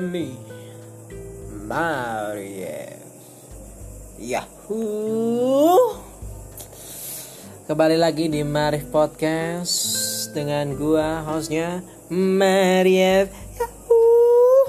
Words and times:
me. 0.00 0.32
Maria 1.66 2.96
Yahoo. 4.16 5.98
Kembali 7.64 7.96
lagi 7.96 8.26
di 8.28 8.42
Marif 8.44 8.90
Podcast 8.92 9.72
Dengan 10.36 10.76
gua 10.76 11.24
hostnya 11.24 11.80
Maria 12.12 13.24
Yahoo. 13.28 14.68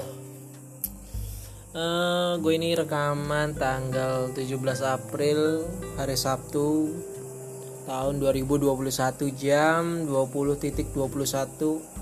Uh, 1.74 2.32
Gue 2.40 2.56
ini 2.56 2.72
rekaman 2.72 3.52
tanggal 3.58 4.32
17 4.32 4.58
April 4.84 5.68
Hari 6.00 6.16
Sabtu 6.16 6.88
Tahun 7.84 8.14
2021 8.16 8.72
jam 9.36 10.08
20.21 10.08 11.94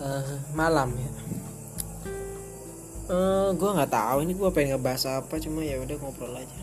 uh, 0.00 0.36
malam 0.52 0.92
ya 0.92 1.10
uh, 3.10 3.48
gue 3.54 3.70
nggak 3.70 3.92
tahu 3.92 4.16
ini 4.26 4.32
gue 4.34 4.50
pengen 4.50 4.78
ngebahas 4.78 5.22
apa 5.22 5.34
cuma 5.38 5.62
ya 5.62 5.78
udah 5.78 5.96
ngobrol 5.98 6.34
aja. 6.34 6.60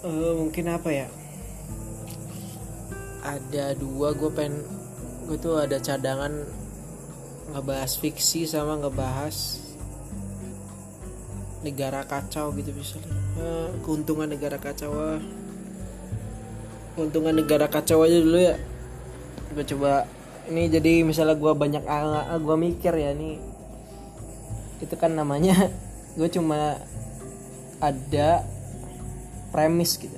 Uh, 0.00 0.32
mungkin 0.38 0.64
apa 0.70 0.88
ya? 0.88 1.08
Ada 3.20 3.76
dua 3.76 4.16
gue 4.16 4.30
pengen 4.32 4.64
gue 5.28 5.36
tuh 5.38 5.60
ada 5.60 5.78
cadangan 5.78 6.32
ngebahas 7.50 7.92
fiksi 7.98 8.46
sama 8.46 8.78
ngebahas 8.78 9.66
negara 11.60 12.06
kacau 12.08 12.54
gitu 12.56 12.72
misalnya. 12.72 13.12
Uh, 13.36 13.70
keuntungan 13.84 14.30
negara 14.30 14.56
kacau 14.56 15.20
keuntungan 16.96 17.32
negara 17.32 17.66
kacau 17.70 18.02
aja 18.06 18.18
dulu 18.18 18.38
ya. 18.38 18.56
Gue 19.50 19.66
coba 19.66 20.06
ini 20.48 20.66
jadi 20.70 21.04
misalnya 21.04 21.36
gue 21.38 21.52
banyak 21.52 21.84
gue 22.40 22.56
mikir 22.56 22.94
ya 22.96 23.12
nih 23.14 23.59
itu 24.80 24.94
kan 24.96 25.12
namanya 25.12 25.68
gue 26.18 26.28
cuma 26.32 26.80
ada 27.80 28.44
premis 29.52 29.96
gitu. 29.96 30.16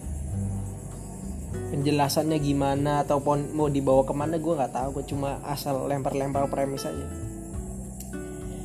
Penjelasannya 1.72 2.36
gimana 2.36 3.00
ataupun 3.04 3.56
mau 3.56 3.68
dibawa 3.68 4.04
ke 4.04 4.12
mana 4.12 4.36
gue 4.36 4.54
nggak 4.54 4.74
tahu. 4.74 4.88
Gue 5.00 5.04
cuma 5.08 5.40
asal 5.46 5.88
lempar-lempar 5.88 6.48
premis 6.52 6.84
aja. 6.84 7.06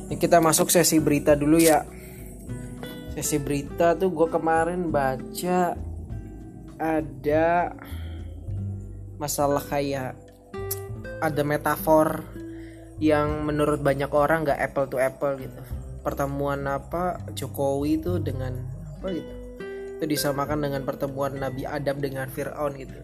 Ini 0.08 0.16
kita 0.16 0.40
masuk 0.40 0.68
sesi 0.72 1.00
berita 1.00 1.36
dulu 1.36 1.56
ya. 1.60 1.84
Sesi 3.16 3.40
berita 3.40 3.96
tuh 3.96 4.12
gue 4.12 4.28
kemarin 4.28 4.92
baca 4.92 5.76
ada 6.78 7.74
masalah 9.18 9.60
kayak 9.66 10.14
ada 11.18 11.42
metafor 11.42 12.22
yang 13.02 13.46
menurut 13.46 13.82
banyak 13.82 14.10
orang 14.10 14.46
nggak 14.46 14.58
apple 14.62 14.86
to 14.86 14.98
apple 15.02 15.34
gitu 15.38 15.58
pertemuan 16.08 16.64
apa 16.64 17.20
Jokowi 17.36 18.00
itu 18.00 18.16
dengan 18.16 18.56
apa 18.96 19.12
gitu? 19.12 19.32
Itu 20.00 20.04
disamakan 20.08 20.64
dengan 20.64 20.88
pertemuan 20.88 21.36
Nabi 21.36 21.68
Adam 21.68 22.00
dengan 22.00 22.32
Fir'aun 22.32 22.72
gitu. 22.80 22.96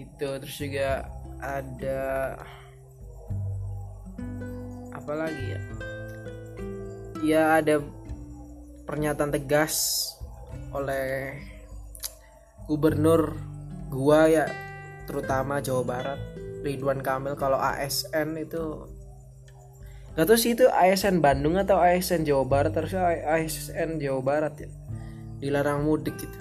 Itu 0.00 0.40
terus 0.40 0.56
juga 0.56 1.04
ada 1.44 2.00
apa 4.96 5.12
lagi 5.12 5.44
ya? 5.44 5.60
Ya 7.20 7.42
ada 7.60 7.84
pernyataan 8.88 9.28
tegas 9.28 10.08
oleh 10.72 11.36
gubernur 12.64 13.36
gua 13.92 14.24
ya 14.24 14.48
terutama 15.04 15.60
Jawa 15.60 15.84
Barat 15.84 16.20
Ridwan 16.64 17.04
Kamil. 17.04 17.36
Kalau 17.36 17.60
ASN 17.60 18.40
itu 18.40 18.88
Gak 20.18 20.26
tau 20.26 20.34
sih 20.34 20.58
itu 20.58 20.66
ASN 20.66 21.22
Bandung 21.22 21.54
atau 21.54 21.78
ASN 21.78 22.26
Jawa 22.26 22.42
Barat? 22.42 22.74
Harusnya 22.74 23.06
ASN 23.22 24.02
Jawa 24.02 24.18
Barat 24.18 24.66
ya. 24.66 24.70
Dilarang 25.38 25.86
mudik 25.86 26.18
gitu. 26.18 26.38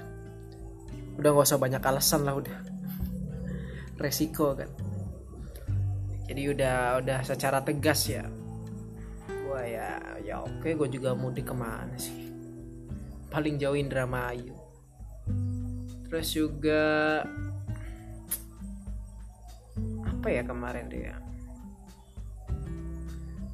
Udah 1.21 1.29
gak 1.29 1.45
usah 1.45 1.61
banyak 1.61 1.77
alasan 1.85 2.25
lah 2.25 2.41
udah. 2.41 2.57
Resiko 4.01 4.57
kan. 4.57 4.65
Jadi 6.25 6.57
udah 6.57 7.05
udah 7.05 7.21
secara 7.21 7.61
tegas 7.61 8.09
ya. 8.09 8.25
Wah 9.45 9.61
ya 9.61 10.01
ya 10.25 10.41
oke 10.41 10.73
gue 10.73 10.89
juga 10.89 11.13
mudik 11.13 11.45
ke 11.45 11.53
mana 11.53 11.93
sih? 12.01 12.33
Paling 13.29 13.61
jauh 13.61 13.77
Indramayu. 13.77 14.57
Terus 16.09 16.33
juga 16.33 17.21
apa 20.01 20.27
ya 20.33 20.41
kemarin 20.41 20.89
deh 20.89 21.26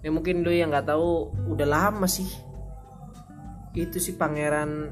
ya 0.03 0.11
mungkin 0.11 0.43
lo 0.43 0.51
yang 0.51 0.69
nggak 0.69 0.91
tahu 0.91 1.31
udah 1.47 1.67
lama 1.67 2.05
sih. 2.05 2.27
Itu 3.73 3.97
sih 3.97 4.19
pangeran 4.19 4.91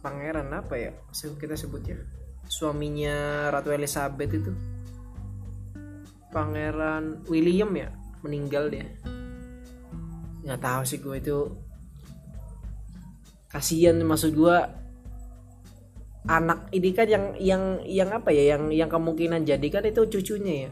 pangeran 0.00 0.48
apa 0.54 0.78
ya? 0.78 0.90
Kita 1.12 1.58
sebutnya. 1.58 1.98
Suaminya 2.46 3.48
Ratu 3.50 3.74
Elizabeth 3.74 4.30
itu. 4.30 4.52
Pangeran 6.30 7.26
William 7.26 7.74
ya 7.74 7.90
meninggal 8.22 8.70
dia. 8.70 8.86
Nggak 10.46 10.60
tahu 10.62 10.82
sih 10.86 11.02
gue 11.02 11.16
itu. 11.18 11.38
Kasihan 13.50 13.98
maksud 14.02 14.34
gue 14.34 14.56
anak 16.24 16.72
ini 16.72 16.90
kan 16.96 17.06
yang 17.10 17.24
yang 17.40 17.62
yang 17.82 18.10
apa 18.14 18.30
ya? 18.30 18.56
Yang 18.56 18.78
yang 18.78 18.90
kemungkinan 18.92 19.42
jadi 19.42 19.66
kan 19.72 19.84
itu 19.88 20.06
cucunya 20.06 20.68
ya. 20.68 20.70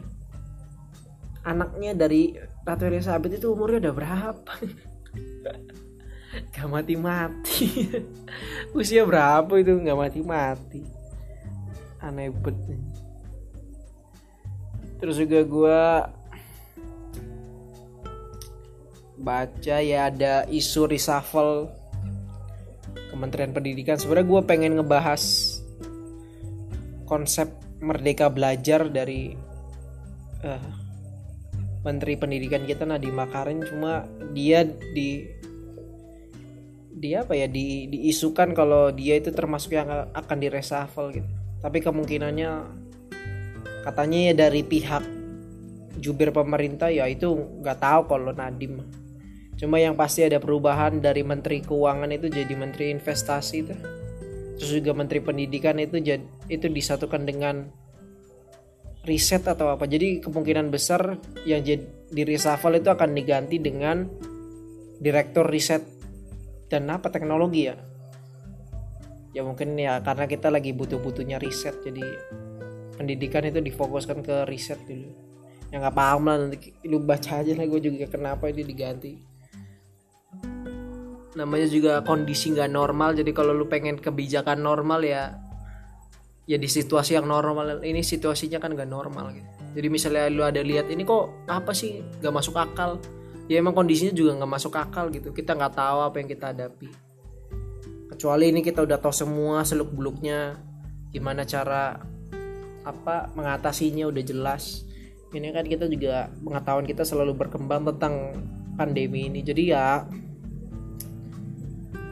Anaknya 1.43 1.91
dari 1.97 2.52
Ratu 2.63 2.83
Elizabeth 2.87 3.35
itu 3.35 3.47
umurnya 3.51 3.89
udah 3.89 3.93
berapa? 3.95 4.53
Gak 6.55 6.67
mati-mati. 6.71 7.91
Usia 8.79 9.03
berapa 9.03 9.51
itu? 9.59 9.77
Gak 9.83 9.99
mati-mati. 9.99 10.81
Aneh 11.99 12.31
banget 12.31 13.03
terus 15.03 15.19
juga 15.19 15.43
gue 15.43 15.83
baca 19.19 19.77
ya 19.83 20.07
ada 20.07 20.47
isu 20.47 20.87
reshuffle 20.87 21.67
Kementerian 23.11 23.51
Pendidikan. 23.51 23.99
Sebenarnya 23.99 24.31
gue 24.31 24.41
pengen 24.47 24.79
ngebahas 24.79 25.21
konsep 27.03 27.51
merdeka 27.83 28.31
belajar 28.31 28.87
dari 28.87 29.35
uh, 30.47 30.71
Menteri 31.83 32.15
Pendidikan 32.15 32.63
kita 32.63 32.87
Nadiem 32.87 33.11
Makarim 33.11 33.59
cuma 33.67 34.07
dia 34.31 34.63
di 34.65 35.27
dia 36.95 37.27
apa 37.27 37.35
ya 37.35 37.51
di 37.51 37.91
diisukan 37.91 38.55
kalau 38.55 38.95
dia 38.95 39.19
itu 39.19 39.35
termasuk 39.35 39.75
yang 39.75 39.91
akan 40.15 40.37
direshuffle 40.39 41.11
gitu. 41.11 41.27
Tapi 41.59 41.83
kemungkinannya 41.83 42.51
katanya 43.83 44.19
ya 44.31 44.33
dari 44.47 44.63
pihak 44.63 45.03
jubir 45.99 46.31
pemerintah 46.31 46.87
ya 46.87 47.03
itu 47.11 47.35
nggak 47.59 47.79
tahu 47.83 48.01
kalau 48.07 48.31
Nadiem. 48.31 48.79
Cuma 49.59 49.75
yang 49.79 49.99
pasti 49.99 50.23
ada 50.23 50.39
perubahan 50.39 51.03
dari 51.03 51.21
Menteri 51.21 51.59
Keuangan 51.59 52.09
itu 52.15 52.31
jadi 52.31 52.51
Menteri 52.55 52.95
Investasi 52.95 53.55
itu. 53.59 53.75
Terus 54.55 54.71
juga 54.79 54.95
Menteri 54.95 55.19
Pendidikan 55.19 55.75
itu 55.83 55.99
jadi 55.99 56.23
itu 56.47 56.71
disatukan 56.71 57.27
dengan 57.27 57.67
riset 59.03 59.43
atau 59.47 59.71
apa. 59.71 59.83
Jadi 59.87 60.23
kemungkinan 60.23 60.71
besar 60.71 61.19
yang 61.43 61.63
jadi 61.63 61.83
di 62.13 62.21
reshuffle 62.23 62.77
itu 62.77 62.89
akan 62.93 63.09
diganti 63.11 63.57
dengan 63.57 64.05
direktur 65.01 65.49
riset 65.49 65.83
dan 66.71 66.87
apa 66.93 67.11
teknologi 67.11 67.67
ya. 67.67 67.75
Ya 69.33 69.41
mungkin 69.41 69.73
ya 69.75 69.99
karena 70.05 70.29
kita 70.29 70.53
lagi 70.53 70.71
butuh-butuhnya 70.77 71.41
riset 71.41 71.81
jadi 71.81 72.05
pendidikan 72.95 73.43
itu 73.49 73.59
difokuskan 73.59 74.21
ke 74.21 74.35
riset 74.45 74.77
dulu. 74.85 75.09
Ya 75.73 75.81
nggak 75.81 75.97
paham 75.97 76.29
lah 76.29 76.37
nanti 76.37 76.69
lu 76.85 77.01
baca 77.01 77.41
aja 77.41 77.51
lah 77.57 77.65
gue 77.65 77.81
juga 77.81 78.05
kenapa 78.05 78.47
ini 78.47 78.61
diganti. 78.61 79.13
Namanya 81.33 81.65
juga 81.65 82.05
kondisi 82.05 82.53
nggak 82.53 82.69
normal 82.69 83.17
jadi 83.17 83.33
kalau 83.33 83.57
lu 83.57 83.65
pengen 83.65 83.97
kebijakan 83.97 84.61
normal 84.61 85.01
ya 85.01 85.33
ya 86.43 86.59
di 86.59 86.67
situasi 86.67 87.15
yang 87.15 87.27
normal 87.27 87.79
ini 87.83 88.03
situasinya 88.03 88.59
kan 88.59 88.75
gak 88.75 88.89
normal 88.89 89.31
gitu. 89.31 89.49
Jadi 89.73 89.87
misalnya 89.89 90.27
lu 90.29 90.43
ada 90.43 90.61
lihat 90.61 90.91
ini 90.91 91.07
kok 91.07 91.47
apa 91.47 91.71
sih? 91.71 92.03
Gak 92.19 92.33
masuk 92.35 92.59
akal. 92.59 92.99
Ya 93.47 93.59
emang 93.59 93.75
kondisinya 93.75 94.11
juga 94.15 94.35
gak 94.39 94.51
masuk 94.51 94.73
akal 94.75 95.07
gitu. 95.11 95.31
Kita 95.31 95.55
nggak 95.55 95.73
tahu 95.75 95.99
apa 96.03 96.15
yang 96.19 96.29
kita 96.29 96.45
hadapi. 96.51 96.89
Kecuali 98.13 98.53
ini 98.53 98.61
kita 98.61 98.85
udah 98.85 98.97
tahu 99.01 99.13
semua 99.15 99.65
seluk 99.65 99.89
beluknya 99.91 100.59
gimana 101.09 101.45
cara 101.45 101.97
apa 102.83 103.31
mengatasinya 103.33 104.07
udah 104.11 104.23
jelas. 104.23 104.85
Ini 105.33 105.49
kan 105.49 105.65
kita 105.65 105.89
juga 105.89 106.29
pengetahuan 106.45 106.85
kita 106.85 107.01
selalu 107.01 107.33
berkembang 107.33 107.89
tentang 107.89 108.37
pandemi 108.77 109.31
ini. 109.31 109.41
Jadi 109.41 109.73
ya 109.73 110.05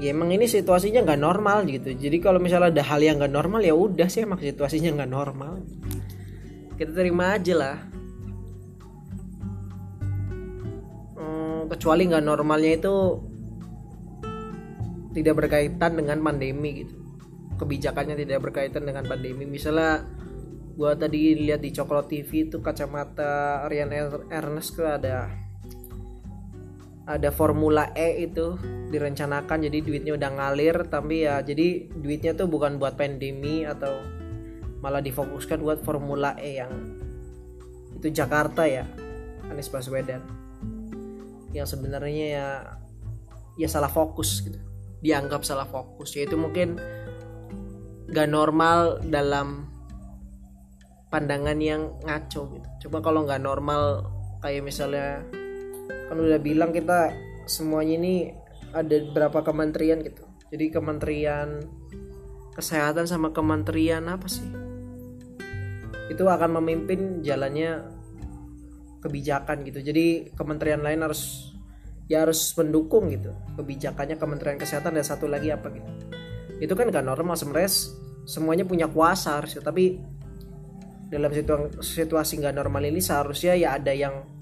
ya 0.02 0.10
emang 0.10 0.34
ini 0.34 0.50
situasinya 0.50 1.06
nggak 1.06 1.22
normal 1.22 1.70
gitu. 1.70 1.94
Jadi 1.94 2.18
kalau 2.18 2.42
misalnya 2.42 2.74
ada 2.74 2.82
hal 2.82 3.06
yang 3.06 3.22
nggak 3.22 3.30
normal 3.30 3.62
ya 3.62 3.78
udah 3.78 4.10
sih 4.10 4.26
emang 4.26 4.42
situasinya 4.42 4.98
nggak 4.98 5.12
normal. 5.14 5.62
Kita 6.74 6.92
terima 6.98 7.38
aja 7.38 7.54
lah. 7.54 7.78
Kecuali 11.72 12.04
nggak 12.10 12.26
normalnya 12.26 12.72
itu 12.82 12.96
tidak 15.16 15.46
berkaitan 15.46 15.92
dengan 15.96 16.18
pandemi 16.20 16.84
gitu. 16.84 16.98
Kebijakannya 17.62 18.18
tidak 18.18 18.42
berkaitan 18.44 18.84
dengan 18.84 19.06
pandemi. 19.06 19.46
Misalnya 19.46 20.04
gua 20.76 20.98
tadi 20.98 21.38
lihat 21.38 21.62
di 21.62 21.70
Coklat 21.72 22.10
TV 22.10 22.50
itu 22.50 22.58
kacamata 22.60 23.64
Rian 23.70 23.94
Ernest 24.34 24.76
tuh 24.76 24.90
ada 24.90 25.30
ada 27.10 27.34
Formula 27.34 27.90
E 27.98 28.26
itu 28.30 28.56
direncanakan 28.94 29.68
jadi 29.72 29.78
duitnya 29.82 30.14
udah 30.20 30.30
ngalir 30.38 30.86
tapi 30.86 31.26
ya 31.26 31.42
jadi 31.42 31.90
duitnya 31.90 32.38
tuh 32.38 32.46
bukan 32.46 32.78
buat 32.78 33.00
pandemi 33.00 33.66
atau 33.66 33.90
malah 34.82 35.02
difokuskan 35.02 35.62
buat 35.62 35.82
Formula 35.82 36.38
E 36.38 36.62
yang 36.62 36.74
itu 37.98 38.10
Jakarta 38.10 38.66
ya 38.66 38.86
Anies 39.52 39.70
Baswedan. 39.70 40.24
Yang 41.52 41.78
sebenarnya 41.78 42.26
ya 42.32 42.48
ya 43.60 43.68
salah 43.68 43.92
fokus 43.92 44.42
gitu. 44.42 44.58
Dianggap 45.04 45.44
salah 45.44 45.68
fokus 45.68 46.16
yaitu 46.16 46.40
mungkin 46.40 46.80
gak 48.12 48.30
normal 48.32 49.04
dalam 49.04 49.68
pandangan 51.12 51.60
yang 51.60 52.00
ngaco 52.02 52.56
gitu. 52.56 52.68
Coba 52.88 53.04
kalau 53.04 53.28
nggak 53.28 53.44
normal 53.44 54.08
kayak 54.40 54.64
misalnya 54.64 55.28
kan 56.12 56.20
udah 56.20 56.44
bilang 56.44 56.76
kita 56.76 57.16
semuanya 57.48 57.96
ini 57.96 58.16
ada 58.76 59.00
berapa 59.16 59.48
kementerian 59.48 60.04
gitu. 60.04 60.28
Jadi 60.52 60.68
kementerian 60.68 61.64
kesehatan 62.52 63.08
sama 63.08 63.32
kementerian 63.32 64.04
apa 64.12 64.28
sih? 64.28 64.44
Itu 66.12 66.28
akan 66.28 66.60
memimpin 66.60 67.24
jalannya 67.24 67.88
kebijakan 69.00 69.64
gitu. 69.64 69.80
Jadi 69.80 70.36
kementerian 70.36 70.84
lain 70.84 71.00
harus 71.00 71.56
ya 72.12 72.28
harus 72.28 72.44
mendukung 72.60 73.08
gitu 73.08 73.32
kebijakannya 73.56 74.20
kementerian 74.20 74.60
kesehatan 74.60 75.00
dan 75.00 75.08
satu 75.08 75.32
lagi 75.32 75.48
apa 75.48 75.72
gitu. 75.72 75.92
Itu 76.60 76.76
kan 76.76 76.92
gak 76.92 77.08
normal 77.08 77.40
sebenarnya. 77.40 77.72
Semuanya 78.28 78.68
punya 78.68 78.92
kuasa 78.92 79.40
harusnya. 79.40 79.64
Tapi 79.64 79.96
dalam 81.08 81.32
situasi 81.80 82.40
nggak 82.40 82.56
normal 82.56 82.88
ini 82.88 83.04
seharusnya 83.04 83.56
ya 83.56 83.76
ada 83.76 83.92
yang 83.92 84.41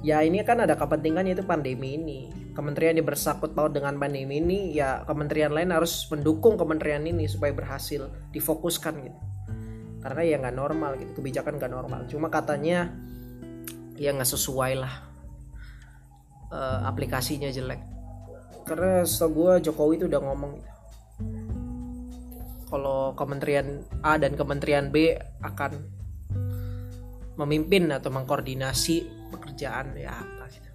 ya 0.00 0.24
ini 0.24 0.40
kan 0.44 0.64
ada 0.64 0.76
kepentingan 0.76 1.28
yaitu 1.28 1.44
pandemi 1.44 1.96
ini. 1.96 2.20
Kementerian 2.56 2.98
yang 2.98 3.08
bersangkut 3.08 3.56
paut 3.56 3.72
dengan 3.72 3.96
pandemi 3.96 4.40
ini 4.40 4.74
ya 4.74 5.04
kementerian 5.06 5.52
lain 5.54 5.72
harus 5.72 6.08
mendukung 6.10 6.56
kementerian 6.60 7.04
ini 7.04 7.28
supaya 7.28 7.52
berhasil 7.52 8.08
difokuskan 8.32 8.94
gitu. 9.06 9.20
Karena 10.00 10.22
ya 10.24 10.36
nggak 10.40 10.56
normal 10.56 10.90
gitu 11.00 11.20
kebijakan 11.20 11.60
nggak 11.60 11.72
normal. 11.72 12.00
Cuma 12.08 12.32
katanya 12.32 12.92
ya 14.00 14.16
nggak 14.16 14.28
sesuai 14.28 14.72
lah 14.80 14.94
uh, 16.52 16.88
aplikasinya 16.88 17.52
jelek. 17.52 17.80
Karena 18.64 19.04
setahu 19.04 19.30
gue 19.34 19.52
Jokowi 19.70 19.94
itu 20.00 20.06
udah 20.08 20.20
ngomong 20.20 20.52
gitu. 20.60 20.70
Kalau 22.70 23.18
kementerian 23.18 23.82
A 24.06 24.14
dan 24.14 24.38
kementerian 24.38 24.94
B 24.94 25.18
akan 25.42 25.82
memimpin 27.34 27.90
atau 27.90 28.14
mengkoordinasi 28.14 29.19
pekerjaan 29.30 29.94
ya 29.96 30.12
apa 30.12 30.44
gitu. 30.50 30.70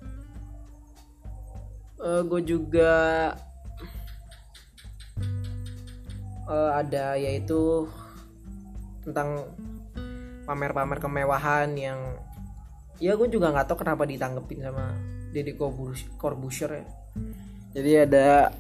Uh, 1.96 2.22
gue 2.28 2.42
juga 2.44 2.94
uh, 6.50 6.72
ada 6.76 7.16
yaitu 7.16 7.88
tentang 9.06 9.46
pamer-pamer 10.46 11.02
kemewahan 11.02 11.70
yang 11.78 12.00
ya 13.02 13.18
gue 13.18 13.28
juga 13.28 13.52
nggak 13.52 13.68
tahu 13.68 13.84
kenapa 13.84 14.08
ditanggepin 14.08 14.64
sama 14.64 14.96
Deddy 15.36 15.58
Corbusier 16.16 16.72
ya 16.80 16.86
jadi 17.76 17.92
ada 18.08 18.56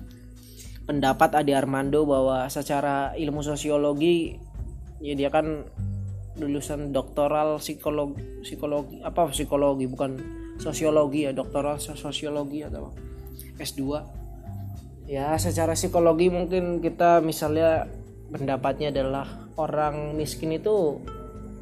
pendapat 0.85 1.39
Adi 1.39 1.55
Armando 1.55 2.03
bahwa 2.03 2.45
secara 2.51 3.15
ilmu 3.15 3.41
sosiologi 3.41 4.37
ya 4.99 5.15
dia 5.15 5.31
kan 5.31 5.65
lulusan 6.35 6.91
doktoral 6.91 7.57
psikologi 7.63 8.19
psikologi 8.43 8.99
apa 8.99 9.31
psikologi 9.31 9.85
bukan 9.87 10.19
sosiologi 10.59 11.27
ya 11.27 11.31
doktoral 11.31 11.79
sosiologi 11.79 12.63
atau 12.63 12.91
S2 13.59 13.81
ya 15.07 15.35
secara 15.39 15.75
psikologi 15.75 16.27
mungkin 16.27 16.83
kita 16.83 17.23
misalnya 17.23 17.87
pendapatnya 18.31 18.91
adalah 18.91 19.27
orang 19.55 20.17
miskin 20.17 20.55
itu 20.55 20.99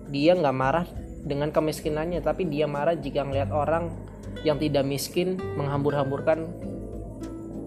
dia 0.09 0.33
nggak 0.33 0.57
marah 0.57 0.85
dengan 1.23 1.53
kemiskinannya 1.53 2.19
tapi 2.25 2.49
dia 2.49 2.65
marah 2.65 2.97
jika 2.97 3.21
melihat 3.23 3.53
orang 3.53 3.93
yang 4.41 4.57
tidak 4.57 4.83
miskin 4.83 5.37
menghambur-hamburkan 5.55 6.49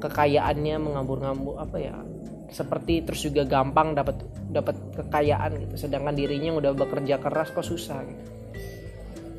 kekayaannya 0.02 0.76
menghambur-hambur 0.82 1.56
apa 1.56 1.76
ya 1.80 1.96
seperti 2.50 3.02
terus 3.02 3.26
juga 3.26 3.42
gampang 3.46 3.94
dapat 3.96 4.22
dapat 4.50 4.76
kekayaan 4.94 5.58
gitu. 5.66 5.74
Sedangkan 5.86 6.14
dirinya 6.14 6.54
udah 6.56 6.72
bekerja 6.72 7.18
keras 7.18 7.50
kok 7.52 7.66
susah 7.66 8.00
gitu. 8.06 8.24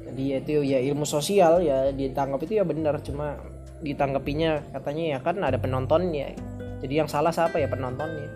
Jadi 0.07 0.23
ya 0.23 0.37
itu 0.41 0.51
ya 0.65 0.79
ilmu 0.81 1.05
sosial 1.05 1.61
ya 1.61 1.91
ditangkap 1.93 2.41
itu 2.43 2.59
ya 2.59 2.65
benar. 2.65 2.99
Cuma 3.03 3.37
ditanggapinya 3.81 4.73
katanya 4.73 5.03
ya 5.15 5.19
kan 5.21 5.37
ada 5.43 5.57
penontonnya. 5.61 6.33
Jadi 6.81 6.93
yang 6.93 7.09
salah 7.09 7.33
siapa 7.33 7.57
ya 7.61 7.69
penontonnya? 7.69 8.29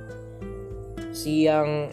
Si 1.12 1.46
yang 1.46 1.92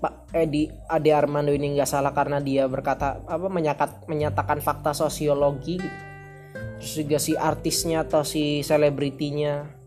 Pak 0.00 0.32
Edi 0.32 0.72
Ade 0.88 1.12
Armando 1.12 1.52
ini 1.52 1.76
nggak 1.76 1.88
salah 1.88 2.12
karena 2.16 2.40
dia 2.40 2.64
berkata 2.64 3.20
apa 3.28 3.48
menyakat 3.52 4.08
menyatakan 4.08 4.64
fakta 4.64 4.96
sosiologi 4.96 5.76
gitu. 5.76 6.08
Terus 6.80 6.94
juga 6.96 7.18
si 7.20 7.36
artisnya 7.36 8.08
atau 8.08 8.24
si 8.24 8.64
selebritinya 8.64 9.79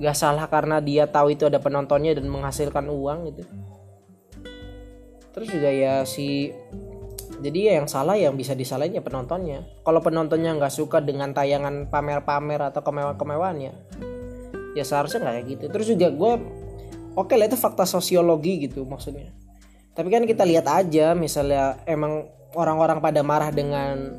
gak 0.00 0.16
salah 0.16 0.48
karena 0.48 0.80
dia 0.80 1.04
tahu 1.10 1.34
itu 1.34 1.48
ada 1.48 1.60
penontonnya 1.60 2.16
dan 2.16 2.28
menghasilkan 2.30 2.88
uang 2.88 3.18
gitu. 3.32 3.42
Terus 5.32 5.48
juga 5.48 5.70
ya 5.72 6.04
si 6.04 6.52
jadi 7.42 7.58
ya 7.58 7.72
yang 7.82 7.88
salah 7.90 8.14
yang 8.14 8.38
bisa 8.38 8.54
disalahin 8.54 8.94
ya 8.94 9.02
penontonnya. 9.02 9.66
Kalau 9.82 9.98
penontonnya 9.98 10.54
nggak 10.54 10.70
suka 10.70 11.02
dengan 11.02 11.34
tayangan 11.34 11.90
pamer-pamer 11.90 12.70
atau 12.70 12.84
kemewahan-kemewahan 12.84 13.58
ya 13.58 13.74
ya 14.72 14.84
seharusnya 14.84 15.26
nggak 15.26 15.34
kayak 15.34 15.48
gitu. 15.56 15.64
Terus 15.72 15.86
juga 15.96 16.08
gue 16.12 16.32
oke 17.16 17.28
okay 17.28 17.36
lah 17.40 17.48
itu 17.48 17.58
fakta 17.58 17.84
sosiologi 17.88 18.68
gitu 18.68 18.84
maksudnya. 18.84 19.32
Tapi 19.92 20.08
kan 20.08 20.24
kita 20.24 20.44
lihat 20.48 20.68
aja 20.68 21.12
misalnya 21.12 21.80
emang 21.84 22.28
orang-orang 22.56 23.00
pada 23.00 23.20
marah 23.20 23.52
dengan 23.52 24.16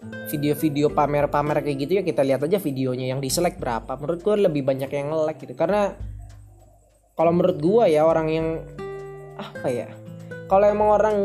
video-video 0.00 0.88
pamer-pamer 0.88 1.60
kayak 1.60 1.78
gitu 1.84 1.92
ya 2.00 2.02
kita 2.04 2.24
lihat 2.24 2.40
aja 2.46 2.56
videonya 2.56 3.12
yang 3.12 3.20
diselek 3.20 3.60
berapa. 3.60 4.00
Menurut 4.00 4.20
gue 4.24 4.34
lebih 4.48 4.62
banyak 4.64 4.88
yang 4.88 5.12
nge-like 5.12 5.40
gitu. 5.44 5.54
Karena 5.56 5.92
kalau 7.12 7.32
menurut 7.36 7.58
gue 7.60 7.84
ya 7.92 8.08
orang 8.08 8.28
yang 8.32 8.46
apa 9.36 9.68
ya 9.68 9.88
kalau 10.48 10.64
emang 10.68 10.88
orang 11.00 11.16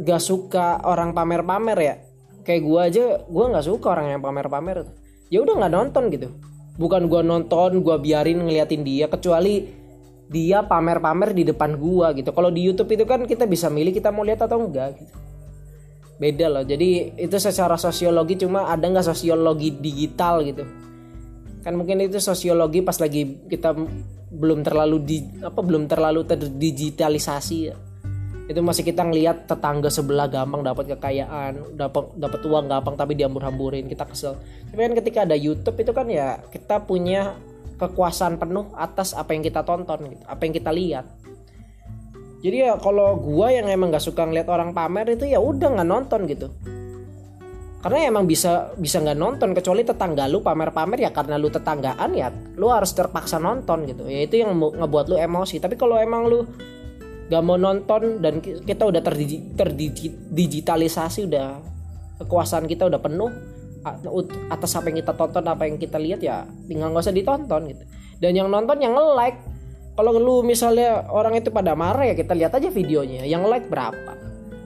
gak 0.00 0.20
suka 0.20 0.80
orang 0.84 1.12
pamer-pamer 1.12 1.78
ya 1.80 1.94
kayak 2.44 2.62
gue 2.64 2.80
aja 2.80 3.04
gue 3.24 3.44
nggak 3.48 3.64
suka 3.64 3.86
orang 3.92 4.16
yang 4.16 4.20
pamer-pamer. 4.24 4.88
Ya 5.28 5.40
udah 5.44 5.54
nggak 5.60 5.72
nonton 5.72 6.08
gitu. 6.12 6.28
Bukan 6.80 7.08
gue 7.08 7.20
nonton 7.20 7.84
gue 7.84 7.96
biarin 8.00 8.44
ngeliatin 8.44 8.84
dia 8.84 9.08
kecuali 9.08 9.64
dia 10.24 10.64
pamer-pamer 10.64 11.36
di 11.36 11.44
depan 11.44 11.76
gue 11.76 12.06
gitu. 12.20 12.32
Kalau 12.32 12.48
di 12.48 12.64
YouTube 12.64 12.88
itu 12.96 13.04
kan 13.04 13.28
kita 13.28 13.44
bisa 13.44 13.68
milih 13.68 13.92
kita 13.92 14.08
mau 14.08 14.24
lihat 14.24 14.44
atau 14.44 14.60
enggak 14.60 14.96
gitu 15.00 15.23
beda 16.18 16.46
loh. 16.50 16.64
Jadi 16.64 17.18
itu 17.18 17.36
secara 17.38 17.74
sosiologi 17.74 18.38
cuma 18.38 18.70
ada 18.70 18.86
nggak 18.86 19.06
sosiologi 19.06 19.74
digital 19.74 20.42
gitu? 20.46 20.64
Kan 21.64 21.80
mungkin 21.80 22.04
itu 22.04 22.20
sosiologi 22.20 22.84
pas 22.84 22.96
lagi 23.00 23.46
kita 23.48 23.74
belum 24.34 24.66
terlalu 24.66 24.96
di 25.02 25.18
apa 25.42 25.60
belum 25.62 25.86
terlalu 25.90 26.26
terdigitalisasi 26.26 27.58
ya. 27.70 27.76
Itu 28.44 28.60
masih 28.60 28.84
kita 28.84 29.08
ngelihat 29.08 29.48
tetangga 29.48 29.88
sebelah 29.88 30.28
gampang 30.28 30.60
dapat 30.60 30.92
kekayaan 30.92 31.78
dapat 31.80 32.12
dapat 32.20 32.40
uang 32.44 32.68
gampang 32.68 32.94
tapi 32.94 33.16
diambur-hamburin 33.16 33.88
kita 33.88 34.04
kesel. 34.04 34.36
Tapi 34.68 34.80
kan 34.80 34.92
ketika 35.00 35.18
ada 35.24 35.36
YouTube 35.38 35.80
itu 35.80 35.92
kan 35.96 36.06
ya 36.12 36.38
kita 36.52 36.84
punya 36.84 37.32
kekuasaan 37.74 38.38
penuh 38.38 38.70
atas 38.78 39.16
apa 39.16 39.34
yang 39.34 39.42
kita 39.42 39.66
tonton 39.66 40.14
gitu 40.14 40.22
apa 40.30 40.40
yang 40.46 40.54
kita 40.54 40.70
lihat 40.70 41.04
jadi 42.44 42.68
ya 42.68 42.76
kalau 42.76 43.16
gua 43.16 43.48
yang 43.48 43.72
emang 43.72 43.88
gak 43.88 44.04
suka 44.04 44.28
ngeliat 44.28 44.44
orang 44.52 44.76
pamer 44.76 45.16
itu 45.16 45.24
ya 45.24 45.40
udah 45.40 45.80
nggak 45.80 45.88
nonton 45.88 46.28
gitu. 46.28 46.52
Karena 47.80 48.04
emang 48.04 48.28
bisa 48.28 48.76
bisa 48.76 49.00
nggak 49.00 49.16
nonton 49.16 49.56
kecuali 49.56 49.80
tetangga 49.80 50.28
lu 50.28 50.44
pamer-pamer 50.44 51.08
ya 51.08 51.10
karena 51.12 51.40
lu 51.40 51.48
tetanggaan 51.48 52.12
ya 52.12 52.28
lu 52.60 52.68
harus 52.68 52.92
terpaksa 52.92 53.40
nonton 53.40 53.88
gitu. 53.88 54.04
Ya 54.04 54.28
itu 54.28 54.44
yang 54.44 54.52
ngebuat 54.60 55.08
lu 55.08 55.16
emosi. 55.16 55.56
Tapi 55.56 55.80
kalau 55.80 55.96
emang 55.96 56.28
lu 56.28 56.44
gak 57.32 57.40
mau 57.40 57.56
nonton 57.56 58.20
dan 58.20 58.44
kita 58.44 58.92
udah 58.92 59.00
terdigitalisasi 59.00 61.24
udah 61.24 61.64
kekuasaan 62.20 62.68
kita 62.68 62.92
udah 62.92 63.00
penuh 63.00 63.32
atas 64.52 64.76
apa 64.76 64.92
yang 64.92 65.00
kita 65.00 65.16
tonton 65.16 65.48
apa 65.48 65.64
yang 65.64 65.80
kita 65.80 65.96
lihat 65.96 66.20
ya 66.20 66.44
tinggal 66.68 66.92
nggak 66.92 67.08
usah 67.08 67.16
ditonton 67.16 67.72
gitu. 67.72 67.88
Dan 68.20 68.36
yang 68.36 68.52
nonton 68.52 68.84
yang 68.84 68.92
nge-like 68.92 69.53
kalau 69.94 70.10
lu 70.18 70.42
misalnya 70.42 71.06
orang 71.06 71.38
itu 71.38 71.54
pada 71.54 71.78
marah 71.78 72.10
ya 72.10 72.14
kita 72.18 72.34
lihat 72.34 72.58
aja 72.58 72.66
videonya. 72.66 73.22
Yang 73.22 73.42
like 73.46 73.66
berapa? 73.70 74.18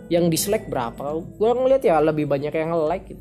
Yang 0.08 0.24
dislike 0.32 0.66
berapa? 0.72 1.20
Gue 1.36 1.50
ngeliat 1.52 1.84
ya 1.84 2.00
lebih 2.00 2.24
banyak 2.24 2.52
yang 2.52 2.72
like 2.88 3.04
gitu. 3.04 3.20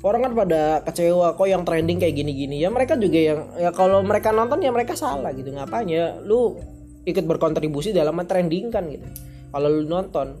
Orang 0.00 0.24
kan 0.24 0.32
pada 0.32 0.80
kecewa 0.86 1.36
kok 1.36 1.44
yang 1.44 1.60
trending 1.66 2.00
kayak 2.00 2.16
gini-gini? 2.16 2.56
Ya 2.62 2.72
mereka 2.72 2.96
juga 2.96 3.20
yang 3.20 3.40
ya 3.58 3.68
kalau 3.74 4.00
mereka 4.00 4.32
nonton 4.32 4.64
ya 4.64 4.72
mereka 4.72 4.96
salah 4.96 5.34
gitu. 5.34 5.52
Ngapain 5.52 5.84
ya? 5.90 6.16
Lu 6.24 6.56
ikut 7.04 7.26
berkontribusi 7.26 7.92
dalam 7.92 8.16
trending 8.24 8.72
kan 8.72 8.88
gitu. 8.88 9.04
Kalau 9.50 9.68
lu 9.68 9.84
nonton. 9.84 10.40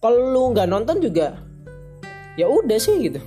Kalau 0.00 0.20
lu 0.30 0.42
nggak 0.56 0.68
nonton 0.70 1.02
juga 1.02 1.36
ya 2.38 2.46
udah 2.48 2.78
sih 2.80 2.96
gitu. 3.02 3.20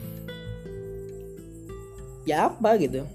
Ya 2.25 2.49
apa 2.49 2.73
gitu? 2.81 3.05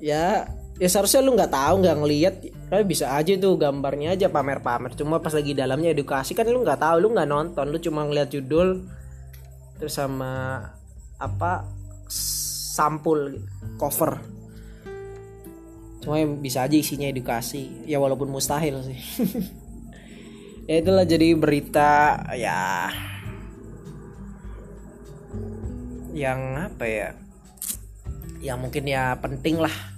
Ya 0.00 0.48
ya 0.74 0.88
seharusnya 0.90 1.22
lu 1.22 1.38
nggak 1.38 1.52
tahu 1.54 1.74
nggak 1.82 1.96
ngelihat. 2.02 2.34
Tapi 2.70 2.82
bisa 2.86 3.14
aja 3.14 3.32
tuh 3.38 3.54
gambarnya 3.54 4.18
aja 4.18 4.26
pamer-pamer. 4.26 4.94
Cuma 4.98 5.22
pas 5.22 5.30
lagi 5.30 5.54
dalamnya 5.54 5.94
edukasi 5.94 6.34
kan 6.34 6.46
lu 6.50 6.66
nggak 6.66 6.82
tahu 6.82 6.96
lu 6.98 7.08
nggak 7.14 7.28
nonton. 7.30 7.66
Lu 7.70 7.78
cuma 7.78 8.06
ngeliat 8.06 8.30
judul 8.30 8.82
terus 9.78 9.94
sama 9.94 10.62
apa 11.18 11.66
sampul 12.74 13.38
cover. 13.78 14.18
Cuma 16.02 16.18
bisa 16.38 16.66
aja 16.66 16.74
isinya 16.74 17.06
edukasi. 17.06 17.86
Ya 17.86 18.02
walaupun 18.02 18.30
mustahil 18.30 18.82
sih. 18.82 19.00
Ya 20.64 20.80
itulah 20.80 21.04
jadi 21.04 21.36
berita 21.36 22.24
ya 22.40 22.88
yang 26.16 26.56
apa 26.56 26.88
ya? 26.88 27.12
Yang 28.40 28.58
mungkin 28.64 28.84
ya 28.88 29.12
penting 29.20 29.60
lah 29.60 29.93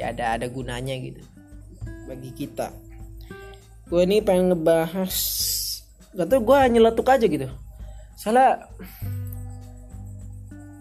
ya 0.00 0.16
ada 0.16 0.40
ada 0.40 0.46
gunanya 0.48 0.96
gitu. 0.96 1.20
Bagi 2.08 2.32
kita. 2.32 2.72
Gue 3.92 4.08
ini 4.08 4.24
pengen 4.24 4.56
ngebahas 4.56 5.12
gak 6.16 6.26
tau 6.26 6.40
gue 6.40 6.58
nyeletuk 6.72 7.06
aja 7.12 7.26
gitu. 7.28 7.52
Salah 8.16 8.64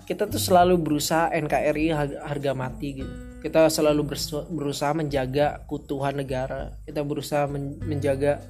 kita 0.08 0.26
tuh 0.26 0.42
selalu 0.42 0.80
berusaha 0.80 1.30
NKRI 1.36 1.92
harga 2.24 2.52
mati 2.56 3.04
gitu. 3.04 3.14
Kita 3.40 3.70
selalu 3.72 4.16
berusaha 4.52 4.92
menjaga 4.92 5.64
kutuhan 5.70 6.18
negara. 6.18 6.74
Kita 6.88 7.06
berusaha 7.06 7.46
menjaga 7.86 8.42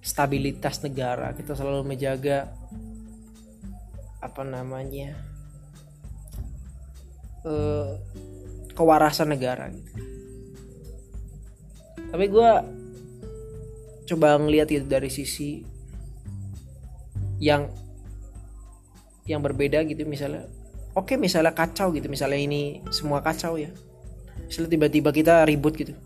stabilitas 0.00 0.80
negara. 0.80 1.36
Kita 1.36 1.52
selalu 1.52 1.96
menjaga 1.96 2.50
apa 4.24 4.40
namanya 4.40 5.12
uh, 7.44 8.00
kewarasan 8.74 9.30
negara 9.32 9.70
gitu. 9.70 9.90
Tapi 12.14 12.26
gue 12.30 12.50
coba 14.04 14.38
ngeliat 14.38 14.68
itu 14.70 14.86
dari 14.86 15.10
sisi 15.10 15.64
yang 17.42 17.66
yang 19.24 19.40
berbeda 19.40 19.82
gitu 19.88 20.04
misalnya 20.04 20.44
oke 20.92 21.16
misalnya 21.16 21.56
kacau 21.56 21.90
gitu 21.96 22.06
misalnya 22.12 22.38
ini 22.38 22.84
semua 22.94 23.24
kacau 23.24 23.56
ya. 23.58 23.72
Misalnya 24.46 24.70
tiba-tiba 24.76 25.10
kita 25.10 25.48
ribut 25.48 25.74
gitu. 25.74 25.96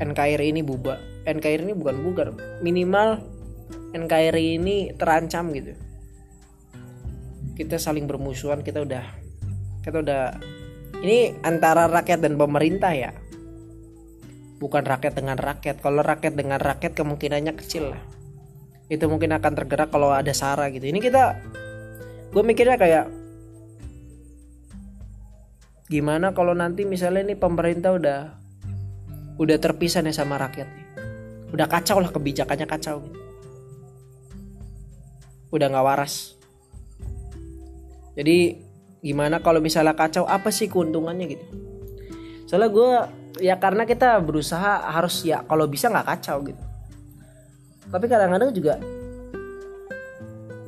NKRI 0.00 0.50
ini 0.50 0.64
bubar 0.64 0.98
NKRI 1.28 1.62
ini 1.70 1.74
bukan 1.76 2.02
bugar 2.02 2.34
minimal 2.64 3.22
NKRI 3.92 4.58
ini 4.58 4.90
terancam 4.96 5.52
gitu. 5.54 5.76
Kita 7.54 7.76
saling 7.76 8.08
bermusuhan 8.08 8.64
kita 8.64 8.82
udah 8.82 9.04
kita 9.84 10.00
udah 10.02 10.22
ini 11.02 11.34
antara 11.42 11.90
rakyat 11.90 12.22
dan 12.22 12.38
pemerintah 12.38 12.94
ya. 12.94 13.10
Bukan 14.62 14.86
rakyat 14.86 15.18
dengan 15.18 15.34
rakyat. 15.34 15.82
Kalau 15.82 15.98
rakyat 16.06 16.38
dengan 16.38 16.62
rakyat 16.62 16.94
kemungkinannya 16.94 17.58
kecil 17.58 17.90
lah. 17.90 18.02
Itu 18.86 19.10
mungkin 19.10 19.34
akan 19.34 19.52
tergerak 19.58 19.90
kalau 19.90 20.14
ada 20.14 20.30
sara 20.30 20.70
gitu. 20.70 20.86
Ini 20.86 21.02
kita 21.02 21.34
gue 22.30 22.42
mikirnya 22.46 22.78
kayak 22.78 23.10
gimana 25.90 26.30
kalau 26.32 26.54
nanti 26.54 26.86
misalnya 26.86 27.26
ini 27.26 27.34
pemerintah 27.34 27.92
udah 27.92 28.20
udah 29.42 29.56
terpisah 29.58 30.06
nih 30.06 30.14
sama 30.14 30.38
rakyat 30.38 30.70
nih. 30.70 30.86
Udah 31.50 31.66
kacau 31.66 31.98
lah 31.98 32.14
kebijakannya 32.14 32.66
kacau 32.70 33.02
gitu. 33.02 33.18
Udah 35.50 35.66
nggak 35.66 35.82
waras. 35.84 36.38
Jadi 38.14 38.61
gimana 39.02 39.42
kalau 39.42 39.58
misalnya 39.58 39.98
kacau 39.98 40.22
apa 40.30 40.54
sih 40.54 40.70
keuntungannya 40.70 41.26
gitu? 41.34 41.46
Soalnya 42.46 42.70
gue 42.70 42.90
ya 43.42 43.58
karena 43.58 43.82
kita 43.82 44.14
berusaha 44.22 44.94
harus 44.94 45.26
ya 45.26 45.42
kalau 45.42 45.66
bisa 45.66 45.90
nggak 45.90 46.08
kacau 46.16 46.38
gitu. 46.46 46.62
Tapi 47.90 48.06
kadang-kadang 48.06 48.54
juga 48.54 48.78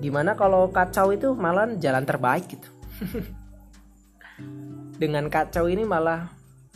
gimana 0.03 0.37
kalau 0.37 0.69
kacau 0.69 1.15
itu 1.15 1.33
malah 1.33 1.71
jalan 1.79 2.03
terbaik 2.03 2.51
gitu. 2.51 2.69
Dengan 5.01 5.31
kacau 5.31 5.71
ini 5.71 5.87
malah 5.87 6.27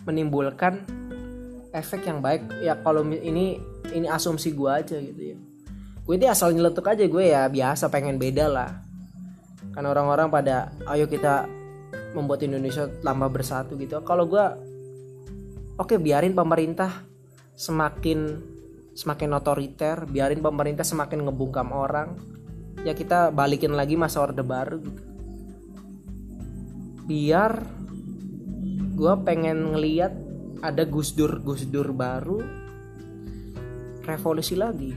menimbulkan 0.07 0.87
efek 1.75 2.07
yang 2.07 2.23
baik. 2.23 2.47
Ya 2.63 2.79
kalau 2.79 3.03
ini 3.03 3.59
ini 3.91 4.07
asumsi 4.07 4.55
gue 4.55 4.71
aja 4.71 4.95
gitu 4.95 5.35
ya. 5.35 5.37
Gue 6.07 6.15
ini 6.17 6.31
asal 6.31 6.55
nyeletuk 6.55 6.87
aja 6.87 7.05
gue 7.05 7.25
ya 7.27 7.51
biasa 7.51 7.91
pengen 7.91 8.17
beda 8.17 8.47
lah 8.49 8.88
kan 9.75 9.85
orang-orang 9.85 10.31
pada 10.31 10.71
ayo 10.91 11.11
kita 11.11 11.47
membuat 12.17 12.45
Indonesia 12.45 12.89
tambah 13.03 13.31
bersatu 13.31 13.77
gitu. 13.77 14.01
Kalau 14.03 14.25
gue 14.27 14.47
oke 15.79 15.95
okay, 15.95 15.99
biarin 15.99 16.33
pemerintah 16.33 17.05
semakin 17.59 18.39
semakin 18.95 19.31
otoriter 19.35 20.07
biarin 20.07 20.43
pemerintah 20.43 20.87
semakin 20.87 21.29
ngebungkam 21.29 21.71
orang. 21.75 22.19
Ya 22.87 22.95
kita 22.95 23.35
balikin 23.35 23.75
lagi 23.75 23.99
masa 23.99 24.23
orde 24.23 24.43
baru 24.47 24.79
gitu. 24.79 25.03
Biar 27.09 27.63
gue 28.99 29.15
pengen 29.23 29.75
ngeliat 29.75 30.15
ada 30.59 30.83
gusdur 30.87 31.39
gusdur 31.43 31.91
baru 31.95 32.43
revolusi 34.07 34.55
lagi. 34.55 34.95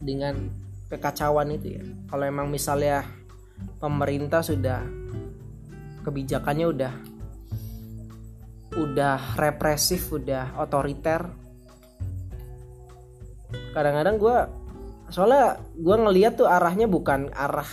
Dengan 0.00 0.69
kekacauan 0.90 1.54
itu 1.54 1.78
ya. 1.78 1.84
Kalau 2.10 2.24
emang 2.26 2.50
misalnya 2.50 3.06
pemerintah 3.78 4.42
sudah 4.42 4.82
kebijakannya 6.02 6.66
udah 6.66 6.92
udah 8.70 9.18
represif 9.36 10.14
udah 10.14 10.56
otoriter 10.62 11.26
kadang-kadang 13.74 14.16
gue 14.16 14.38
soalnya 15.10 15.58
gue 15.74 15.96
ngeliat 15.98 16.38
tuh 16.38 16.46
arahnya 16.46 16.86
bukan 16.86 17.34
arah 17.34 17.66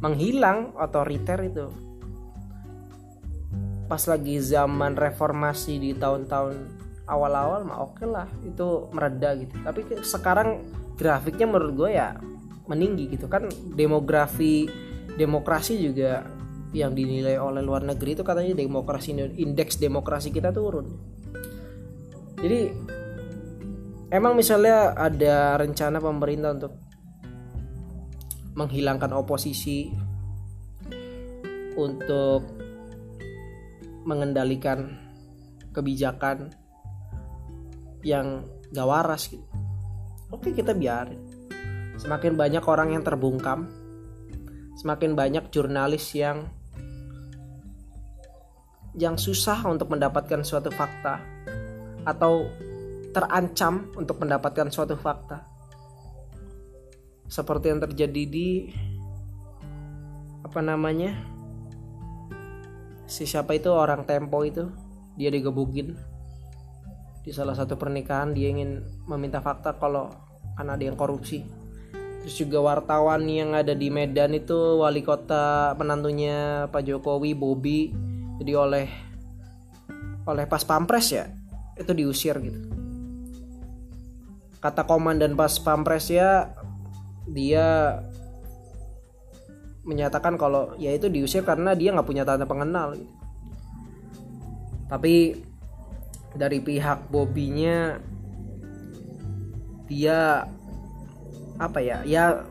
menghilang 0.00 0.74
otoriter 0.74 1.38
itu. 1.46 1.68
Pas 3.86 4.02
lagi 4.08 4.40
zaman 4.40 4.96
reformasi 4.96 5.76
di 5.78 5.90
tahun-tahun 5.92 6.56
awal-awal 7.04 7.68
mah 7.68 7.78
oke 7.84 8.00
okay 8.00 8.08
lah 8.08 8.26
itu 8.42 8.88
mereda 8.90 9.36
gitu. 9.36 9.52
Tapi 9.60 9.80
sekarang 10.00 10.64
grafiknya 10.96 11.46
menurut 11.46 11.72
gue 11.76 11.90
ya 11.92 12.16
meninggi 12.72 13.12
gitu. 13.12 13.28
Kan 13.28 13.52
demografi 13.76 14.64
demokrasi 15.20 15.76
juga 15.76 16.24
yang 16.72 16.96
dinilai 16.96 17.36
oleh 17.36 17.60
luar 17.60 17.84
negeri 17.84 18.16
itu 18.16 18.24
katanya 18.24 18.56
demokrasi 18.56 19.12
indeks 19.36 19.76
demokrasi 19.76 20.32
kita 20.32 20.48
turun. 20.56 20.88
Jadi 22.40 22.60
emang 24.08 24.32
misalnya 24.32 24.96
ada 24.96 25.60
rencana 25.60 26.00
pemerintah 26.00 26.50
untuk 26.56 26.74
menghilangkan 28.56 29.12
oposisi 29.16 29.92
untuk 31.76 32.44
mengendalikan 34.04 34.92
kebijakan 35.72 36.52
yang 38.04 38.44
gak 38.72 38.88
waras 38.88 39.30
gitu. 39.30 39.46
Oke 40.32 40.56
kita 40.56 40.72
biarin 40.72 41.31
semakin 42.02 42.34
banyak 42.34 42.64
orang 42.66 42.98
yang 42.98 43.06
terbungkam 43.06 43.70
semakin 44.82 45.14
banyak 45.14 45.46
jurnalis 45.54 46.10
yang 46.18 46.50
yang 48.98 49.16
susah 49.16 49.62
untuk 49.70 49.88
mendapatkan 49.94 50.42
suatu 50.42 50.68
fakta 50.74 51.22
atau 52.02 52.50
terancam 53.14 53.92
untuk 53.96 54.20
mendapatkan 54.20 54.68
suatu 54.68 54.98
fakta. 54.98 55.46
Seperti 57.30 57.72
yang 57.72 57.80
terjadi 57.80 58.22
di 58.28 58.48
apa 60.44 60.60
namanya 60.60 61.16
si 63.08 63.24
siapa 63.24 63.56
itu 63.56 63.72
orang 63.72 64.04
Tempo 64.04 64.44
itu 64.44 64.68
dia 65.16 65.32
digebukin 65.32 65.96
di 67.22 67.30
salah 67.30 67.56
satu 67.56 67.78
pernikahan 67.80 68.36
dia 68.36 68.52
ingin 68.52 68.84
meminta 69.08 69.40
fakta 69.40 69.78
kalau 69.80 70.12
kan 70.58 70.68
ada 70.68 70.84
yang 70.84 70.98
korupsi 70.98 71.61
terus 72.22 72.38
juga 72.38 72.62
wartawan 72.62 73.26
yang 73.26 73.50
ada 73.50 73.74
di 73.74 73.90
Medan 73.90 74.30
itu 74.38 74.78
wali 74.78 75.02
kota 75.02 75.74
penantunya 75.74 76.70
Pak 76.70 76.86
Jokowi 76.86 77.34
Bobi 77.34 77.90
jadi 78.38 78.54
oleh 78.54 78.86
oleh 80.22 80.46
pas 80.46 80.62
pampres 80.62 81.10
ya 81.10 81.26
itu 81.74 81.90
diusir 81.90 82.38
gitu 82.38 82.62
kata 84.62 84.86
komandan 84.86 85.34
pas 85.34 85.50
pampres 85.58 86.14
ya 86.14 86.54
dia 87.26 87.98
menyatakan 89.82 90.38
kalau 90.38 90.78
ya 90.78 90.94
itu 90.94 91.10
diusir 91.10 91.42
karena 91.42 91.74
dia 91.74 91.90
nggak 91.90 92.06
punya 92.06 92.22
tanda 92.22 92.46
pengenal 92.46 92.94
gitu. 92.94 93.10
tapi 94.86 95.42
dari 96.38 96.62
pihak 96.62 97.10
Bobinya 97.10 97.98
dia 99.90 100.46
apa 101.60 101.78
ya 101.84 102.00
ya 102.06 102.44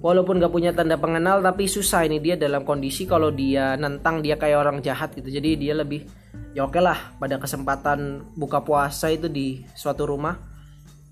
walaupun 0.00 0.38
gak 0.38 0.52
punya 0.52 0.70
tanda 0.70 0.94
pengenal 1.00 1.40
tapi 1.42 1.66
susah 1.66 2.06
ini 2.06 2.22
dia 2.22 2.38
dalam 2.38 2.62
kondisi 2.62 3.08
kalau 3.08 3.32
dia 3.32 3.74
nentang 3.74 4.20
dia 4.20 4.38
kayak 4.38 4.58
orang 4.62 4.78
jahat 4.84 5.12
gitu. 5.16 5.26
Jadi 5.26 5.58
dia 5.58 5.74
lebih 5.74 6.06
ya 6.52 6.64
oke 6.64 6.78
lah 6.80 7.16
pada 7.18 7.40
kesempatan 7.40 8.32
buka 8.36 8.62
puasa 8.62 9.10
itu 9.12 9.28
di 9.28 9.64
suatu 9.76 10.08
rumah 10.08 10.36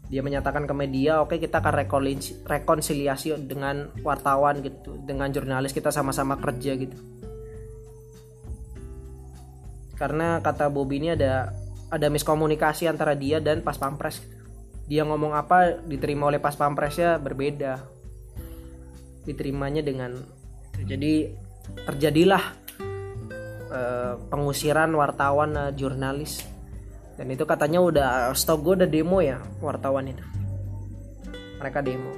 dia 0.09 0.21
menyatakan 0.21 0.69
ke 0.69 0.75
media 0.77 1.25
oke 1.25 1.41
kita 1.41 1.65
akan 1.65 1.89
rekonsiliasi 2.45 3.35
dengan 3.49 3.89
wartawan 4.05 4.61
gitu 4.61 5.01
dengan 5.01 5.33
jurnalis 5.33 5.73
kita 5.73 5.89
sama-sama 5.89 6.37
kerja 6.39 6.77
gitu. 6.77 6.97
Karena 9.95 10.43
kata 10.43 10.69
Bobby 10.69 11.01
ini 11.01 11.15
ada 11.15 11.55
ada 11.89 12.07
miskomunikasi 12.11 12.91
antara 12.91 13.15
dia 13.15 13.39
dan 13.39 13.63
pas 13.63 13.79
pampres 13.79 14.21
dia 14.85 15.03
ngomong 15.05 15.33
apa 15.33 15.81
diterima 15.85 16.29
oleh 16.29 16.41
pas 16.41 16.55
pampresnya 16.57 17.17
berbeda. 17.17 17.81
Diterimanya 19.25 19.81
dengan 19.81 20.21
jadi 20.85 21.33
terjadilah 21.89 22.45
uh, 23.73 24.15
pengusiran 24.29 24.93
wartawan 24.93 25.57
uh, 25.57 25.71
jurnalis. 25.73 26.45
Dan 27.15 27.31
itu 27.31 27.47
katanya 27.47 27.79
udah 27.79 28.09
stok 28.35 28.59
gue 28.61 28.75
udah 28.85 28.91
demo 28.91 29.23
ya 29.23 29.39
wartawan 29.63 30.11
itu. 30.11 30.25
Mereka 31.63 31.79
demo. 31.81 32.13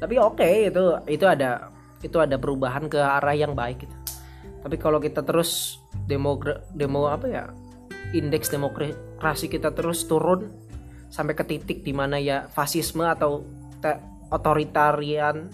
Tapi 0.00 0.14
oke 0.18 0.40
okay, 0.40 0.72
itu 0.72 0.82
itu 1.06 1.26
ada 1.28 1.72
itu 2.02 2.18
ada 2.18 2.36
perubahan 2.36 2.90
ke 2.90 2.98
arah 2.98 3.32
yang 3.32 3.54
baik 3.54 3.86
gitu. 3.86 3.96
tapi 4.62 4.76
kalau 4.78 4.98
kita 4.98 5.22
terus 5.22 5.78
demo 6.06 6.38
demo 6.74 7.06
apa 7.06 7.26
ya 7.30 7.44
indeks 8.12 8.50
demokrasi 8.50 9.46
kita 9.46 9.70
terus 9.72 10.04
turun 10.04 10.50
sampai 11.12 11.36
ke 11.36 11.44
titik 11.44 11.84
di 11.84 11.92
mana 11.92 12.16
ya 12.16 12.48
fasisme 12.48 13.04
atau 13.04 13.44
otoritarian 14.32 15.52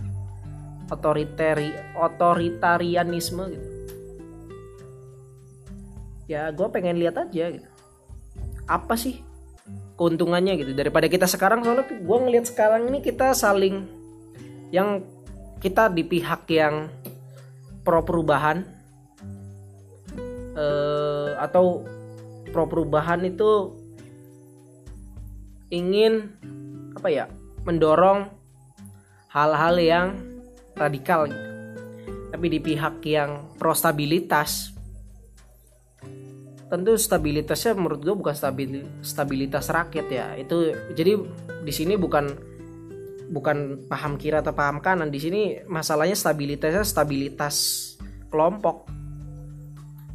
otoritari 0.89 1.75
otoritarianisme 1.99 3.45
gitu. 3.51 3.69
Ya 6.31 6.53
gue 6.55 6.69
pengen 6.71 7.03
lihat 7.03 7.19
aja 7.19 7.51
gitu. 7.51 7.69
Apa 8.71 8.95
sih 8.95 9.19
keuntungannya 9.99 10.55
gitu? 10.63 10.73
Daripada 10.79 11.11
kita 11.11 11.27
sekarang 11.27 11.67
soalnya 11.67 11.91
gue 11.91 12.19
ngelihat 12.23 12.47
sekarang 12.47 12.87
ini 12.87 13.03
kita 13.03 13.35
saling 13.35 13.83
yang 14.71 15.03
kita 15.59 15.91
di 15.91 16.07
pihak 16.07 16.47
yang 16.53 16.87
pro 17.83 18.05
perubahan 18.05 18.63
uh, 20.55 21.35
atau 21.41 21.83
pro 22.53 22.69
perubahan 22.69 23.25
itu 23.27 23.78
ingin 25.69 26.33
apa 26.97 27.09
ya 27.09 27.25
mendorong 27.69 28.29
hal-hal 29.29 29.77
yang 29.79 30.07
radikal 30.75 31.29
gitu. 31.29 31.47
Tapi 32.29 32.47
di 32.49 32.59
pihak 32.61 33.01
yang 33.09 33.57
pro 33.57 33.73
stabilitas 33.73 34.73
tentu 36.69 37.01
stabilitasnya 37.01 37.73
menurut 37.73 38.01
gue 38.05 38.13
bukan 38.13 38.37
stabil 38.37 38.85
stabilitas 39.01 39.73
rakyat 39.73 40.07
ya. 40.13 40.27
Itu 40.37 40.77
jadi 40.93 41.17
di 41.65 41.73
sini 41.73 41.97
bukan 41.97 42.29
bukan 43.29 43.89
paham 43.89 44.21
kiri 44.21 44.41
atau 44.41 44.53
paham 44.53 44.81
kanan. 44.85 45.09
Di 45.09 45.21
sini 45.21 45.65
masalahnya 45.65 46.17
stabilitasnya 46.17 46.85
stabilitas 46.85 47.57
kelompok. 48.29 48.89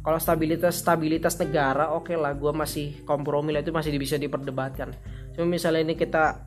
Kalau 0.04 0.20
stabilitas 0.20 0.78
stabilitas 0.78 1.34
negara 1.40 1.90
oke 1.90 2.12
okay 2.12 2.16
lah 2.20 2.36
gue 2.38 2.52
masih 2.54 3.02
kompromi 3.02 3.50
lah. 3.50 3.66
Itu 3.66 3.74
masih 3.74 3.90
bisa 3.98 4.14
diperdebatkan 4.14 4.94
cuma 5.34 5.46
misalnya 5.50 5.82
ini 5.82 5.94
kita 5.98 6.40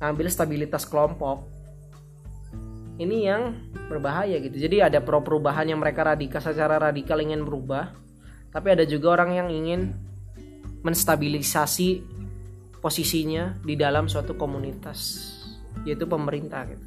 ambil 0.00 0.28
stabilitas 0.28 0.84
kelompok 0.84 1.48
ini 2.94 3.26
yang 3.26 3.58
berbahaya 3.90 4.38
gitu. 4.38 4.54
Jadi 4.54 4.78
ada 4.78 5.02
pro 5.02 5.18
perubahan 5.18 5.66
yang 5.66 5.82
mereka 5.82 6.06
radikal 6.06 6.38
secara 6.38 6.78
radikal 6.78 7.18
ingin 7.18 7.42
berubah 7.42 7.90
tapi 8.54 8.70
ada 8.70 8.86
juga 8.86 9.18
orang 9.18 9.34
yang 9.34 9.48
ingin 9.50 9.90
menstabilisasi 10.86 12.06
posisinya 12.78 13.58
di 13.64 13.74
dalam 13.74 14.06
suatu 14.06 14.38
komunitas 14.38 15.32
yaitu 15.82 16.06
pemerintah 16.06 16.68
gitu. 16.70 16.86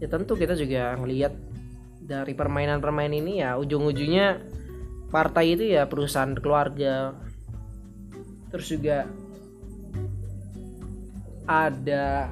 Ya 0.00 0.08
tentu 0.08 0.34
kita 0.34 0.56
juga 0.56 0.96
melihat 0.98 1.36
dari 2.02 2.32
permainan-permainan 2.34 3.18
ini 3.22 3.32
ya 3.44 3.54
ujung-ujungnya 3.60 4.40
partai 5.12 5.54
itu 5.54 5.64
ya 5.76 5.86
perusahaan 5.86 6.32
keluarga 6.34 7.12
terus 8.52 8.68
juga 8.68 9.08
ada 11.48 12.28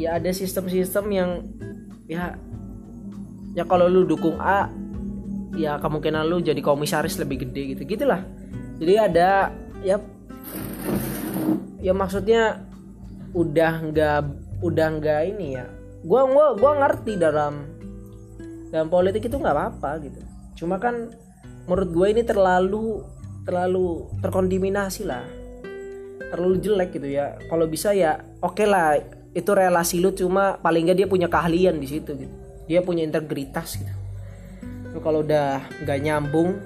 ya 0.00 0.16
ada 0.16 0.30
sistem-sistem 0.32 1.04
yang 1.12 1.30
ya 2.08 2.34
ya 3.52 3.64
kalau 3.68 3.86
lu 3.86 4.08
dukung 4.08 4.40
A 4.40 4.72
ya 5.52 5.76
kemungkinan 5.76 6.24
lu 6.24 6.40
jadi 6.40 6.58
komisaris 6.64 7.20
lebih 7.20 7.44
gede 7.46 7.76
gitu 7.76 7.82
gitulah. 7.84 8.24
Jadi 8.80 8.94
ada 8.96 9.52
ya 9.84 10.00
ya 11.78 11.92
maksudnya 11.92 12.64
udah 13.36 13.72
nggak 13.92 14.20
udah 14.64 14.86
nggak 14.98 15.20
ini 15.36 15.60
ya. 15.60 15.68
Gua 16.02 16.26
gua 16.26 16.56
gua 16.56 16.72
ngerti 16.82 17.20
dalam 17.20 17.68
dalam 18.72 18.88
politik 18.88 19.28
itu 19.28 19.36
nggak 19.36 19.52
apa-apa 19.54 19.90
gitu. 20.08 20.20
Cuma 20.56 20.80
kan 20.80 21.12
menurut 21.68 21.90
gue 21.94 22.06
ini 22.10 22.22
terlalu 22.26 23.06
terlalu 23.42 24.06
terkontaminasi 24.22 25.02
lah. 25.06 25.24
Terlalu 26.32 26.56
jelek 26.62 26.90
gitu 26.96 27.08
ya. 27.10 27.36
Kalau 27.50 27.66
bisa 27.68 27.92
ya 27.92 28.22
oke 28.40 28.56
okay 28.56 28.66
lah 28.66 28.96
itu 29.32 29.50
relasi 29.52 30.00
lu 30.00 30.12
cuma 30.12 30.60
paling 30.60 30.88
nggak 30.88 30.98
dia 31.04 31.08
punya 31.08 31.28
keahlian 31.28 31.76
di 31.78 31.88
situ 31.88 32.14
gitu. 32.16 32.34
Dia 32.70 32.80
punya 32.80 33.02
integritas 33.04 33.76
gitu. 33.76 33.92
Kalau 35.02 35.24
udah 35.24 35.60
nggak 35.82 35.98
nyambung 36.04 36.56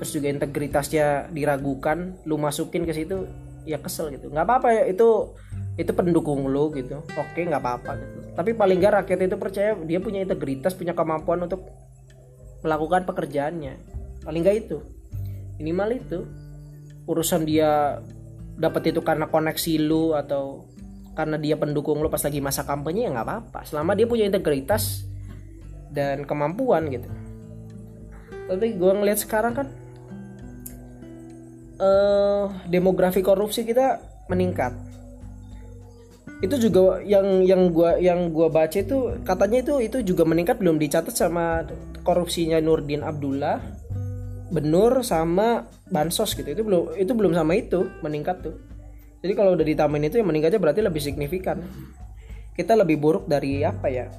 terus 0.00 0.10
juga 0.16 0.32
integritasnya 0.32 1.28
diragukan 1.28 2.16
lu 2.24 2.40
masukin 2.40 2.88
ke 2.88 2.96
situ 2.96 3.28
ya 3.68 3.76
kesel 3.76 4.08
gitu. 4.14 4.32
Nggak 4.32 4.46
apa-apa 4.48 4.68
ya 4.72 4.84
itu 4.88 5.36
itu 5.76 5.92
pendukung 5.92 6.48
lo 6.48 6.72
gitu. 6.72 7.04
Oke 7.20 7.44
nggak 7.44 7.60
apa-apa 7.60 7.92
gitu. 8.00 8.18
Tapi 8.34 8.50
paling 8.56 8.80
nggak 8.80 9.04
rakyat 9.04 9.20
itu 9.28 9.36
percaya 9.36 9.70
dia 9.84 10.00
punya 10.00 10.24
integritas 10.24 10.72
punya 10.72 10.96
kemampuan 10.96 11.44
untuk 11.44 11.68
melakukan 12.64 13.04
pekerjaannya. 13.04 13.74
Paling 14.24 14.40
nggak 14.40 14.58
itu 14.64 14.99
minimal 15.60 15.92
itu 15.92 16.18
urusan 17.04 17.44
dia 17.44 18.00
dapat 18.56 18.96
itu 18.96 19.04
karena 19.04 19.28
koneksi 19.28 19.76
lu 19.76 20.16
atau 20.16 20.64
karena 21.12 21.36
dia 21.36 21.60
pendukung 21.60 22.00
lo 22.00 22.08
pas 22.08 22.24
lagi 22.24 22.40
masa 22.40 22.64
kampanye 22.64 23.04
ya 23.04 23.12
nggak 23.12 23.26
apa-apa. 23.28 23.60
Selama 23.68 23.92
dia 23.92 24.08
punya 24.08 24.24
integritas 24.24 25.04
dan 25.92 26.24
kemampuan 26.24 26.88
gitu. 26.88 27.08
Tapi 28.48 28.74
gue 28.74 28.92
ngeliat 28.96 29.20
sekarang 29.20 29.52
kan 29.52 29.68
uh, 31.76 32.48
demografi 32.68 33.20
korupsi 33.20 33.68
kita 33.68 34.00
meningkat. 34.32 34.72
Itu 36.40 36.56
juga 36.56 37.04
yang 37.04 37.44
yang 37.44 37.68
gua 37.68 38.00
yang 38.00 38.32
gua 38.32 38.48
baca 38.48 38.80
itu 38.80 39.12
katanya 39.28 39.60
itu 39.60 39.74
itu 39.84 39.98
juga 40.00 40.24
meningkat 40.24 40.56
belum 40.56 40.80
dicatat 40.80 41.12
sama 41.12 41.68
korupsinya 42.00 42.56
Nurdin 42.64 43.04
Abdullah 43.04 43.60
Benur 44.50 45.06
sama 45.06 45.70
bansos 45.88 46.34
gitu. 46.34 46.46
Itu 46.46 46.62
belum 46.66 46.98
itu 46.98 47.12
belum 47.14 47.32
sama 47.32 47.54
itu 47.54 47.86
meningkat 48.02 48.42
tuh. 48.42 48.56
Jadi 49.20 49.32
kalau 49.36 49.54
udah 49.54 49.66
ditambahin 49.66 50.08
itu 50.10 50.16
yang 50.18 50.28
meningkatnya 50.28 50.60
berarti 50.60 50.80
lebih 50.82 51.02
signifikan. 51.02 51.62
Kita 52.56 52.74
lebih 52.74 52.98
buruk 52.98 53.24
dari 53.30 53.62
apa 53.62 53.88
ya? 53.88 54.10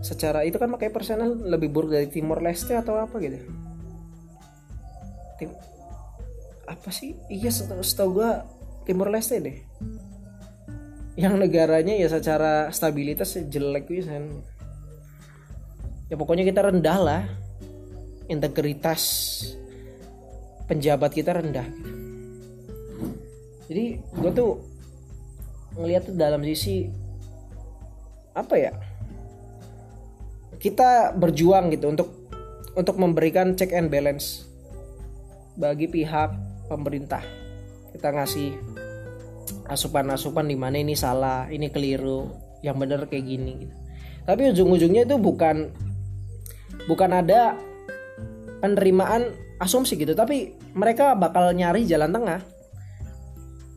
Secara 0.00 0.48
itu 0.48 0.56
kan 0.56 0.72
pakai 0.72 0.88
persenan 0.88 1.44
lebih 1.44 1.68
buruk 1.68 1.92
dari 1.92 2.08
Timor 2.08 2.40
Leste 2.40 2.72
atau 2.72 2.96
apa 2.96 3.20
gitu. 3.20 3.36
Tim 5.36 5.50
apa 6.64 6.88
sih? 6.94 7.18
Iya 7.28 7.50
setahu, 7.50 7.82
setahu 7.82 8.22
gua 8.22 8.46
Timor 8.88 9.12
Leste 9.12 9.42
deh. 9.42 9.58
Yang 11.18 11.34
negaranya 11.36 11.92
ya 11.98 12.08
secara 12.08 12.72
stabilitas 12.72 13.36
jelek 13.36 13.90
bisa 13.90 14.16
ya 16.10 16.18
pokoknya 16.18 16.42
kita 16.42 16.66
rendah 16.66 16.98
lah 16.98 17.22
integritas 18.30 19.02
penjabat 20.70 21.10
kita 21.10 21.34
rendah 21.34 21.66
gitu. 21.66 21.90
jadi 23.66 23.84
gue 23.98 24.30
tuh 24.30 24.62
ngeliat 25.74 26.06
tuh 26.06 26.14
dalam 26.14 26.38
sisi 26.46 26.86
apa 28.30 28.54
ya 28.54 28.72
kita 30.62 31.18
berjuang 31.18 31.74
gitu 31.74 31.90
untuk 31.90 32.08
untuk 32.78 32.96
memberikan 33.02 33.58
check 33.58 33.74
and 33.74 33.90
balance 33.90 34.46
bagi 35.58 35.90
pihak 35.90 36.30
pemerintah 36.70 37.26
kita 37.90 38.14
ngasih 38.14 38.54
asupan-asupan 39.66 40.46
di 40.46 40.54
mana 40.54 40.78
ini 40.78 40.94
salah 40.94 41.50
ini 41.50 41.66
keliru 41.74 42.30
yang 42.62 42.78
bener 42.78 43.10
kayak 43.10 43.26
gini 43.26 43.66
gitu 43.66 43.74
tapi 44.22 44.54
ujung-ujungnya 44.54 45.02
itu 45.08 45.16
bukan 45.18 45.74
bukan 46.86 47.10
ada 47.10 47.58
penerimaan 48.60 49.32
asumsi 49.60 49.96
gitu. 49.96 50.12
Tapi 50.12 50.54
mereka 50.76 51.16
bakal 51.16 51.52
nyari 51.52 51.84
jalan 51.88 52.12
tengah. 52.12 52.40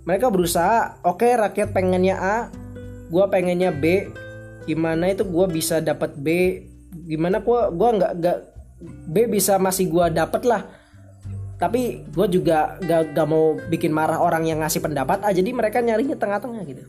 Mereka 0.03 0.27
berusaha 0.27 0.99
oke 1.07 1.23
okay, 1.23 1.39
rakyat 1.39 1.71
pengennya 1.71 2.15
A 2.19 2.37
gue 3.07 3.25
pengennya 3.31 3.71
B. 3.71 4.11
Gimana 4.63 5.11
itu 5.11 5.23
gue 5.27 5.47
bisa 5.51 5.79
dapat 5.79 6.15
B? 6.15 6.59
Gimana 7.07 7.43
gue 7.43 7.59
gua 7.75 7.89
nggak 7.95 8.11
nggak 8.19 8.37
B 9.11 9.15
bisa 9.31 9.55
masih 9.59 9.87
gue 9.91 10.05
dapet 10.11 10.43
lah. 10.43 10.67
Tapi 11.53 12.03
gue 12.11 12.27
juga 12.27 12.75
gak, 12.83 13.15
gak 13.15 13.27
mau 13.29 13.55
bikin 13.55 13.95
marah 13.95 14.19
orang 14.19 14.43
yang 14.43 14.59
ngasih 14.59 14.83
pendapat 14.83 15.23
ah 15.23 15.31
jadi 15.31 15.47
mereka 15.55 15.79
nyarinya 15.79 16.19
tengah-tengah 16.19 16.59
gitu. 16.67 16.83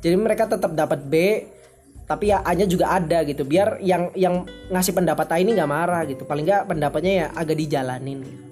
Jadi 0.00 0.16
mereka 0.16 0.48
tetap 0.48 0.72
dapat 0.72 1.04
B 1.04 1.44
tapi 2.04 2.32
ya 2.32 2.44
A 2.44 2.52
nya 2.52 2.68
juga 2.68 2.92
ada 2.92 3.24
gitu. 3.24 3.48
Biar 3.48 3.80
yang 3.80 4.12
yang 4.12 4.44
ngasih 4.68 4.92
pendapat 4.92 5.26
A 5.32 5.36
ini 5.40 5.56
nggak 5.56 5.70
marah 5.70 6.04
gitu. 6.04 6.28
Paling 6.28 6.44
nggak 6.44 6.68
pendapatnya 6.68 7.12
ya 7.12 7.26
agak 7.32 7.56
dijalanin 7.58 8.20
gitu. 8.24 8.42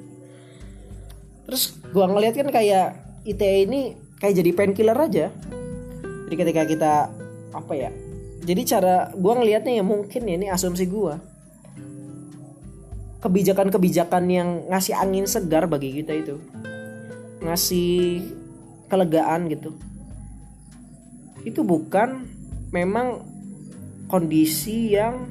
terus 1.42 1.76
gue 1.92 2.00
ngeliat 2.00 2.32
kan 2.32 2.48
kayak 2.48 2.86
ITE 3.28 3.68
ini 3.68 3.92
kayak 4.16 4.40
jadi 4.40 4.50
painkiller 4.56 4.96
aja. 4.96 5.28
Jadi 6.28 6.34
ketika 6.38 6.62
kita 6.64 6.92
apa 7.52 7.72
ya 7.76 7.92
jadi 8.42 8.62
cara 8.66 9.14
gue 9.14 9.32
ngelihatnya 9.38 9.78
ya 9.78 9.84
mungkin 9.86 10.22
ya 10.26 10.34
ini 10.34 10.46
asumsi 10.50 10.90
gue 10.90 11.14
kebijakan-kebijakan 13.22 14.24
yang 14.26 14.48
ngasih 14.66 14.98
angin 14.98 15.30
segar 15.30 15.70
bagi 15.70 15.94
kita 16.02 16.10
itu. 16.10 16.42
Ngasih 17.38 18.18
kelegaan 18.90 19.46
gitu. 19.46 19.78
Itu 21.46 21.62
bukan 21.62 22.26
memang 22.74 23.22
kondisi 24.12 24.92
yang 24.92 25.24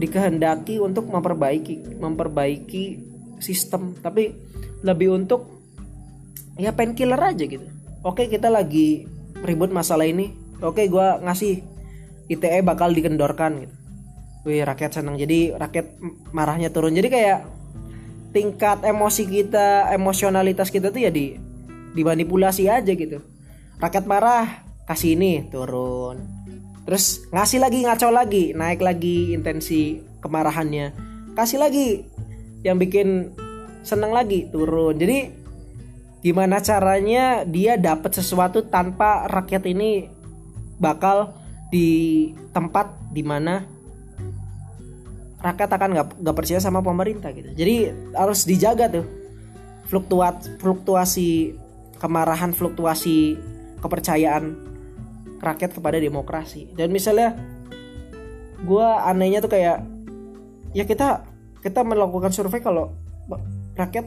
dikehendaki 0.00 0.80
untuk 0.80 1.12
memperbaiki 1.12 2.00
memperbaiki 2.00 2.84
sistem. 3.44 3.92
Tapi 4.00 4.32
lebih 4.80 5.12
untuk 5.12 5.44
ya 6.56 6.72
painkiller 6.72 7.20
aja 7.20 7.44
gitu. 7.44 7.68
Oke 8.00 8.32
kita 8.32 8.48
lagi 8.48 9.04
ribut 9.44 9.68
masalah 9.68 10.08
ini. 10.08 10.32
Oke 10.64 10.88
gue 10.88 11.08
ngasih 11.20 11.60
ITE 12.32 12.64
bakal 12.64 12.96
dikendorkan 12.96 13.68
gitu. 13.68 13.74
Wih 14.48 14.64
rakyat 14.64 15.02
senang 15.02 15.20
jadi 15.20 15.60
rakyat 15.60 16.00
marahnya 16.32 16.72
turun. 16.72 16.96
Jadi 16.96 17.12
kayak 17.12 17.44
tingkat 18.32 18.80
emosi 18.80 19.28
kita 19.28 19.92
emosionalitas 19.92 20.72
kita 20.72 20.88
tuh 20.88 21.04
ya 21.04 21.12
di 21.12 21.36
dimanipulasi 21.92 22.64
aja 22.72 22.92
gitu. 22.96 23.20
Rakyat 23.76 24.08
marah 24.08 24.64
kasih 24.88 25.20
ini 25.20 25.44
turun 25.52 26.35
terus 26.86 27.26
ngasih 27.34 27.58
lagi 27.58 27.82
ngaco 27.82 28.08
lagi 28.14 28.54
naik 28.54 28.80
lagi 28.80 29.34
intensi 29.34 30.00
kemarahannya. 30.22 30.94
Kasih 31.34 31.60
lagi 31.60 32.06
yang 32.64 32.80
bikin 32.80 33.34
seneng 33.86 34.10
lagi 34.10 34.48
turun. 34.48 34.98
Jadi 34.98 35.30
gimana 36.24 36.58
caranya 36.58 37.46
dia 37.46 37.78
dapat 37.78 38.18
sesuatu 38.18 38.66
tanpa 38.66 39.30
rakyat 39.30 39.62
ini 39.70 40.10
bakal 40.80 41.36
di 41.70 42.30
tempat 42.50 42.90
di 43.12 43.22
mana 43.22 43.62
rakyat 45.38 45.70
akan 45.70 45.90
nggak 45.94 46.08
nggak 46.22 46.36
percaya 46.36 46.58
sama 46.58 46.82
pemerintah 46.82 47.30
gitu. 47.30 47.54
Jadi 47.54 47.92
harus 48.16 48.42
dijaga 48.42 48.90
tuh 48.90 49.06
fluktuat 49.86 50.58
fluktuasi 50.58 51.54
kemarahan 52.02 52.50
fluktuasi 52.50 53.38
kepercayaan 53.78 54.75
rakyat 55.40 55.76
kepada 55.76 56.00
demokrasi. 56.00 56.72
Dan 56.72 56.92
misalnya 56.92 57.36
gue 58.62 58.88
anehnya 59.04 59.44
tuh 59.44 59.52
kayak 59.52 59.84
ya 60.72 60.84
kita 60.84 61.24
kita 61.60 61.80
melakukan 61.84 62.32
survei 62.32 62.60
kalau 62.60 62.94
rakyat 63.76 64.06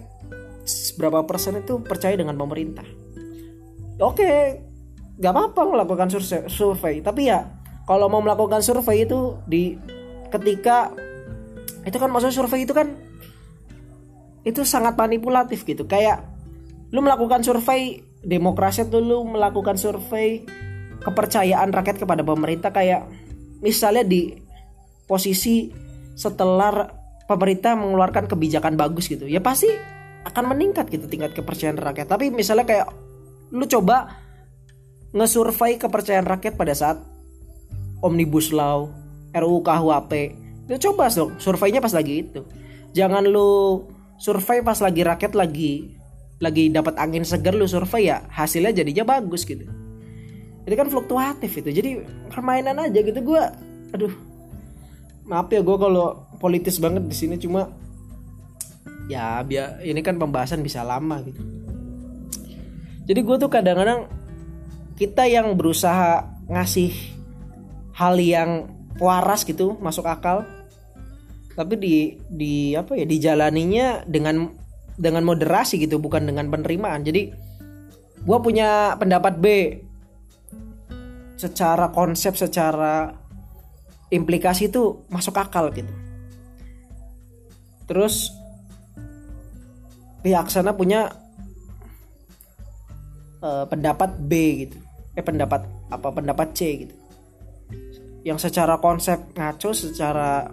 berapa 0.97 1.25
persen 1.25 1.61
itu 1.61 1.81
percaya 1.81 2.17
dengan 2.17 2.37
pemerintah. 2.37 2.85
Oke 3.99 4.63
nggak 5.19 5.33
apa-apa 5.35 5.61
melakukan 5.67 6.07
survei. 6.47 7.03
Tapi 7.03 7.21
ya 7.27 7.45
kalau 7.83 8.07
mau 8.07 8.23
melakukan 8.23 8.63
survei 8.63 9.03
itu 9.03 9.37
di 9.49 9.75
ketika 10.29 10.93
itu 11.83 11.97
kan 11.97 12.09
maksudnya 12.13 12.35
survei 12.35 12.63
itu 12.63 12.73
kan 12.73 12.95
itu 14.47 14.61
sangat 14.63 14.95
manipulatif 14.95 15.67
gitu. 15.67 15.83
Kayak 15.85 16.23
lu 16.89 17.03
melakukan 17.03 17.43
survei 17.43 18.01
demokrasi 18.23 18.87
tuh 18.87 19.03
lu 19.03 19.25
melakukan 19.27 19.75
survei 19.75 20.43
kepercayaan 21.03 21.71
rakyat 21.71 21.97
kepada 22.01 22.21
pemerintah 22.23 22.71
kayak 22.75 23.07
misalnya 23.63 24.03
di 24.03 24.35
posisi 25.07 25.71
setelah 26.15 26.87
pemerintah 27.25 27.77
mengeluarkan 27.79 28.27
kebijakan 28.27 28.75
bagus 28.75 29.07
gitu 29.07 29.29
ya 29.29 29.39
pasti 29.39 29.69
akan 30.27 30.55
meningkat 30.55 30.91
gitu 30.91 31.07
tingkat 31.07 31.31
kepercayaan 31.31 31.79
rakyat. 31.79 32.07
Tapi 32.09 32.29
misalnya 32.33 32.67
kayak 32.67 32.87
lu 33.55 33.65
coba 33.65 34.19
ngesurvei 35.15 35.79
kepercayaan 35.79 36.27
rakyat 36.27 36.53
pada 36.59 36.73
saat 36.75 37.01
Omnibus 38.03 38.51
Law, 38.51 38.91
RUU 39.33 39.59
KUHP. 39.63 40.13
Lu 40.69 40.77
coba 40.77 41.09
dong 41.09 41.39
surveinya 41.41 41.81
pas 41.81 41.95
lagi 41.95 42.27
itu. 42.27 42.45
Jangan 42.93 43.25
lu 43.25 43.85
survei 44.19 44.61
pas 44.61 44.77
lagi 44.77 45.01
rakyat 45.01 45.33
lagi 45.33 45.95
lagi 46.39 46.71
dapat 46.71 46.95
angin 46.95 47.27
segar 47.27 47.51
lu 47.51 47.67
survei 47.67 48.07
ya 48.07 48.23
hasilnya 48.31 48.71
jadinya 48.71 49.03
bagus 49.03 49.43
gitu. 49.43 49.65
Jadi 50.69 50.85
kan 50.85 50.93
fluktuatif 50.93 51.49
itu. 51.65 51.69
Jadi 51.73 51.89
permainan 52.29 52.77
aja 52.77 53.01
gitu. 53.01 53.17
Gua 53.25 53.49
aduh. 53.89 54.13
Maaf 55.25 55.49
ya 55.49 55.65
gue 55.65 55.77
kalau 55.81 56.29
politis 56.37 56.77
banget 56.77 57.09
di 57.09 57.15
sini. 57.17 57.41
Cuma 57.41 57.73
ya 59.09 59.41
biar 59.41 59.81
ini 59.81 59.97
kan 60.05 60.21
pembahasan 60.21 60.61
bisa 60.61 60.85
lama 60.85 61.25
gitu. 61.25 61.41
Jadi 63.09 63.19
gue 63.25 63.35
tuh 63.41 63.49
kadang-kadang 63.49 64.05
kita 64.93 65.25
yang 65.25 65.57
berusaha 65.57 66.29
ngasih 66.45 66.93
hal 67.97 68.21
yang 68.21 68.69
waras 69.01 69.41
gitu 69.49 69.73
masuk 69.81 70.05
akal. 70.05 70.45
Tapi 71.57 71.73
di 71.81 71.95
di 72.29 72.77
apa 72.77 72.93
ya 72.93 73.09
dijalaninya 73.09 74.05
dengan 74.05 74.53
dengan 75.01 75.25
moderasi 75.25 75.81
gitu 75.81 75.97
bukan 75.97 76.29
dengan 76.29 76.45
penerimaan. 76.53 77.01
Jadi 77.01 77.33
gue 78.21 78.37
punya 78.37 78.93
pendapat 79.01 79.41
B 79.41 79.45
secara 81.39 81.87
konsep 81.95 82.35
secara 82.35 83.15
implikasi 84.11 84.67
itu 84.67 85.07
masuk 85.07 85.39
akal 85.39 85.71
gitu. 85.71 85.87
Terus 87.87 88.35
pihak 90.19 90.51
sana 90.51 90.75
punya 90.75 91.15
uh, 93.39 93.63
pendapat 93.71 94.19
B 94.19 94.31
gitu. 94.67 94.77
Eh 95.15 95.23
pendapat 95.23 95.63
apa? 95.87 96.11
Pendapat 96.11 96.51
C 96.51 96.83
gitu. 96.83 96.95
Yang 98.27 98.51
secara 98.51 98.75
konsep 98.83 99.31
ngaco 99.31 99.71
secara 99.71 100.51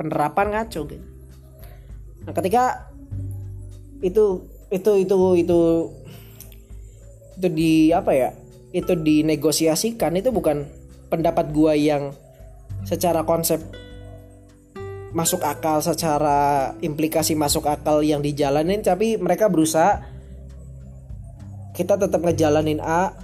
penerapan 0.00 0.56
ngaco 0.56 0.80
gitu. 0.88 1.06
Nah 2.24 2.32
ketika 2.32 2.88
itu 4.00 4.40
itu 4.72 4.90
itu 5.04 5.20
itu 5.36 5.60
itu 7.36 7.48
di 7.52 7.92
apa 7.92 8.12
ya 8.16 8.39
itu 8.70 8.94
dinegosiasikan 8.94 10.14
itu 10.18 10.30
bukan 10.30 10.66
pendapat 11.10 11.50
gua 11.50 11.74
yang 11.74 12.14
secara 12.86 13.26
konsep 13.26 13.58
masuk 15.10 15.42
akal 15.42 15.82
secara 15.82 16.70
implikasi 16.78 17.34
masuk 17.34 17.66
akal 17.66 17.98
yang 18.06 18.22
dijalanin 18.22 18.80
tapi 18.82 19.18
mereka 19.18 19.50
berusaha. 19.50 20.06
Kita 21.70 21.96
tetap 21.96 22.20
ngejalanin 22.20 22.82
A 22.82 23.14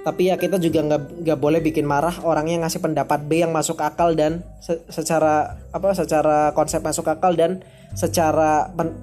tapi 0.00 0.32
ya 0.32 0.40
kita 0.40 0.56
juga 0.56 0.80
nggak 0.80 1.28
nggak 1.28 1.38
boleh 1.38 1.60
bikin 1.60 1.84
marah 1.84 2.24
orang 2.24 2.48
yang 2.48 2.64
ngasih 2.64 2.80
pendapat 2.80 3.28
B 3.28 3.44
yang 3.44 3.52
masuk 3.52 3.84
akal 3.84 4.16
dan 4.16 4.40
se 4.64 4.80
secara 4.88 5.60
apa 5.76 5.92
secara 5.92 6.56
konsep 6.56 6.80
masuk 6.80 7.04
akal 7.04 7.36
dan 7.36 7.60
secara 7.92 8.72
pen 8.72 8.96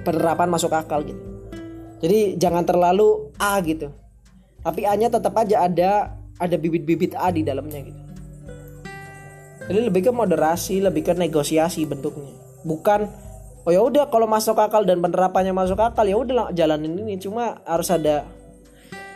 penerapan 0.00 0.48
masuk 0.48 0.72
akal 0.72 1.04
gitu. 1.04 1.20
Jadi 2.00 2.38
jangan 2.38 2.64
terlalu 2.64 3.32
A 3.36 3.58
gitu 3.64 4.05
tapi 4.66 4.82
A 4.82 4.98
nya 4.98 5.06
tetap 5.06 5.30
aja 5.38 5.62
ada 5.62 6.18
ada 6.42 6.56
bibit-bibit 6.58 7.14
A 7.14 7.30
di 7.30 7.46
dalamnya 7.46 7.86
gitu. 7.86 8.02
Jadi 9.70 9.78
lebih 9.78 10.10
ke 10.10 10.10
moderasi 10.10 10.82
lebih 10.82 11.06
ke 11.06 11.14
negosiasi 11.14 11.86
bentuknya. 11.86 12.34
Bukan 12.66 13.06
oh 13.62 13.70
ya 13.70 13.78
udah 13.78 14.10
kalau 14.10 14.26
masuk 14.26 14.58
akal 14.58 14.82
dan 14.82 14.98
penerapannya 14.98 15.54
masuk 15.54 15.78
akal 15.78 16.02
ya 16.02 16.18
udah 16.18 16.50
jalanin 16.50 16.98
ini. 16.98 17.14
Cuma 17.22 17.62
harus 17.62 17.94
ada 17.94 18.26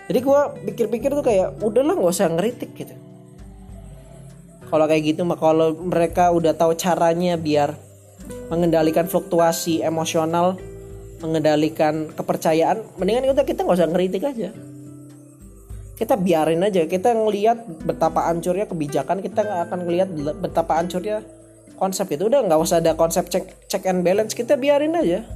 jadi 0.07 0.23
gue 0.23 0.41
pikir-pikir 0.71 1.11
tuh 1.11 1.27
kayak 1.27 1.59
udahlah 1.59 1.99
nggak 1.99 2.15
usah 2.15 2.31
ngeritik 2.31 2.71
gitu. 2.79 2.95
Kalau 4.71 4.87
kayak 4.87 5.03
gitu 5.03 5.27
mah 5.27 5.35
kalau 5.35 5.75
mereka 5.75 6.31
udah 6.31 6.55
tahu 6.55 6.79
caranya 6.79 7.35
biar 7.35 7.75
mengendalikan 8.55 9.11
fluktuasi 9.11 9.83
emosional 9.83 10.55
mengendalikan 11.19 12.15
kepercayaan 12.15 12.87
mendingan 12.97 13.35
kita 13.35 13.43
kita 13.43 13.61
nggak 13.67 13.79
usah 13.83 13.91
ngeritik 13.91 14.23
aja 14.25 14.70
kita 16.01 16.17
biarin 16.17 16.65
aja. 16.65 16.89
Kita 16.89 17.13
ngelihat 17.13 17.85
betapa 17.85 18.33
hancurnya 18.33 18.65
kebijakan 18.65 19.21
kita 19.21 19.45
nggak 19.45 19.61
akan 19.69 19.79
ngelihat 19.85 20.09
betapa 20.41 20.81
hancurnya 20.81 21.21
konsep 21.77 22.09
itu. 22.17 22.25
Udah 22.33 22.41
nggak 22.41 22.57
usah 22.57 22.81
ada 22.81 22.97
konsep 22.97 23.29
check 23.29 23.69
check 23.69 23.85
and 23.85 24.01
balance. 24.01 24.33
Kita 24.33 24.57
biarin 24.57 24.97
aja. 24.97 25.29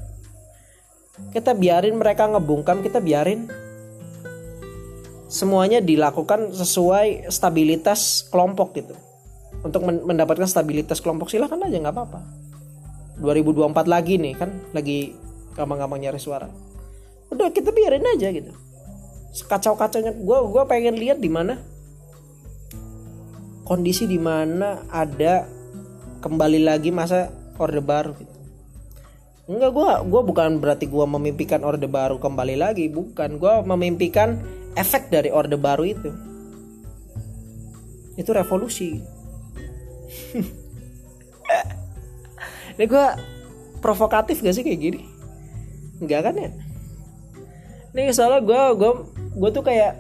Kita 1.37 1.53
biarin 1.53 2.01
mereka 2.01 2.25
ngebungkam 2.33 2.81
kita 2.81 3.05
biarin. 3.05 3.45
Semuanya 5.29 5.85
dilakukan 5.85 6.57
sesuai 6.57 7.29
stabilitas 7.29 8.25
kelompok 8.33 8.73
gitu. 8.81 8.97
Untuk 9.61 9.85
mendapatkan 9.85 10.49
stabilitas 10.49 11.05
kelompok 11.05 11.29
silahkan 11.29 11.61
aja 11.61 11.77
nggak 11.77 11.93
apa-apa. 11.93 12.21
2024 13.21 13.85
lagi 13.85 14.17
nih 14.17 14.33
kan? 14.33 14.49
Lagi 14.73 15.13
gampang-gampang 15.53 16.09
nyari 16.09 16.17
suara. 16.17 16.49
Udah 17.29 17.53
kita 17.53 17.69
biarin 17.69 18.09
aja 18.17 18.33
gitu 18.33 18.64
sekacau-kacaunya. 19.35 20.15
Gue 20.15 20.39
gue 20.49 20.63
pengen 20.71 20.95
lihat 20.95 21.19
di 21.19 21.29
mana. 21.29 21.59
Kondisi 23.67 24.07
di 24.07 24.21
mana 24.21 24.87
ada 24.89 25.51
kembali 26.23 26.63
lagi 26.63 26.95
masa 26.95 27.35
orde 27.59 27.83
baru 27.83 28.15
gitu. 28.15 28.33
Enggak 29.45 29.77
gue 29.77 29.91
gue 30.09 30.23
bukan 30.25 30.57
berarti 30.63 30.89
gue 30.89 31.05
memimpikan 31.05 31.67
orde 31.67 31.91
baru 31.91 32.23
kembali 32.23 32.57
lagi. 32.57 32.87
Bukan 32.89 33.43
gue 33.43 33.55
memimpikan 33.67 34.41
efek 34.79 35.11
dari 35.11 35.35
orde 35.35 35.59
baru 35.59 35.85
itu. 35.85 36.15
Itu 38.15 38.31
revolusi. 38.31 39.03
Ini 42.75 42.85
gue 42.91 43.07
provokatif 43.79 44.43
gak 44.43 44.55
sih 44.55 44.65
kayak 44.67 44.81
gini? 44.81 45.01
Enggak 46.03 46.31
kan 46.31 46.35
ya? 46.35 46.51
Ini 47.95 48.11
soalnya 48.11 48.43
gue 48.43 48.63
gue 48.75 48.93
gue 49.35 49.51
tuh 49.51 49.65
kayak 49.67 49.99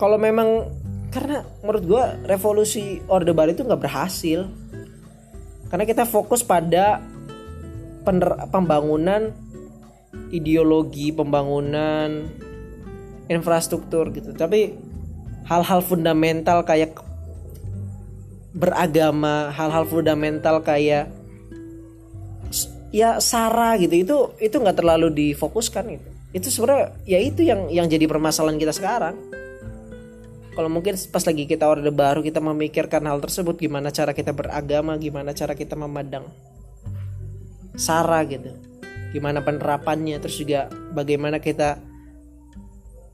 kalau 0.00 0.16
memang 0.18 0.68
karena 1.12 1.46
menurut 1.62 1.84
gue 1.86 2.04
revolusi 2.26 2.98
orde 3.06 3.30
baru 3.30 3.54
itu 3.54 3.62
nggak 3.62 3.82
berhasil. 3.84 4.50
Karena 5.70 5.84
kita 5.86 6.06
fokus 6.06 6.42
pada 6.42 7.02
pener, 8.02 8.50
pembangunan 8.50 9.30
ideologi 10.30 11.14
pembangunan 11.14 12.26
infrastruktur 13.30 14.10
gitu. 14.10 14.34
Tapi 14.34 14.74
hal-hal 15.46 15.80
fundamental 15.84 16.66
kayak 16.66 16.98
beragama 18.54 19.50
hal-hal 19.50 19.82
fundamental 19.82 20.62
kayak 20.62 21.10
ya 22.94 23.18
sara 23.18 23.74
gitu 23.82 23.94
itu 23.98 24.16
itu 24.38 24.54
nggak 24.54 24.78
terlalu 24.78 25.10
difokuskan 25.10 25.98
gitu 25.98 26.13
itu 26.34 26.50
sebenarnya 26.50 26.98
ya 27.06 27.18
itu 27.22 27.46
yang 27.46 27.70
yang 27.70 27.86
jadi 27.86 28.10
permasalahan 28.10 28.58
kita 28.58 28.74
sekarang. 28.74 29.14
Kalau 30.54 30.70
mungkin 30.70 30.94
pas 31.10 31.22
lagi 31.26 31.46
kita 31.50 31.66
orde 31.66 31.90
baru 31.90 32.22
kita 32.22 32.38
memikirkan 32.38 33.02
hal 33.06 33.18
tersebut 33.18 33.58
gimana 33.58 33.90
cara 33.90 34.14
kita 34.14 34.30
beragama 34.30 34.94
gimana 34.98 35.34
cara 35.34 35.54
kita 35.54 35.78
memandang 35.78 36.26
sara 37.78 38.22
gitu. 38.26 38.50
Gimana 39.14 39.42
penerapannya 39.46 40.18
terus 40.18 40.38
juga 40.38 40.70
bagaimana 40.94 41.38
kita 41.38 41.78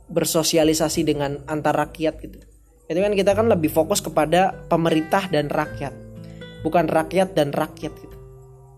bersosialisasi 0.09 1.05
dengan 1.05 1.45
antar 1.45 1.77
rakyat 1.77 2.15
gitu. 2.25 2.41
Itu 2.89 2.99
kan 2.99 3.13
kita 3.13 3.37
kan 3.37 3.47
lebih 3.53 3.69
fokus 3.69 4.01
kepada 4.01 4.53
pemerintah 4.69 5.29
dan 5.29 5.49
rakyat 5.49 6.11
bukan 6.61 6.87
rakyat 6.89 7.33
dan 7.37 7.53
rakyat 7.53 7.93
gitu. 7.97 8.17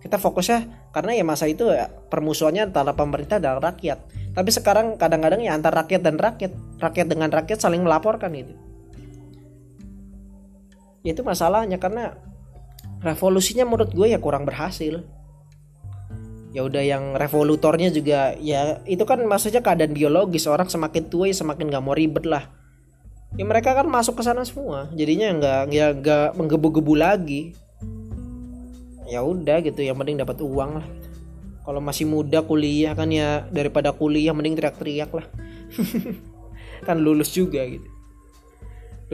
Kita 0.03 0.19
fokusnya 0.19 0.91
karena 0.91 1.15
ya 1.15 1.25
masa 1.27 1.47
itu 1.47 1.71
ya, 1.71 1.87
permusuhannya 1.87 2.71
antara 2.71 2.95
pemerintah 2.95 3.39
dan 3.39 3.63
rakyat 3.63 4.03
tapi 4.33 4.49
sekarang 4.49 4.97
kadang-kadang 4.97 5.45
ya 5.45 5.53
antara 5.53 5.85
rakyat 5.85 6.01
dan 6.01 6.17
rakyat. 6.17 6.53
Rakyat 6.81 7.07
dengan 7.07 7.29
rakyat 7.29 7.59
saling 7.61 7.85
melaporkan 7.85 8.33
itu. 8.33 8.57
Itu 11.05 11.21
masalahnya 11.21 11.77
karena 11.77 12.17
revolusinya 13.05 13.69
menurut 13.69 13.93
gue 13.93 14.09
ya 14.09 14.19
kurang 14.19 14.49
berhasil. 14.49 15.05
Ya 16.53 16.65
udah 16.65 16.85
yang 16.85 17.17
revolutornya 17.17 17.89
juga 17.93 18.37
ya 18.41 18.81
itu 18.89 19.05
kan 19.05 19.21
maksudnya 19.29 19.61
keadaan 19.61 19.93
biologis. 19.93 20.49
Orang 20.49 20.73
semakin 20.73 21.13
tua 21.13 21.29
ya 21.29 21.37
semakin 21.37 21.69
gak 21.69 21.85
mau 21.85 21.93
ribet 21.93 22.25
lah. 22.25 22.49
Ya 23.37 23.45
mereka 23.45 23.77
kan 23.77 23.89
masuk 23.89 24.21
ke 24.21 24.23
sana 24.25 24.45
semua. 24.45 24.93
Jadinya 24.93 25.33
nggak 25.33 25.61
ya 25.73 25.97
nggak 25.97 26.37
menggebu-gebu 26.37 26.93
lagi. 26.97 27.57
Ya 29.09 29.25
udah 29.25 29.61
gitu 29.65 29.81
yang 29.81 29.97
penting 29.97 30.21
dapat 30.21 30.41
uang 30.41 30.81
lah 30.81 30.87
kalau 31.63 31.79
masih 31.79 32.07
muda 32.07 32.43
kuliah 32.43 32.93
kan 32.93 33.11
ya 33.11 33.47
daripada 33.51 33.95
kuliah 33.95 34.35
mending 34.35 34.59
teriak-teriak 34.59 35.11
lah. 35.15 35.27
Kan 36.87 36.99
lulus 36.99 37.31
juga 37.31 37.63
gitu. 37.63 37.87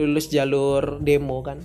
Lulus 0.01 0.25
jalur 0.33 0.97
demo 0.97 1.45
kan. 1.45 1.61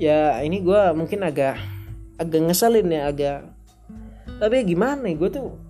Ya 0.00 0.40
ini 0.40 0.64
gue 0.64 0.80
mungkin 0.96 1.20
agak 1.20 1.60
agak 2.16 2.40
ngeselin 2.40 2.88
ya 2.88 3.12
agak. 3.12 3.38
Tapi 4.40 4.64
gimana 4.64 5.04
ya 5.04 5.20
gue 5.20 5.28
tuh 5.28 5.60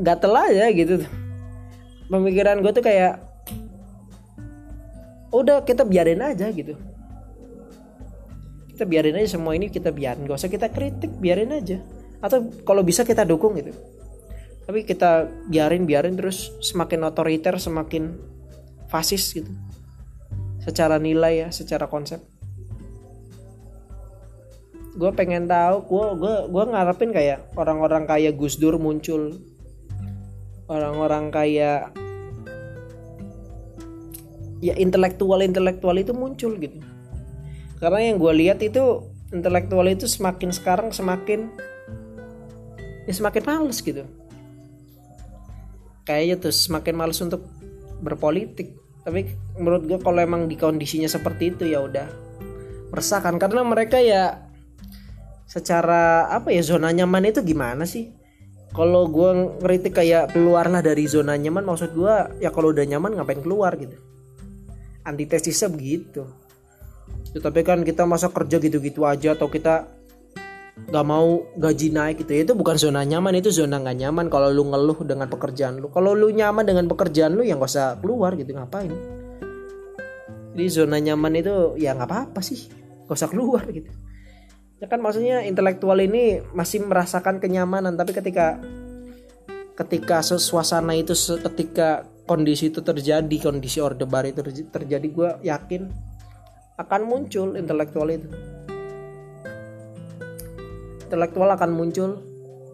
gatel 0.00 0.32
aja 0.32 0.64
gitu 0.72 1.04
pemikiran 2.08 2.58
gue 2.64 2.72
tuh 2.72 2.84
kayak 2.84 3.20
udah 5.30 5.62
kita 5.62 5.86
biarin 5.86 6.24
aja 6.24 6.50
gitu 6.50 6.74
kita 8.80 8.88
biarin 8.88 9.20
aja 9.20 9.36
semua 9.36 9.52
ini 9.52 9.68
kita 9.68 9.92
biarin. 9.92 10.24
Gak 10.24 10.40
usah 10.40 10.48
kita 10.48 10.72
kritik 10.72 11.12
biarin 11.20 11.52
aja. 11.52 11.84
Atau 12.24 12.48
kalau 12.64 12.80
bisa 12.80 13.04
kita 13.04 13.28
dukung 13.28 13.52
gitu. 13.60 13.76
Tapi 14.64 14.88
kita 14.88 15.28
biarin 15.52 15.84
biarin 15.84 16.16
terus 16.16 16.48
semakin 16.64 17.04
otoriter 17.04 17.60
semakin 17.60 18.16
fasis 18.88 19.36
gitu. 19.36 19.52
Secara 20.64 20.96
nilai 20.96 21.44
ya 21.44 21.48
secara 21.52 21.92
konsep. 21.92 22.24
Gue 24.96 25.12
pengen 25.12 25.44
tahu 25.44 25.84
gue 25.84 26.06
gue 26.16 26.34
gue 26.48 26.64
ngarepin 26.72 27.12
kayak 27.12 27.52
orang-orang 27.60 28.08
kayak 28.08 28.32
Gus 28.40 28.56
Dur 28.56 28.80
muncul. 28.80 29.44
Orang-orang 30.72 31.28
kayak 31.28 31.92
ya 34.64 34.72
intelektual 34.80 35.44
intelektual 35.44 36.00
itu 36.00 36.16
muncul 36.16 36.56
gitu 36.56 36.80
karena 37.80 38.12
yang 38.12 38.20
gue 38.20 38.32
lihat 38.36 38.60
itu 38.60 39.08
intelektual 39.32 39.88
itu 39.88 40.04
semakin 40.04 40.52
sekarang 40.52 40.92
semakin 40.92 41.48
ya 43.08 43.14
semakin 43.16 43.42
males 43.48 43.80
gitu. 43.80 44.04
Kayaknya 46.04 46.36
tuh 46.44 46.52
semakin 46.52 46.94
males 46.94 47.18
untuk 47.24 47.48
berpolitik. 48.04 48.76
Tapi 49.00 49.32
menurut 49.56 49.88
gue 49.88 49.98
kalau 50.04 50.20
emang 50.20 50.44
di 50.44 50.60
kondisinya 50.60 51.08
seperti 51.08 51.56
itu 51.56 51.72
ya 51.72 51.80
udah. 51.80 52.04
Meresahkan. 52.92 53.40
Karena 53.40 53.64
mereka 53.64 53.96
ya 53.96 54.44
secara 55.48 56.28
apa 56.28 56.52
ya 56.52 56.60
zona 56.60 56.92
nyaman 56.92 57.32
itu 57.32 57.40
gimana 57.40 57.88
sih? 57.88 58.12
Kalau 58.76 59.08
gue 59.08 59.56
ngeritik 59.64 59.98
kayak 59.98 60.36
keluarlah 60.36 60.84
dari 60.84 61.08
zona 61.08 61.34
nyaman 61.34 61.64
maksud 61.64 61.96
gue 61.96 62.14
ya 62.44 62.52
kalau 62.52 62.76
udah 62.76 62.84
nyaman 62.84 63.16
ngapain 63.16 63.40
keluar 63.40 63.72
gitu? 63.80 63.96
Antitesisnya 65.00 65.72
begitu 65.72 66.28
ya, 67.34 67.38
tapi 67.38 67.60
kan 67.62 67.82
kita 67.86 68.06
masa 68.06 68.30
kerja 68.30 68.58
gitu-gitu 68.58 69.06
aja 69.06 69.34
atau 69.34 69.50
kita 69.50 70.00
nggak 70.80 71.06
mau 71.06 71.44
gaji 71.60 71.92
naik 71.92 72.24
gitu 72.24 72.32
itu 72.32 72.52
bukan 72.56 72.80
zona 72.80 73.04
nyaman 73.04 73.36
itu 73.36 73.52
zona 73.52 73.76
nggak 73.76 74.00
nyaman 74.00 74.26
kalau 74.32 74.48
lu 74.48 74.64
ngeluh 74.72 74.96
dengan 75.04 75.28
pekerjaan 75.28 75.76
lu. 75.76 75.92
Kalau 75.92 76.16
lu 76.16 76.32
nyaman 76.32 76.64
dengan 76.64 76.88
pekerjaan 76.88 77.36
lu 77.36 77.44
yang 77.44 77.60
gak 77.60 77.70
usah 77.70 78.00
keluar 78.00 78.32
gitu 78.38 78.56
ngapain? 78.56 78.90
Jadi 80.56 80.66
zona 80.72 80.96
nyaman 80.96 81.36
itu 81.36 81.76
ya 81.76 81.92
nggak 81.92 82.08
apa-apa 82.08 82.40
sih 82.40 82.70
gak 83.04 83.16
usah 83.16 83.28
keluar 83.28 83.62
gitu. 83.68 83.90
Ya 84.80 84.88
kan 84.88 85.04
maksudnya 85.04 85.44
intelektual 85.44 86.00
ini 86.00 86.40
masih 86.56 86.80
merasakan 86.88 87.36
kenyamanan 87.36 88.00
tapi 88.00 88.16
ketika 88.16 88.56
ketika 89.76 90.24
suasana 90.24 90.96
itu 90.96 91.12
ketika 91.52 92.08
kondisi 92.24 92.72
itu 92.72 92.80
terjadi 92.80 93.36
kondisi 93.40 93.80
orde 93.80 94.04
baru 94.08 94.32
itu 94.32 94.40
terjadi 94.68 95.06
gue 95.08 95.30
yakin 95.44 96.09
akan 96.80 97.00
muncul 97.04 97.60
intelektual 97.60 98.08
itu. 98.08 98.28
Intelektual 101.04 101.52
akan 101.52 101.70
muncul. 101.76 102.10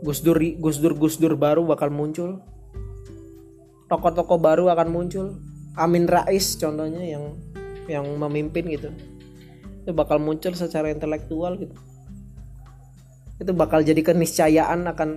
Gus 0.04 0.22
Dur 0.22 0.38
Gus 0.38 0.78
Dur 0.78 0.94
Gus 0.94 1.18
Dur 1.18 1.34
baru 1.34 1.66
bakal 1.66 1.90
muncul. 1.90 2.38
Tokoh-tokoh 3.90 4.38
baru 4.38 4.70
akan 4.70 4.88
muncul. 4.94 5.42
Amin 5.74 6.06
Rais 6.06 6.54
contohnya 6.54 7.02
yang 7.02 7.34
yang 7.90 8.06
memimpin 8.06 8.70
gitu. 8.70 8.90
Itu 9.82 9.90
bakal 9.90 10.22
muncul 10.22 10.54
secara 10.54 10.94
intelektual 10.94 11.58
gitu. 11.58 11.74
Itu 13.42 13.52
bakal 13.52 13.82
jadi 13.82 14.00
keniscayaan 14.00 14.86
akan 14.86 15.10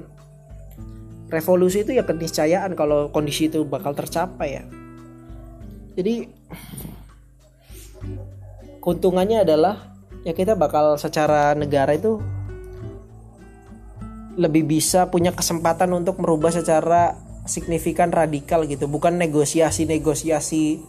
revolusi 1.30 1.86
itu 1.86 1.94
ya 1.94 2.04
keniscayaan 2.04 2.74
kalau 2.74 3.14
kondisi 3.14 3.48
itu 3.54 3.62
bakal 3.66 3.94
tercapai 3.94 4.50
ya. 4.60 4.64
Jadi 5.94 6.30
keuntungannya 8.80 9.44
adalah 9.44 9.96
ya 10.28 10.36
kita 10.36 10.56
bakal 10.56 11.00
secara 11.00 11.56
negara 11.56 11.96
itu 11.96 12.20
lebih 14.40 14.64
bisa 14.68 15.12
punya 15.12 15.36
kesempatan 15.36 15.92
untuk 15.92 16.20
merubah 16.24 16.52
secara 16.56 17.20
signifikan 17.44 18.08
radikal 18.14 18.64
gitu. 18.64 18.88
Bukan 18.88 19.20
negosiasi 19.20 19.84
negosiasi 19.84 20.80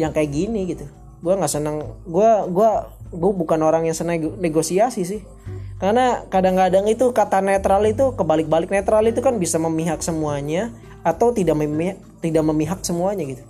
yang 0.00 0.16
kayak 0.16 0.32
gini 0.32 0.72
gitu. 0.72 0.88
Gue 1.20 1.36
nggak 1.36 1.52
senang 1.52 2.00
gue 2.08 2.30
gue 2.48 2.70
gue 3.14 3.32
bukan 3.36 3.60
orang 3.60 3.84
yang 3.84 3.96
senang 3.96 4.40
negosiasi 4.40 5.04
sih. 5.04 5.20
Karena 5.76 6.24
kadang-kadang 6.32 6.88
itu 6.88 7.12
kata 7.12 7.44
netral 7.44 7.84
itu 7.84 8.16
kebalik-balik 8.16 8.72
netral 8.72 9.04
itu 9.04 9.20
kan 9.20 9.36
bisa 9.36 9.60
memihak 9.60 10.00
semuanya 10.00 10.72
atau 11.04 11.34
tidak 11.36 11.60
memihak 11.60 12.00
tidak 12.24 12.44
memihak 12.48 12.80
semuanya 12.80 13.28
gitu. 13.28 13.44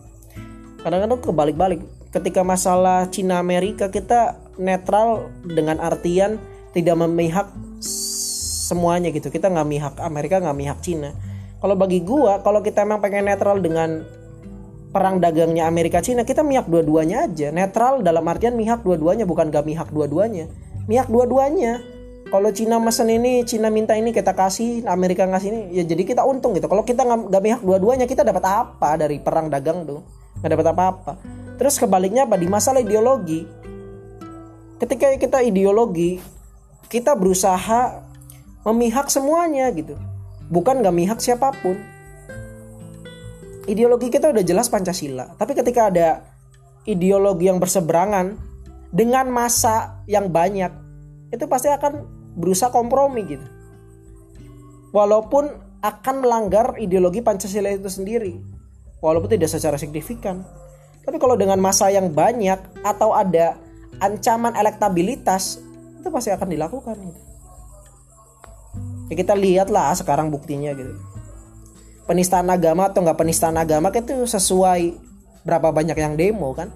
Kadang-kadang 0.82 1.22
kebalik-balik 1.22 1.80
ketika 2.14 2.46
masalah 2.46 3.10
Cina 3.10 3.42
Amerika 3.42 3.90
kita 3.90 4.38
netral 4.54 5.34
dengan 5.42 5.82
artian 5.82 6.38
tidak 6.70 6.94
memihak 6.94 7.50
semuanya 8.70 9.10
gitu. 9.10 9.34
Kita 9.34 9.50
nggak 9.50 9.66
mihak 9.66 9.94
Amerika 9.98 10.38
nggak 10.38 10.54
mihak 10.54 10.78
Cina. 10.78 11.10
Kalau 11.58 11.74
bagi 11.74 12.06
gua 12.06 12.38
kalau 12.46 12.62
kita 12.62 12.86
emang 12.86 13.02
pengen 13.02 13.26
netral 13.26 13.58
dengan 13.58 14.06
perang 14.94 15.18
dagangnya 15.18 15.66
Amerika 15.66 15.98
Cina 15.98 16.22
kita 16.22 16.46
mihak 16.46 16.70
dua-duanya 16.70 17.26
aja. 17.26 17.50
Netral 17.50 18.06
dalam 18.06 18.22
artian 18.30 18.54
mihak 18.54 18.86
dua-duanya 18.86 19.26
bukan 19.26 19.50
gak 19.50 19.66
mihak 19.66 19.90
dua-duanya. 19.90 20.46
Mihak 20.86 21.10
dua-duanya. 21.10 21.82
Kalau 22.30 22.50
Cina 22.54 22.78
mesen 22.78 23.10
ini 23.10 23.42
Cina 23.42 23.74
minta 23.74 23.98
ini 23.98 24.14
kita 24.14 24.38
kasih 24.38 24.86
Amerika 24.86 25.26
ngasih 25.26 25.48
ini 25.50 25.60
ya 25.74 25.82
jadi 25.82 26.02
kita 26.06 26.22
untung 26.22 26.54
gitu. 26.54 26.70
Kalau 26.70 26.86
kita 26.86 27.02
nggak 27.02 27.42
mihak 27.42 27.60
dua-duanya 27.66 28.06
kita 28.06 28.22
dapat 28.22 28.46
apa 28.46 28.94
dari 28.94 29.18
perang 29.18 29.50
dagang 29.50 29.82
tuh 29.82 30.23
nggak 30.44 30.52
dapat 30.60 30.68
apa-apa 30.76 31.12
terus 31.56 31.80
kebaliknya 31.80 32.28
apa 32.28 32.36
di 32.36 32.44
masalah 32.44 32.84
ideologi 32.84 33.48
ketika 34.76 35.16
kita 35.16 35.40
ideologi 35.40 36.20
kita 36.92 37.16
berusaha 37.16 38.04
memihak 38.68 39.08
semuanya 39.08 39.72
gitu 39.72 39.96
bukan 40.52 40.84
nggak 40.84 40.92
mihak 40.92 41.18
siapa 41.24 41.56
pun 41.64 41.80
ideologi 43.66 44.12
kita 44.12 44.30
udah 44.32 44.44
jelas 44.44 44.68
Pancasila. 44.68 45.36
Tapi 45.36 45.52
ketika 45.56 45.88
ada 45.88 46.08
ideologi 46.84 47.48
yang 47.48 47.60
berseberangan 47.60 48.36
dengan 48.92 49.26
masa 49.32 50.04
yang 50.04 50.28
banyak, 50.30 50.70
itu 51.32 51.44
pasti 51.48 51.72
akan 51.72 52.04
berusaha 52.36 52.70
kompromi 52.70 53.24
gitu. 53.26 53.46
Walaupun 54.94 55.50
akan 55.84 56.16
melanggar 56.22 56.78
ideologi 56.78 57.20
Pancasila 57.20 57.72
itu 57.72 57.90
sendiri. 57.90 58.53
Walaupun 59.04 59.28
tidak 59.28 59.52
secara 59.52 59.76
signifikan. 59.76 60.40
Tapi 61.04 61.20
kalau 61.20 61.36
dengan 61.36 61.60
masa 61.60 61.92
yang 61.92 62.08
banyak 62.08 62.56
atau 62.80 63.12
ada 63.12 63.60
ancaman 64.00 64.56
elektabilitas, 64.56 65.60
itu 66.00 66.08
pasti 66.08 66.32
akan 66.32 66.48
dilakukan 66.48 66.96
gitu. 66.96 67.20
Ya 69.12 69.14
kita 69.20 69.36
lihatlah 69.36 69.92
sekarang 69.92 70.32
buktinya 70.32 70.72
gitu. 70.72 70.96
Penistaan 72.08 72.48
agama 72.48 72.88
atau 72.88 73.04
nggak 73.04 73.20
penistaan 73.20 73.60
agama 73.60 73.92
kan 73.92 74.08
itu 74.08 74.24
sesuai 74.24 74.96
berapa 75.44 75.68
banyak 75.68 75.96
yang 76.00 76.16
demo 76.16 76.56
kan? 76.56 76.72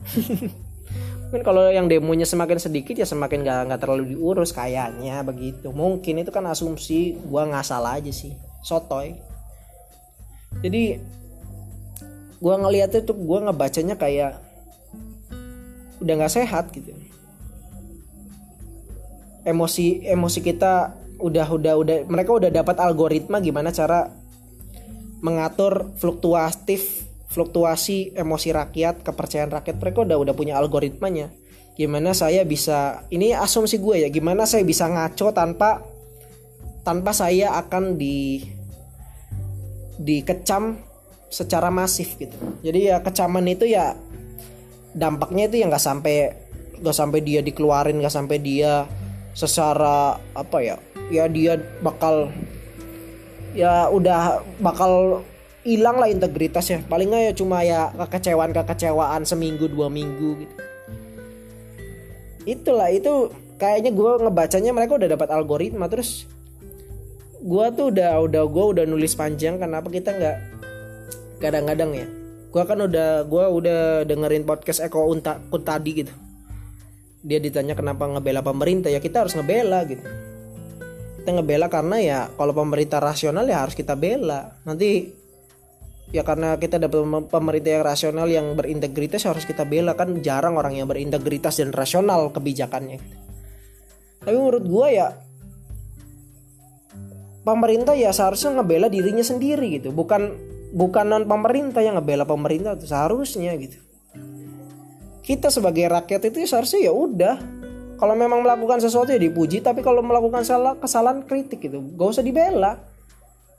Mungkin 1.30 1.44
kalau 1.44 1.68
yang 1.68 1.86
demonya 1.86 2.24
semakin 2.24 2.56
sedikit 2.56 2.96
ya 2.96 3.04
semakin 3.04 3.44
nggak 3.44 3.60
nggak 3.68 3.80
terlalu 3.84 4.16
diurus 4.16 4.56
kayaknya 4.56 5.20
begitu. 5.20 5.68
Mungkin 5.70 6.24
itu 6.24 6.32
kan 6.32 6.48
asumsi 6.48 7.20
gua 7.28 7.44
nggak 7.44 7.68
salah 7.68 8.00
aja 8.00 8.08
sih. 8.08 8.32
Sotoy. 8.64 9.14
Jadi 10.64 10.98
gua 12.40 12.56
ngeliat 12.56 12.90
itu 12.96 13.12
gua 13.12 13.44
ngebacanya 13.44 13.94
kayak 14.00 14.40
udah 16.00 16.14
nggak 16.16 16.32
sehat 16.32 16.72
gitu. 16.72 16.96
Emosi 19.44 20.04
emosi 20.04 20.40
kita 20.40 20.96
udah 21.20 21.46
udah 21.52 21.74
udah 21.76 21.96
mereka 22.08 22.32
udah 22.32 22.48
dapat 22.48 22.80
algoritma 22.80 23.44
gimana 23.44 23.68
cara 23.70 24.08
mengatur 25.20 25.92
fluktuatif 26.00 27.04
fluktuasi 27.30 28.16
emosi 28.16 28.50
rakyat 28.50 29.06
kepercayaan 29.06 29.52
rakyat 29.52 29.76
mereka 29.78 30.02
udah 30.02 30.16
udah 30.18 30.34
punya 30.34 30.56
algoritmanya. 30.58 31.30
Gimana 31.78 32.12
saya 32.12 32.44
bisa 32.44 33.06
ini 33.08 33.32
asumsi 33.32 33.80
gue 33.80 34.04
ya 34.04 34.08
gimana 34.10 34.44
saya 34.44 34.66
bisa 34.66 34.90
ngaco 34.90 35.32
tanpa 35.32 35.80
tanpa 36.82 37.12
saya 37.12 37.54
akan 37.56 37.96
di 37.96 38.44
dikecam 40.00 40.80
secara 41.30 41.70
masif 41.70 42.18
gitu. 42.18 42.34
Jadi 42.66 42.90
ya 42.90 42.98
kecaman 42.98 43.46
itu 43.46 43.70
ya 43.70 43.94
dampaknya 44.92 45.46
itu 45.46 45.62
ya 45.62 45.70
nggak 45.70 45.84
sampai 45.86 46.16
nggak 46.82 46.96
sampai 46.96 47.20
dia 47.22 47.40
dikeluarin 47.40 48.02
nggak 48.02 48.10
sampai 48.10 48.36
dia 48.42 48.84
secara 49.30 50.18
apa 50.34 50.58
ya 50.58 50.76
ya 51.14 51.30
dia 51.30 51.54
bakal 51.80 52.34
ya 53.54 53.86
udah 53.86 54.42
bakal 54.58 55.22
hilang 55.62 56.02
lah 56.02 56.10
integritasnya. 56.10 56.82
Paling 56.90 57.14
ya 57.14 57.32
cuma 57.32 57.62
ya 57.62 57.94
kekecewaan 57.94 58.50
kekecewaan 58.50 59.22
seminggu 59.22 59.70
dua 59.70 59.86
minggu 59.86 60.42
gitu. 60.42 60.54
Itulah 62.48 62.90
itu 62.90 63.30
kayaknya 63.60 63.92
gue 63.92 64.10
ngebacanya 64.26 64.72
mereka 64.72 64.96
udah 64.96 65.08
dapat 65.14 65.28
algoritma. 65.30 65.86
Terus 65.86 66.26
gue 67.40 67.66
tuh 67.76 67.92
udah 67.92 68.18
udah 68.24 68.42
gue 68.48 68.64
udah 68.76 68.84
nulis 68.88 69.12
panjang 69.12 69.60
kenapa 69.60 69.92
kita 69.92 70.10
nggak 70.16 70.36
kadang-kadang 71.40 71.90
ya. 71.96 72.06
Gue 72.50 72.62
kan 72.66 72.78
udah 72.78 73.24
gue 73.24 73.44
udah 73.48 73.80
dengerin 74.04 74.44
podcast 74.44 74.84
Eko 74.84 75.08
Unta 75.08 75.40
tadi 75.40 76.04
gitu. 76.04 76.12
Dia 77.24 77.40
ditanya 77.40 77.72
kenapa 77.72 78.08
ngebela 78.08 78.44
pemerintah 78.44 78.92
ya 78.92 79.00
kita 79.00 79.26
harus 79.26 79.34
ngebela 79.34 79.82
gitu. 79.88 80.04
Kita 81.20 81.30
ngebela 81.36 81.66
karena 81.72 81.96
ya 82.00 82.18
kalau 82.36 82.52
pemerintah 82.52 83.00
rasional 83.00 83.48
ya 83.48 83.64
harus 83.64 83.72
kita 83.72 83.96
bela. 83.96 84.60
Nanti 84.68 85.08
ya 86.12 86.26
karena 86.26 86.60
kita 86.60 86.76
dapat 86.76 87.28
pemerintah 87.32 87.70
yang 87.70 87.84
rasional 87.86 88.26
yang 88.28 88.52
berintegritas 88.52 89.24
harus 89.24 89.48
kita 89.48 89.64
bela. 89.64 89.96
Kan 89.96 90.20
jarang 90.20 90.60
orang 90.60 90.76
yang 90.76 90.86
berintegritas 90.86 91.60
dan 91.60 91.72
rasional 91.72 92.32
kebijakannya 92.34 93.30
tapi 94.20 94.36
menurut 94.36 94.64
gue 94.68 94.88
ya 95.00 95.16
pemerintah 97.40 97.96
ya 97.96 98.12
seharusnya 98.12 98.60
ngebela 98.60 98.92
dirinya 98.92 99.24
sendiri 99.24 99.80
gitu. 99.80 99.96
Bukan 99.96 100.36
bukan 100.70 101.04
non 101.06 101.24
pemerintah 101.26 101.82
yang 101.82 101.98
ngebela 101.98 102.24
pemerintah 102.26 102.78
itu 102.78 102.86
seharusnya 102.86 103.54
gitu. 103.58 103.78
Kita 105.20 105.50
sebagai 105.52 105.86
rakyat 105.90 106.30
itu 106.30 106.42
seharusnya 106.46 106.90
ya 106.90 106.92
udah. 106.94 107.36
Kalau 108.00 108.16
memang 108.16 108.40
melakukan 108.40 108.80
sesuatu 108.80 109.12
ya 109.12 109.20
dipuji 109.20 109.60
tapi 109.60 109.84
kalau 109.84 110.00
melakukan 110.00 110.40
salah 110.40 110.72
kesalahan 110.80 111.20
kritik 111.26 111.60
gitu. 111.60 111.84
Gak 111.94 112.08
usah 112.16 112.24
dibela. 112.24 112.80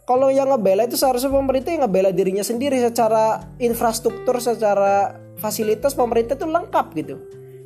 Kalau 0.09 0.33
yang 0.33 0.49
ngebela 0.49 0.89
itu 0.89 0.97
seharusnya 0.97 1.29
pemerintah 1.29 1.71
yang 1.71 1.85
ngebela 1.85 2.09
dirinya 2.09 2.41
sendiri 2.41 2.81
secara 2.81 3.45
infrastruktur 3.61 4.41
secara 4.41 5.15
fasilitas 5.37 5.93
pemerintah 5.93 6.33
itu 6.33 6.49
lengkap 6.49 6.87
gitu. 6.97 7.15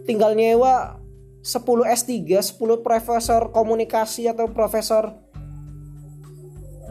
Tinggal 0.04 0.36
nyewa 0.36 1.00
10 1.42 1.64
S3 1.86 2.12
10 2.28 2.60
profesor 2.84 3.54
komunikasi 3.56 4.28
atau 4.30 4.52
profesor 4.52 5.16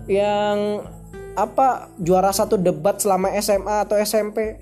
yang 0.09 0.85
apa 1.35 1.90
juara 1.99 2.31
satu 2.31 2.55
debat 2.55 2.94
selama 2.99 3.31
SMA 3.42 3.83
atau 3.83 3.99
SMP 3.99 4.59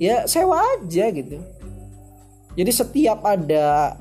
ya 0.00 0.28
sewa 0.28 0.60
aja 0.60 1.04
gitu. 1.12 1.40
Jadi 2.56 2.70
setiap 2.72 3.24
ada 3.24 3.96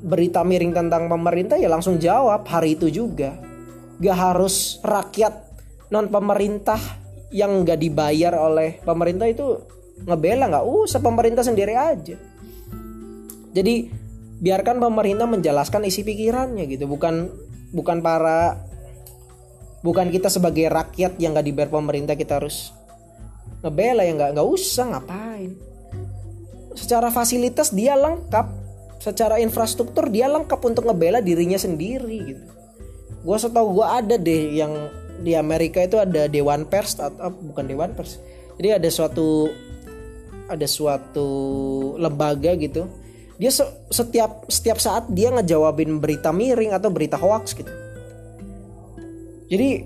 berita 0.00 0.40
miring 0.40 0.72
tentang 0.72 1.06
pemerintah 1.06 1.60
ya 1.60 1.70
langsung 1.70 2.00
jawab 2.00 2.46
hari 2.46 2.74
itu 2.74 2.90
juga. 2.90 3.36
Gak 4.00 4.16
harus 4.16 4.80
rakyat 4.80 5.34
non 5.92 6.08
pemerintah 6.08 6.80
yang 7.30 7.62
gak 7.62 7.78
dibayar 7.78 8.34
oleh 8.34 8.80
pemerintah 8.82 9.28
itu 9.28 9.60
ngebela 10.08 10.48
nggak? 10.48 10.66
Usah 10.66 11.00
pemerintah 11.04 11.44
sendiri 11.44 11.76
aja. 11.76 12.16
Jadi 13.50 13.74
biarkan 14.40 14.80
pemerintah 14.80 15.28
menjelaskan 15.28 15.84
isi 15.84 16.00
pikirannya 16.00 16.64
gitu. 16.64 16.88
Bukan 16.88 17.28
bukan 17.76 18.00
para 18.00 18.69
bukan 19.80 20.12
kita 20.12 20.28
sebagai 20.28 20.68
rakyat 20.68 21.16
yang 21.16 21.36
gak 21.36 21.46
dibayar 21.48 21.70
pemerintah 21.72 22.14
kita 22.16 22.40
harus 22.40 22.72
ngebela 23.60 24.08
ya 24.08 24.12
nggak 24.16 24.30
nggak 24.36 24.48
usah 24.48 24.86
ngapain? 24.96 25.52
Secara 26.72 27.12
fasilitas 27.12 27.72
dia 27.74 27.92
lengkap. 27.92 28.46
Secara 29.00 29.40
infrastruktur 29.40 30.12
dia 30.12 30.28
lengkap 30.28 30.60
untuk 30.60 30.84
ngebela 30.84 31.24
dirinya 31.24 31.56
sendiri 31.56 32.36
gitu. 32.36 32.44
Gue 33.20 33.36
setahu 33.36 33.80
gue 33.80 33.86
ada 33.88 34.16
deh 34.16 34.56
yang 34.56 34.72
di 35.20 35.36
Amerika 35.36 35.84
itu 35.84 36.00
ada 36.00 36.28
dewan 36.28 36.64
pers 36.68 36.96
atau 36.96 37.32
bukan 37.32 37.64
dewan 37.68 37.92
pers. 37.92 38.20
Jadi 38.60 38.76
ada 38.76 38.88
suatu 38.88 39.48
ada 40.48 40.64
suatu 40.68 41.28
lembaga 41.96 42.56
gitu. 42.56 42.88
Dia 43.40 43.48
setiap 43.88 44.44
setiap 44.52 44.76
saat 44.76 45.08
dia 45.08 45.32
ngejawabin 45.32 45.96
berita 46.00 46.28
miring 46.28 46.76
atau 46.76 46.92
berita 46.92 47.16
hoax 47.16 47.56
gitu 47.56 47.72
jadi 49.50 49.84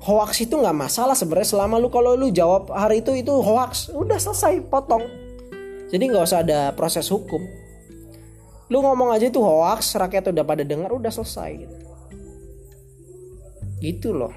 hoax 0.00 0.48
itu 0.48 0.56
nggak 0.56 0.72
masalah 0.72 1.12
sebenarnya 1.12 1.52
selama 1.52 1.76
lu 1.76 1.92
kalau 1.92 2.16
lu 2.16 2.32
jawab 2.32 2.72
hari 2.72 3.04
itu 3.04 3.12
itu 3.12 3.30
hoax. 3.30 3.92
Udah 3.92 4.16
selesai 4.16 4.64
potong. 4.64 5.04
Jadi 5.92 6.02
nggak 6.08 6.24
usah 6.24 6.40
ada 6.40 6.72
proses 6.72 7.04
hukum. 7.12 7.44
Lu 8.72 8.80
ngomong 8.80 9.12
aja 9.12 9.28
itu 9.28 9.38
hoax 9.38 9.92
rakyat 10.00 10.32
udah 10.32 10.44
pada 10.48 10.64
dengar 10.64 10.88
udah 10.96 11.12
selesai. 11.12 11.68
Gitu 13.84 14.16
loh. 14.16 14.32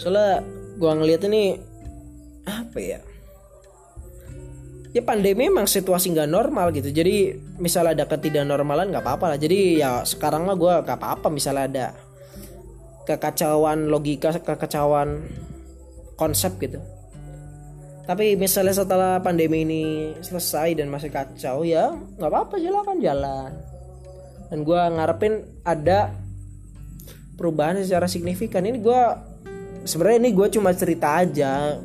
Soalnya 0.00 0.40
gua 0.80 0.96
ngeliat 0.96 1.28
ini 1.28 1.60
apa 2.48 2.78
ya? 2.80 3.00
Ya 4.94 5.02
pandemi 5.02 5.50
memang 5.50 5.66
situasi 5.66 6.14
nggak 6.14 6.30
normal 6.30 6.70
gitu. 6.70 6.94
Jadi 6.94 7.34
misalnya 7.58 7.98
ada 7.98 8.04
ketidaknormalan 8.06 8.94
nggak 8.94 9.02
apa-apa 9.02 9.34
lah. 9.34 9.38
Jadi 9.42 9.82
ya 9.82 10.06
sekarang 10.06 10.46
mah 10.46 10.54
gue 10.54 10.70
nggak 10.86 10.98
apa-apa 11.02 11.26
misalnya 11.34 11.66
ada 11.66 11.86
kekacauan 13.04 13.92
logika 13.92 14.32
kekacauan 14.32 15.28
konsep 16.16 16.56
gitu. 16.60 16.80
Tapi 18.04 18.36
misalnya 18.36 18.76
setelah 18.76 19.16
pandemi 19.24 19.64
ini 19.64 20.12
selesai 20.20 20.76
dan 20.76 20.92
masih 20.92 21.08
kacau 21.08 21.64
ya 21.64 21.92
nggak 22.20 22.28
apa-apa 22.28 22.60
silakan 22.60 22.98
jalan. 23.00 23.52
Dan 24.52 24.60
gue 24.60 24.76
ngarepin 24.76 25.34
ada 25.64 26.12
perubahan 27.40 27.80
secara 27.80 28.04
signifikan. 28.04 28.68
Ini 28.68 28.76
gue 28.76 29.00
sebenarnya 29.88 30.18
ini 30.20 30.30
gue 30.36 30.46
cuma 30.52 30.76
cerita 30.76 31.16
aja. 31.16 31.80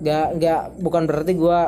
Nggak 0.00 0.26
nggak 0.40 0.60
bukan 0.80 1.02
berarti 1.04 1.32
gue 1.36 1.58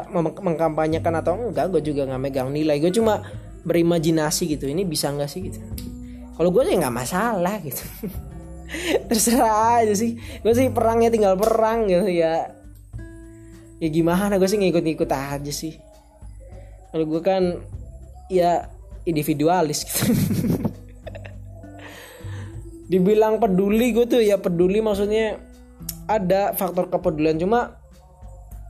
mengkampanyekan 0.40 1.14
atau 1.20 1.52
enggak 1.52 1.68
gue 1.76 1.92
juga 1.92 2.08
nggak 2.08 2.22
megang 2.24 2.48
nilai. 2.48 2.80
Gue 2.80 2.88
cuma 2.88 3.20
berimajinasi 3.68 4.48
gitu. 4.48 4.64
Ini 4.64 4.88
bisa 4.88 5.12
nggak 5.12 5.28
sih 5.28 5.52
gitu? 5.52 5.60
Kalau 6.40 6.48
gue 6.48 6.64
sih 6.64 6.80
nggak 6.80 6.96
masalah 6.96 7.60
gitu 7.60 7.84
terserah 9.08 9.82
aja 9.82 9.94
sih. 9.94 10.18
Gue 10.40 10.52
sih 10.56 10.68
perangnya 10.72 11.12
tinggal 11.12 11.36
perang 11.36 11.88
gitu 11.88 12.08
ya. 12.08 12.50
Ya 13.82 13.88
gimana 13.90 14.38
gue 14.38 14.48
sih 14.48 14.58
ngikut-ngikut 14.60 15.10
aja 15.10 15.52
sih. 15.52 15.76
Kalau 16.92 17.04
gue 17.08 17.20
kan 17.24 17.58
ya 18.28 18.68
individualis 19.08 19.84
gitu. 19.88 20.12
Dibilang 22.92 23.40
peduli 23.40 23.96
gue 23.96 24.04
tuh 24.04 24.20
ya 24.20 24.36
peduli 24.36 24.84
maksudnya 24.84 25.40
ada 26.06 26.52
faktor 26.54 26.92
kepedulian. 26.92 27.40
Cuma 27.40 27.80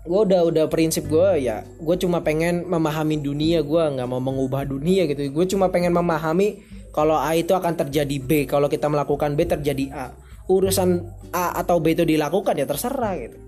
gue 0.02 0.18
udah 0.18 0.50
udah 0.50 0.64
prinsip 0.66 1.06
gue 1.06 1.46
ya 1.46 1.62
gue 1.78 1.96
cuma 2.00 2.24
pengen 2.24 2.64
memahami 2.64 3.20
dunia. 3.20 3.60
Gue 3.60 3.82
nggak 3.82 4.08
mau 4.08 4.22
mengubah 4.22 4.64
dunia 4.64 5.04
gitu. 5.10 5.28
Gue 5.28 5.44
cuma 5.50 5.68
pengen 5.68 5.92
memahami 5.92 6.71
kalau 6.92 7.16
A 7.16 7.32
itu 7.32 7.56
akan 7.56 7.72
terjadi 7.72 8.16
B. 8.20 8.44
Kalau 8.44 8.68
kita 8.68 8.86
melakukan 8.92 9.32
B 9.32 9.48
terjadi 9.48 9.84
A. 9.96 10.06
Urusan 10.46 11.08
A 11.32 11.56
atau 11.56 11.80
B 11.80 11.96
itu 11.96 12.04
dilakukan 12.04 12.52
ya 12.52 12.68
terserah 12.68 13.16
gitu. 13.16 13.40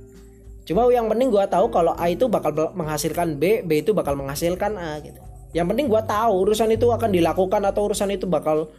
Cuma 0.64 0.88
yang 0.88 1.12
penting 1.12 1.28
gue 1.28 1.44
tahu 1.44 1.68
kalau 1.68 1.92
A 1.92 2.08
itu 2.08 2.24
bakal 2.32 2.56
menghasilkan 2.72 3.36
B 3.36 3.60
B 3.68 3.84
itu 3.84 3.92
bakal 3.92 4.16
menghasilkan 4.16 4.80
A 4.80 4.96
gitu. 5.04 5.20
Yang 5.52 5.66
penting 5.76 5.86
gue 5.92 6.02
tahu 6.08 6.32
urusan 6.48 6.72
itu 6.72 6.88
akan 6.88 7.12
dilakukan 7.12 7.62
atau 7.68 7.84
urusan 7.84 8.16
itu 8.16 8.24
bakal 8.24 8.72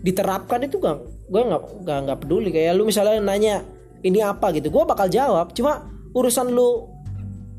diterapkan 0.00 0.64
itu 0.64 0.80
gak 0.80 0.96
gue 1.28 1.42
nggak 1.44 1.62
nggak 1.84 1.98
nggak 2.08 2.18
peduli. 2.24 2.48
Kayak 2.56 2.80
lu 2.80 2.88
misalnya 2.88 3.20
nanya 3.20 3.68
ini 4.00 4.24
apa? 4.24 4.48
gitu. 4.56 4.72
Gue 4.72 4.88
bakal 4.88 5.12
jawab. 5.12 5.52
Cuma 5.52 5.92
urusan 6.16 6.56
lu 6.56 6.96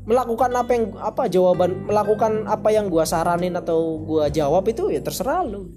melakukan 0.08 0.50
apa 0.56 0.70
yang 0.72 0.84
apa 0.98 1.22
jawaban 1.28 1.84
melakukan 1.84 2.48
apa 2.48 2.72
yang 2.72 2.88
gua 2.88 3.04
saranin 3.04 3.52
atau 3.60 4.00
gua 4.00 4.32
jawab 4.32 4.64
itu 4.64 4.88
ya 4.88 5.04
terserah 5.04 5.44
lu 5.44 5.68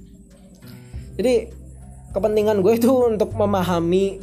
jadi 1.21 1.35
kepentingan 2.11 2.65
gue 2.65 2.73
itu 2.81 2.91
untuk 3.11 3.31
memahami 3.37 4.19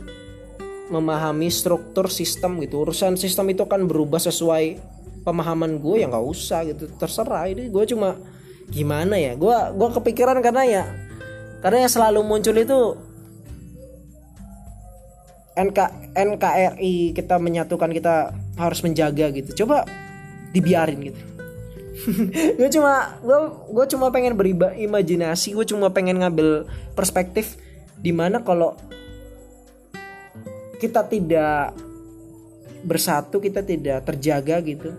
memahami 0.89 1.53
struktur 1.53 2.09
sistem 2.09 2.59
gitu. 2.65 2.83
Urusan 2.83 3.15
sistem 3.21 3.53
itu 3.53 3.63
kan 3.69 3.85
berubah 3.85 4.19
sesuai 4.19 4.81
pemahaman 5.23 5.79
gue 5.79 6.03
ya 6.03 6.11
nggak 6.11 6.27
usah 6.27 6.65
gitu. 6.67 6.91
Terserah. 6.99 7.47
Ini 7.47 7.69
gue 7.69 7.85
cuma 7.95 8.19
gimana 8.73 9.15
ya? 9.21 9.37
Gue 9.37 9.55
gue 9.55 9.89
kepikiran 10.01 10.41
karena 10.43 10.65
ya 10.65 10.85
karena 11.63 11.87
yang 11.87 11.93
selalu 11.93 12.21
muncul 12.25 12.57
itu 12.57 12.81
NK 15.59 15.79
NKRI 16.15 17.13
kita 17.13 17.37
menyatukan 17.37 17.91
kita 17.93 18.33
harus 18.57 18.81
menjaga 18.81 19.29
gitu. 19.31 19.65
Coba 19.65 19.85
dibiarin 20.57 21.13
gitu 21.13 21.28
gue 22.59 22.69
cuma 22.71 23.19
gue 23.19 23.39
gue 23.75 23.87
cuma 23.91 24.07
pengen 24.15 24.39
beriba 24.39 24.71
imajinasi 24.77 25.51
gue 25.57 25.67
cuma 25.67 25.91
pengen 25.91 26.23
ngambil 26.23 26.69
perspektif 26.95 27.59
di 27.99 28.15
mana 28.15 28.39
kalau 28.47 28.79
kita 30.79 31.03
tidak 31.11 31.75
bersatu 32.87 33.43
kita 33.43 33.67
tidak 33.67 34.07
terjaga 34.07 34.63
gitu. 34.63 34.95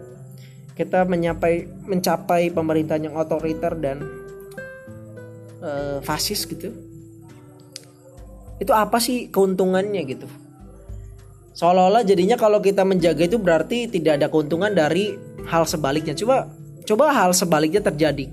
Kita 0.75 1.03
menyapai 1.03 1.67
mencapai 1.87 2.51
pemerintahan 2.55 3.11
yang 3.11 3.15
otoriter 3.19 3.75
dan 3.75 3.99
uh, 5.59 5.99
fasis 6.03 6.47
gitu. 6.47 6.71
Itu 8.59 8.71
apa 8.75 8.99
sih 8.99 9.27
keuntungannya 9.27 10.03
gitu? 10.07 10.27
Seolah-olah 11.55 12.07
jadinya 12.07 12.39
kalau 12.39 12.63
kita 12.63 12.87
menjaga 12.87 13.27
itu 13.27 13.35
berarti 13.35 13.91
tidak 13.91 14.23
ada 14.23 14.27
keuntungan 14.31 14.71
dari 14.71 15.19
hal 15.51 15.67
sebaliknya. 15.67 16.15
Coba 16.15 16.47
coba 16.89 17.13
hal 17.13 17.29
sebaliknya 17.37 17.85
terjadi. 17.85 18.25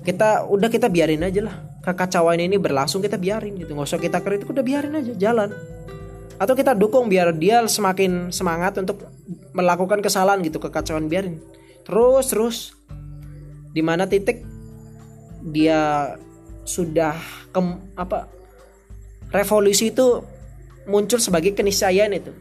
Kita 0.00 0.48
udah 0.48 0.72
kita 0.72 0.88
biarin 0.88 1.20
aja 1.20 1.44
lah. 1.44 1.56
Kekacauan 1.84 2.40
ini 2.40 2.56
berlangsung 2.56 3.04
kita 3.04 3.20
biarin 3.20 3.60
gitu. 3.60 3.76
Nggak 3.76 3.88
usah 3.92 4.00
kita 4.00 4.24
kritik 4.24 4.48
udah 4.48 4.64
biarin 4.64 4.96
aja 4.96 5.12
jalan. 5.12 5.52
Atau 6.40 6.56
kita 6.56 6.72
dukung 6.72 7.12
biar 7.12 7.36
dia 7.36 7.60
semakin 7.68 8.32
semangat 8.32 8.80
untuk 8.80 9.04
melakukan 9.52 10.00
kesalahan 10.00 10.40
gitu 10.40 10.56
kekacauan 10.56 11.04
biarin. 11.12 11.36
Terus 11.84 12.32
terus. 12.32 12.56
Di 13.76 13.84
mana 13.84 14.08
titik 14.08 14.40
dia 15.44 16.12
sudah 16.64 17.16
ke 17.52 17.60
apa 17.96 18.28
revolusi 19.32 19.92
itu 19.92 20.24
muncul 20.88 21.20
sebagai 21.20 21.52
keniscayaan 21.52 22.16
itu. 22.16 22.32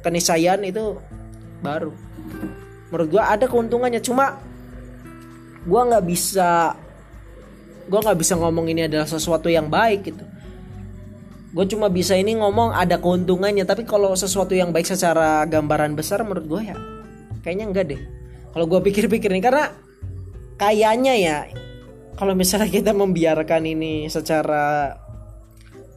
Keniscayaan 0.00 0.64
itu 0.64 0.96
baru. 1.60 1.92
Menurut 2.88 3.08
gue 3.08 3.22
ada 3.22 3.44
keuntungannya. 3.48 4.00
Cuma 4.00 4.40
gue 5.62 5.80
nggak 5.82 6.04
bisa 6.06 6.74
gue 7.86 7.98
nggak 7.98 8.18
bisa 8.18 8.34
ngomong 8.38 8.66
ini 8.70 8.86
adalah 8.86 9.06
sesuatu 9.06 9.50
yang 9.50 9.66
baik 9.66 10.06
gitu. 10.06 10.24
Gue 11.52 11.68
cuma 11.68 11.92
bisa 11.92 12.16
ini 12.16 12.32
ngomong 12.38 12.72
ada 12.72 12.96
keuntungannya 12.96 13.66
tapi 13.68 13.84
kalau 13.84 14.16
sesuatu 14.16 14.56
yang 14.56 14.72
baik 14.72 14.88
secara 14.88 15.44
gambaran 15.44 15.92
besar 15.92 16.24
menurut 16.24 16.46
gue 16.48 16.62
ya 16.72 16.76
kayaknya 17.42 17.64
enggak 17.68 17.86
deh. 17.92 18.02
Kalau 18.52 18.66
gue 18.68 18.80
pikir-pikir 18.80 19.32
nih 19.32 19.44
karena 19.44 19.64
kayaknya 20.56 21.14
ya 21.18 21.38
kalau 22.16 22.36
misalnya 22.36 22.70
kita 22.70 22.92
membiarkan 22.94 23.66
ini 23.66 24.06
secara 24.06 24.94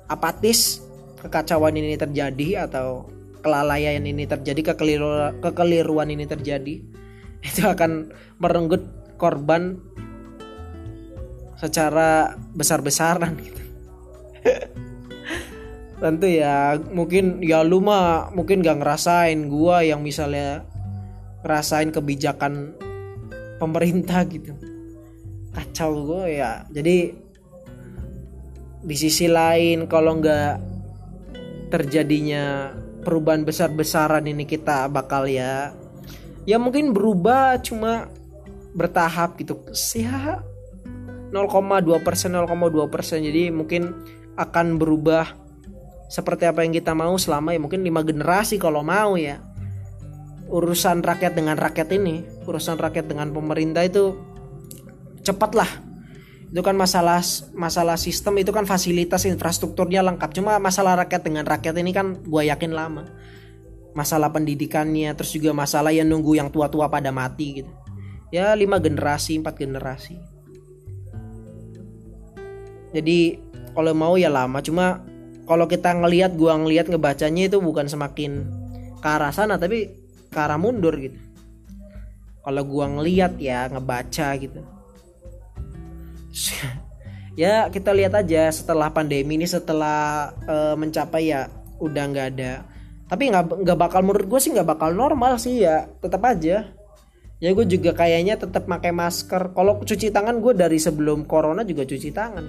apatis 0.10 0.82
kekacauan 1.22 1.78
ini 1.78 1.98
terjadi 1.98 2.70
atau 2.70 3.10
kelalaian 3.46 4.02
ini 4.02 4.26
terjadi 4.26 4.74
kekeliru, 4.74 5.38
kekeliruan 5.42 6.10
ini 6.10 6.26
terjadi 6.26 6.82
itu 7.48 7.62
akan 7.62 8.10
merenggut 8.42 9.05
korban 9.16 9.80
secara 11.56 12.36
besar-besaran 12.54 13.34
gitu. 13.40 13.62
tentu 16.04 16.28
ya 16.28 16.76
mungkin 16.92 17.40
ya 17.40 17.64
lu 17.64 17.80
mah 17.80 18.30
mungkin 18.36 18.60
gak 18.60 18.84
ngerasain 18.84 19.48
gua 19.48 19.80
yang 19.82 20.04
misalnya 20.04 20.68
ngerasain 21.42 21.96
kebijakan 21.96 22.76
pemerintah 23.62 24.28
gitu 24.28 24.58
kacau 25.56 26.04
gue 26.04 26.42
ya 26.42 26.68
jadi 26.68 27.16
di 28.86 28.96
sisi 28.98 29.32
lain 29.32 29.88
kalau 29.88 30.20
nggak 30.20 30.60
terjadinya 31.72 32.76
perubahan 33.02 33.48
besar-besaran 33.48 34.28
ini 34.28 34.44
kita 34.44 34.92
bakal 34.92 35.26
ya 35.26 35.72
ya 36.44 36.60
mungkin 36.60 36.92
berubah 36.92 37.62
cuma 37.64 38.12
bertahap 38.76 39.40
gitu. 39.40 39.58
Ya 39.96 40.44
0,2 41.32 42.00
persen 42.04 42.36
0,2 42.36 42.92
persen. 42.92 43.24
Jadi 43.24 43.50
mungkin 43.50 43.96
akan 44.36 44.80
berubah 44.80 45.36
seperti 46.12 46.46
apa 46.46 46.62
yang 46.62 46.76
kita 46.76 46.94
mau 46.94 47.16
selama 47.18 47.56
ya 47.56 47.60
mungkin 47.60 47.82
lima 47.82 48.04
generasi 48.04 48.56
kalau 48.56 48.84
mau 48.86 49.16
ya. 49.16 49.42
Urusan 50.46 51.02
rakyat 51.02 51.34
dengan 51.34 51.58
rakyat 51.58 51.90
ini 51.98 52.22
urusan 52.46 52.78
rakyat 52.78 53.10
dengan 53.10 53.34
pemerintah 53.34 53.82
itu 53.82 54.14
cepatlah. 55.26 55.68
Itu 56.54 56.62
kan 56.62 56.78
masalah 56.78 57.20
masalah 57.58 57.98
sistem 57.98 58.40
itu 58.40 58.54
kan 58.54 58.64
fasilitas 58.70 59.26
infrastrukturnya 59.26 60.06
lengkap. 60.06 60.30
Cuma 60.38 60.62
masalah 60.62 61.04
rakyat 61.04 61.26
dengan 61.26 61.44
rakyat 61.44 61.76
ini 61.82 61.92
kan 61.92 62.22
gue 62.22 62.44
yakin 62.48 62.72
lama. 62.72 63.10
Masalah 63.98 64.30
pendidikannya 64.30 65.16
terus 65.18 65.34
juga 65.34 65.56
masalah 65.56 65.90
yang 65.90 66.06
nunggu 66.06 66.38
yang 66.38 66.52
tua-tua 66.54 66.92
pada 66.92 67.10
mati 67.10 67.64
gitu 67.64 67.72
ya 68.36 68.52
lima 68.52 68.84
generasi 68.84 69.40
empat 69.40 69.56
generasi. 69.56 70.20
Jadi 72.92 73.40
kalau 73.72 73.96
mau 73.96 74.20
ya 74.20 74.28
lama. 74.28 74.60
Cuma 74.60 75.00
kalau 75.48 75.72
kita 75.72 75.96
ngelihat 75.96 76.36
gua 76.36 76.60
ngelihat 76.60 76.92
ngebacanya 76.92 77.48
itu 77.48 77.64
bukan 77.64 77.88
semakin 77.88 78.44
ke 79.00 79.08
arah 79.08 79.32
sana 79.32 79.56
tapi 79.56 79.96
ke 80.28 80.40
arah 80.40 80.60
mundur 80.60 81.00
gitu. 81.00 81.16
Kalau 82.44 82.62
gua 82.68 82.92
ngelihat 82.92 83.40
ya 83.40 83.72
ngebaca 83.72 84.28
gitu. 84.36 84.60
Ya 87.36 87.68
kita 87.68 87.92
lihat 87.92 88.16
aja 88.16 88.48
setelah 88.48 88.88
pandemi 88.88 89.36
ini 89.36 89.44
setelah 89.44 90.32
uh, 90.48 90.72
mencapai 90.80 91.36
ya 91.36 91.52
udah 91.84 92.04
nggak 92.08 92.28
ada. 92.32 92.64
Tapi 93.12 93.28
nggak 93.28 93.60
nggak 93.60 93.76
bakal 93.76 94.08
menurut 94.08 94.24
gue 94.32 94.40
sih 94.40 94.56
nggak 94.56 94.64
bakal 94.64 94.96
normal 94.96 95.36
sih 95.36 95.60
ya. 95.60 95.84
Tetap 96.00 96.24
aja 96.24 96.64
ya 97.44 97.52
gue 97.52 97.66
juga 97.68 97.92
kayaknya 97.92 98.40
tetap 98.40 98.68
pakai 98.68 98.96
masker. 98.96 99.52
Kalau 99.52 99.84
cuci 99.84 100.12
tangan 100.12 100.40
gue 100.40 100.54
dari 100.56 100.80
sebelum 100.80 101.28
corona 101.28 101.68
juga 101.68 101.84
cuci 101.84 102.10
tangan. 102.12 102.46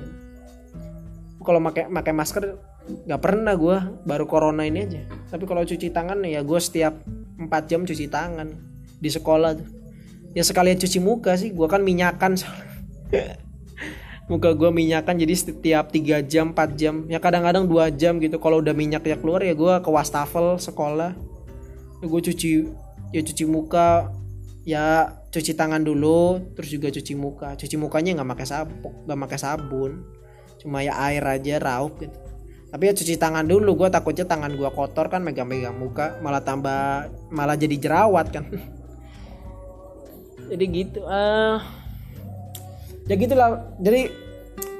Kalau 1.42 1.62
pakai 1.62 1.86
pakai 1.90 2.14
masker 2.14 2.42
nggak 2.86 3.20
pernah 3.22 3.54
gue 3.58 3.76
baru 4.06 4.24
corona 4.26 4.62
ini 4.66 4.86
aja. 4.86 5.02
Tapi 5.30 5.44
kalau 5.46 5.62
cuci 5.66 5.90
tangan 5.90 6.22
ya 6.22 6.42
gue 6.42 6.60
setiap 6.62 7.02
4 7.38 7.70
jam 7.70 7.82
cuci 7.82 8.06
tangan 8.06 8.48
di 8.98 9.10
sekolah 9.10 9.50
tuh. 9.58 9.68
Ya 10.36 10.42
sekalian 10.44 10.78
cuci 10.78 10.98
muka 11.02 11.34
sih. 11.38 11.50
Gue 11.54 11.66
kan 11.66 11.82
minyakan. 11.82 12.38
Muka 14.26 14.58
gue 14.58 14.74
minyakan 14.74 15.22
jadi 15.22 15.34
setiap 15.38 15.94
3 15.94 16.26
jam 16.26 16.50
4 16.50 16.74
jam. 16.74 17.06
Ya 17.06 17.22
kadang-kadang 17.22 17.70
2 17.70 17.94
jam 17.94 18.18
gitu. 18.18 18.42
Kalau 18.42 18.58
udah 18.58 18.74
minyaknya 18.74 19.22
keluar 19.22 19.38
ya 19.46 19.54
gue 19.54 19.74
ke 19.78 19.86
wastafel 19.86 20.58
sekolah. 20.58 21.14
Ya 22.02 22.06
gue 22.10 22.20
cuci 22.20 22.50
ya 23.14 23.22
cuci 23.22 23.44
muka 23.46 24.10
ya 24.66 25.14
cuci 25.30 25.54
tangan 25.54 25.80
dulu 25.86 26.42
terus 26.58 26.68
juga 26.74 26.90
cuci 26.90 27.14
muka. 27.14 27.54
Cuci 27.54 27.78
mukanya 27.78 28.18
nggak 28.20 28.28
pakai 28.34 28.46
sabun 28.50 28.92
nggak 29.06 29.18
pakai 29.24 29.38
sabun. 29.38 29.92
Cuma 30.58 30.82
ya 30.82 30.98
air 31.06 31.22
aja 31.22 31.62
raup 31.62 32.02
gitu. 32.02 32.18
Tapi 32.66 32.82
ya 32.90 32.92
cuci 32.92 33.14
tangan 33.14 33.46
dulu 33.46 33.86
gue 33.86 33.88
takutnya 33.88 34.26
tangan 34.26 34.52
gue 34.58 34.70
kotor 34.74 35.06
kan 35.06 35.22
megang-megang 35.22 35.78
muka 35.78 36.18
malah 36.18 36.42
tambah 36.42 37.08
malah 37.30 37.54
jadi 37.54 37.78
jerawat 37.78 38.28
kan. 38.34 38.44
Jadi 40.46 40.62
gitu 40.70 41.02
uh, 41.02 41.58
ya 43.10 43.14
gitulah. 43.18 43.66
Jadi 43.82 44.06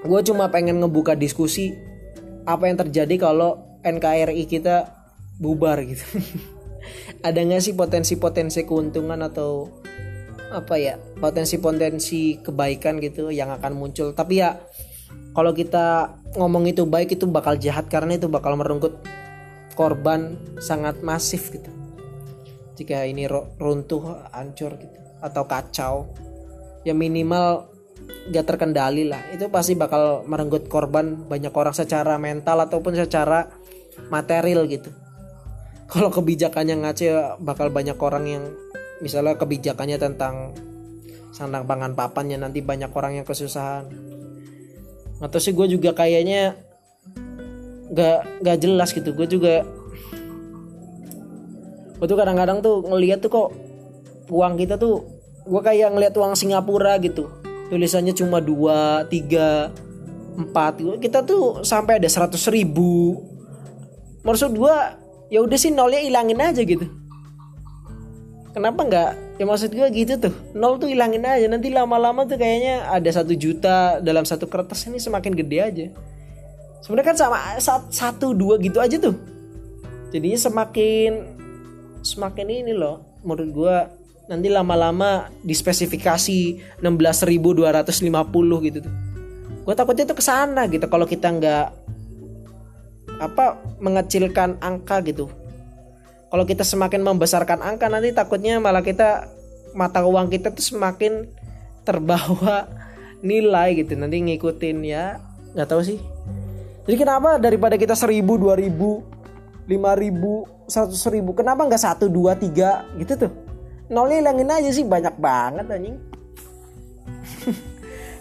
gue 0.07 0.21
cuma 0.31 0.47
pengen 0.47 0.79
ngebuka 0.79 1.19
diskusi 1.19 1.75
apa 2.47 2.71
yang 2.71 2.79
terjadi 2.79 3.19
kalau 3.19 3.79
NKRI 3.83 4.47
kita 4.47 4.95
bubar 5.43 5.83
gitu 5.83 6.07
ada 7.27 7.43
nggak 7.43 7.63
sih 7.63 7.75
potensi-potensi 7.75 8.63
keuntungan 8.63 9.19
atau 9.27 9.67
apa 10.47 10.79
ya 10.79 10.95
potensi-potensi 11.19 12.39
kebaikan 12.39 13.03
gitu 13.03 13.35
yang 13.35 13.51
akan 13.51 13.75
muncul? 13.75 14.15
Tapi 14.15 14.35
ya 14.39 14.55
kalau 15.35 15.51
kita 15.51 16.17
ngomong 16.39 16.71
itu 16.71 16.87
baik 16.87 17.19
itu 17.19 17.27
bakal 17.27 17.59
jahat 17.59 17.91
karena 17.91 18.15
itu 18.15 18.31
bakal 18.31 18.55
merenggut 18.55 19.03
korban 19.75 20.39
sangat 20.63 21.03
masif 21.03 21.51
gitu. 21.51 21.69
Jika 22.79 23.03
ini 23.09 23.27
runtuh 23.59 24.23
hancur 24.31 24.79
gitu 24.79 24.99
atau 25.19 25.43
kacau 25.49 25.95
ya 26.87 26.95
minimal 26.95 27.67
gak 28.31 28.47
terkendali 28.47 29.11
lah. 29.11 29.21
Itu 29.35 29.51
pasti 29.51 29.75
bakal 29.75 30.23
merenggut 30.31 30.71
korban 30.71 31.27
banyak 31.27 31.51
orang 31.51 31.75
secara 31.75 32.15
mental 32.23 32.63
ataupun 32.63 32.95
secara 32.95 33.51
material 34.13 34.69
gitu 34.71 35.06
kalau 35.87 36.11
kebijakannya 36.11 36.83
ngaco 36.83 37.39
bakal 37.43 37.71
banyak 37.71 37.99
orang 37.99 38.25
yang 38.27 38.45
misalnya 38.99 39.39
kebijakannya 39.39 39.99
tentang 40.01 40.57
sandang 41.31 41.69
pangan 41.69 41.93
papannya 41.93 42.41
nanti 42.41 42.65
banyak 42.65 42.91
orang 42.91 43.21
yang 43.21 43.27
kesusahan. 43.29 43.87
Atau 45.21 45.39
sih 45.41 45.53
gue 45.53 45.69
juga 45.69 45.93
kayaknya 45.93 46.57
gak 47.93 48.41
gak 48.41 48.59
jelas 48.61 48.91
gitu. 48.97 49.13
Gue 49.13 49.29
juga 49.29 49.63
gue 51.97 52.07
tuh 52.09 52.19
kadang-kadang 52.19 52.61
tuh 52.61 52.85
ngeliat 52.85 53.25
tuh 53.25 53.33
kok 53.33 53.49
uang 54.29 54.55
kita 54.61 54.77
tuh 54.77 55.07
gue 55.47 55.63
kayak 55.63 55.95
ngeliat 55.95 56.15
uang 56.17 56.35
Singapura 56.35 56.99
gitu. 56.99 57.31
Tulisannya 57.71 58.17
cuma 58.17 58.43
dua 58.43 59.07
tiga 59.07 59.71
empat. 60.37 60.83
Kita 60.99 61.23
tuh 61.23 61.63
sampai 61.63 62.03
ada 62.03 62.09
seratus 62.11 62.49
ribu. 62.51 63.23
Maksud 64.25 64.57
gue 64.57 65.06
ya 65.33 65.43
udah 65.43 65.59
sih 65.59 65.75
nolnya 65.75 66.03
hilangin 66.03 66.39
aja 66.39 66.63
gitu. 66.63 66.87
Kenapa 68.57 68.89
nggak? 68.89 69.11
Ya 69.37 69.45
maksud 69.45 69.69
gue 69.77 69.85
gitu 69.93 70.17
tuh. 70.17 70.35
Nol 70.57 70.81
tuh 70.81 70.89
hilangin 70.89 71.21
aja. 71.29 71.45
Nanti 71.45 71.69
lama-lama 71.69 72.25
tuh 72.25 72.41
kayaknya 72.41 72.89
ada 72.89 73.11
satu 73.13 73.37
juta 73.37 74.01
dalam 74.01 74.25
satu 74.25 74.49
kertas 74.49 74.89
ini 74.89 74.97
semakin 74.97 75.33
gede 75.37 75.59
aja. 75.61 75.87
Sebenarnya 76.81 77.09
kan 77.13 77.17
sama 77.21 77.39
satu 77.93 78.33
dua 78.33 78.57
gitu 78.57 78.81
aja 78.81 78.97
tuh. 78.97 79.13
Jadinya 80.09 80.41
semakin 80.41 81.37
semakin 82.01 82.47
ini 82.49 82.73
loh 82.73 83.21
menurut 83.27 83.51
gue 83.53 83.77
nanti 84.31 84.49
lama-lama 84.49 85.29
di 85.45 85.53
spesifikasi 85.53 86.39
16.250 86.81 88.67
gitu 88.73 88.79
tuh. 88.81 88.95
Gue 89.67 89.75
takutnya 89.75 90.09
tuh 90.09 90.17
ke 90.17 90.25
sana 90.25 90.65
gitu 90.71 90.87
kalau 90.89 91.05
kita 91.05 91.29
nggak 91.29 91.67
apa 93.17 93.61
mengecilkan 93.81 94.61
angka 94.61 95.01
gitu. 95.05 95.33
Kalau 96.27 96.45
kita 96.45 96.67
semakin 96.67 97.01
membesarkan 97.07 97.63
angka 97.65 97.89
nanti 97.89 98.13
takutnya 98.13 98.61
malah 98.61 98.85
kita 98.85 99.31
mata 99.73 100.05
uang 100.05 100.29
kita 100.29 100.53
tuh 100.53 100.65
semakin 100.65 101.29
terbawa 101.87 102.69
nilai 103.29 103.79
gitu. 103.79 103.97
Nanti 103.97 104.21
ngikutin 104.21 104.77
ya 104.85 105.23
nggak 105.57 105.69
tahu 105.69 105.83
sih. 105.87 106.01
Jadi 106.87 106.97
kenapa 106.99 107.41
daripada 107.41 107.75
kita 107.81 107.97
seribu 107.97 108.39
dua 108.39 108.55
ribu 108.55 109.03
lima 109.67 109.99
ribu 109.99 110.47
seratus 110.71 111.03
ribu 111.11 111.35
kenapa 111.35 111.67
nggak 111.67 111.83
satu 111.83 112.07
dua 112.07 112.37
tiga 112.37 112.85
gitu 113.01 113.27
tuh? 113.27 113.33
Nolnya 113.87 114.19
hilangin 114.19 114.51
aja 114.51 114.71
sih 114.75 114.83
banyak 114.83 115.15
banget 115.19 115.67
anjing. 115.71 115.99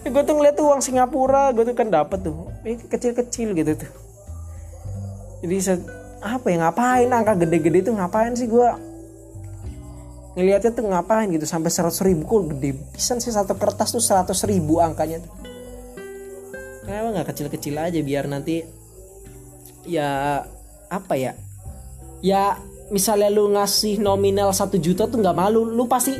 Gue 0.13 0.21
tuh 0.21 0.37
ngeliat 0.37 0.53
tuh 0.53 0.69
uang 0.69 0.85
Singapura 0.85 1.49
gue 1.49 1.65
tuh 1.65 1.73
kan 1.73 1.89
dapet 1.89 2.21
tuh. 2.21 2.53
Ini 2.61 2.77
kecil-kecil 2.85 3.57
gitu 3.57 3.73
tuh 3.73 4.04
jadi 5.43 5.81
apa 6.25 6.45
ya 6.49 6.57
ngapain? 6.65 7.09
Angka 7.11 7.33
gede-gede 7.38 7.91
tuh 7.91 7.93
ngapain 7.97 8.33
sih 8.33 8.49
gue 8.49 8.69
ngelihatnya 10.36 10.71
tuh 10.75 10.86
ngapain 10.89 11.31
gitu 11.31 11.45
sampai 11.47 11.71
seratus 11.71 12.01
ribu. 12.03 12.27
Kok 12.27 12.55
gede 12.55 12.75
bisa 12.95 13.15
sih 13.19 13.31
satu 13.31 13.55
kertas 13.55 13.93
tuh 13.93 14.03
seratus 14.03 14.43
ribu 14.47 14.81
angkanya 14.81 15.23
tuh. 15.23 15.33
Kenapa 16.86 17.07
nggak 17.19 17.27
kecil-kecil 17.33 17.75
aja 17.77 17.99
biar 18.01 18.29
nanti 18.29 18.61
ya 19.86 20.41
apa 20.86 21.13
ya 21.17 21.33
ya 22.21 22.57
misalnya 22.93 23.29
lu 23.29 23.53
ngasih 23.53 24.01
nominal 24.01 24.53
satu 24.53 24.77
juta 24.77 25.07
tuh 25.07 25.21
nggak 25.21 25.38
malu. 25.38 25.65
Lu 25.65 25.86
pasti 25.86 26.13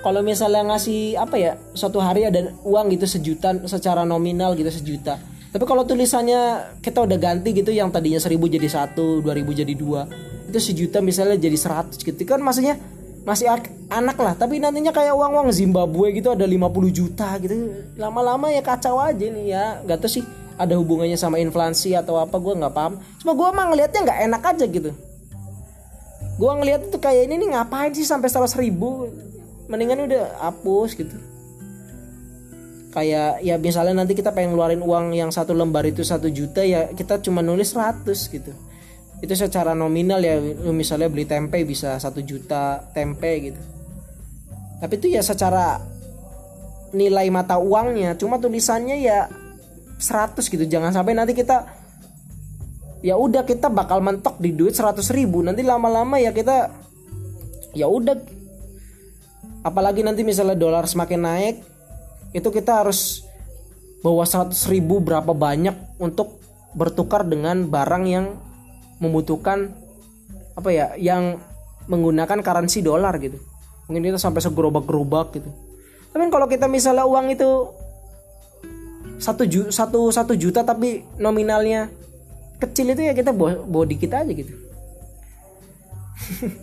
kalau 0.00 0.24
misalnya 0.24 0.64
ngasih 0.72 1.20
apa 1.20 1.36
ya 1.36 1.52
suatu 1.76 2.00
hari 2.00 2.24
ada 2.24 2.56
uang 2.64 2.96
gitu 2.96 3.04
sejuta 3.04 3.52
secara 3.68 4.08
nominal 4.08 4.56
gitu 4.56 4.72
sejuta 4.72 5.20
tapi 5.50 5.64
kalau 5.66 5.82
tulisannya 5.82 6.78
kita 6.78 7.02
udah 7.02 7.18
ganti 7.18 7.50
gitu 7.50 7.74
yang 7.74 7.90
tadinya 7.90 8.22
seribu 8.22 8.46
jadi 8.46 8.70
satu 8.70 9.18
dua 9.18 9.34
ribu 9.34 9.50
jadi 9.50 9.74
dua 9.74 10.06
itu 10.46 10.58
sejuta 10.62 11.02
misalnya 11.02 11.34
jadi 11.38 11.58
seratus 11.58 12.02
gitu. 12.06 12.18
Kan 12.22 12.38
maksudnya 12.42 12.78
masih 13.26 13.50
anak 13.90 14.14
lah. 14.18 14.38
Tapi 14.38 14.62
nantinya 14.62 14.94
kayak 14.94 15.10
uang-uang 15.10 15.50
Zimbabwe 15.50 16.14
gitu 16.14 16.30
ada 16.30 16.46
50 16.46 16.90
juta 16.94 17.34
gitu. 17.42 17.54
Lama-lama 17.98 18.50
ya 18.54 18.62
kacau 18.62 19.02
aja 19.02 19.26
nih 19.26 19.46
ya. 19.50 19.82
Gak 19.86 20.06
tau 20.06 20.10
sih 20.10 20.22
ada 20.54 20.78
hubungannya 20.78 21.18
sama 21.18 21.42
inflasi 21.42 21.98
atau 21.98 22.18
apa 22.22 22.38
gue 22.38 22.54
nggak 22.54 22.74
paham. 22.74 23.02
Cuma 23.18 23.34
gue 23.34 23.46
emang 23.50 23.66
ngelihatnya 23.74 24.00
nggak 24.06 24.20
enak 24.30 24.42
aja 24.54 24.64
gitu. 24.70 24.90
Gue 26.38 26.52
ngeliat 26.62 26.94
tuh 26.94 27.02
kayak 27.02 27.26
ini 27.26 27.42
nih 27.42 27.48
ngapain 27.58 27.90
sih 27.90 28.06
sampai 28.06 28.30
seratus 28.30 28.54
ribu? 28.54 29.10
Mendingan 29.66 30.06
udah 30.06 30.46
hapus 30.46 30.98
gitu 30.98 31.29
kayak 32.90 33.40
ya 33.46 33.54
misalnya 33.56 34.02
nanti 34.02 34.18
kita 34.18 34.34
pengen 34.34 34.54
ngeluarin 34.54 34.82
uang 34.82 35.14
yang 35.14 35.30
satu 35.30 35.54
lembar 35.54 35.86
itu 35.86 36.02
satu 36.02 36.26
juta 36.26 36.66
ya 36.66 36.90
kita 36.90 37.22
cuma 37.22 37.40
nulis 37.40 37.70
100 37.72 38.02
gitu. 38.06 38.52
Itu 39.22 39.34
secara 39.36 39.78
nominal 39.78 40.18
ya 40.20 40.42
misalnya 40.74 41.06
beli 41.06 41.24
tempe 41.24 41.62
bisa 41.62 41.96
satu 42.02 42.18
juta 42.20 42.82
tempe 42.90 43.52
gitu. 43.52 43.60
Tapi 44.82 44.92
itu 44.98 45.06
ya 45.14 45.22
secara 45.22 45.78
nilai 46.90 47.30
mata 47.30 47.62
uangnya 47.62 48.18
cuma 48.18 48.42
tulisannya 48.42 48.98
ya 48.98 49.30
100 50.02 50.40
gitu. 50.50 50.64
Jangan 50.66 50.90
sampai 50.90 51.14
nanti 51.14 51.36
kita 51.36 51.68
ya 53.06 53.14
udah 53.14 53.46
kita 53.46 53.70
bakal 53.70 54.02
mentok 54.02 54.42
di 54.42 54.50
duit 54.50 54.74
100 54.74 54.98
ribu. 55.14 55.46
Nanti 55.46 55.62
lama-lama 55.62 56.18
ya 56.18 56.34
kita 56.34 56.74
ya 57.78 57.86
udah. 57.86 58.18
Apalagi 59.60 60.00
nanti 60.00 60.24
misalnya 60.24 60.56
dolar 60.56 60.88
semakin 60.88 61.20
naik 61.20 61.56
itu 62.30 62.48
kita 62.50 62.84
harus 62.84 63.26
bawa 64.00 64.24
100 64.24 64.54
ribu 64.72 65.02
berapa 65.02 65.30
banyak 65.34 66.00
untuk 66.00 66.40
bertukar 66.72 67.26
dengan 67.26 67.66
barang 67.66 68.04
yang 68.06 68.26
membutuhkan 69.02 69.74
apa 70.54 70.68
ya 70.70 70.86
yang 70.96 71.40
menggunakan 71.90 72.40
currency 72.44 72.80
dolar 72.84 73.16
gitu. 73.18 73.40
Mungkin 73.90 74.14
kita 74.14 74.18
sampai 74.22 74.38
segerobak-gerobak 74.38 75.34
gitu. 75.34 75.50
Tapi 76.14 76.22
kalau 76.30 76.46
kita 76.46 76.70
misalnya 76.70 77.06
uang 77.06 77.34
itu 77.34 77.50
satu 79.20 79.44
juta, 79.44 79.68
satu, 79.74 80.08
satu 80.14 80.32
juta 80.38 80.62
tapi 80.62 81.04
nominalnya 81.18 81.90
kecil 82.62 82.94
itu 82.94 83.02
ya 83.04 83.12
kita 83.12 83.34
bawa 83.34 83.84
dikit 83.84 84.14
aja 84.14 84.30
gitu. 84.30 84.54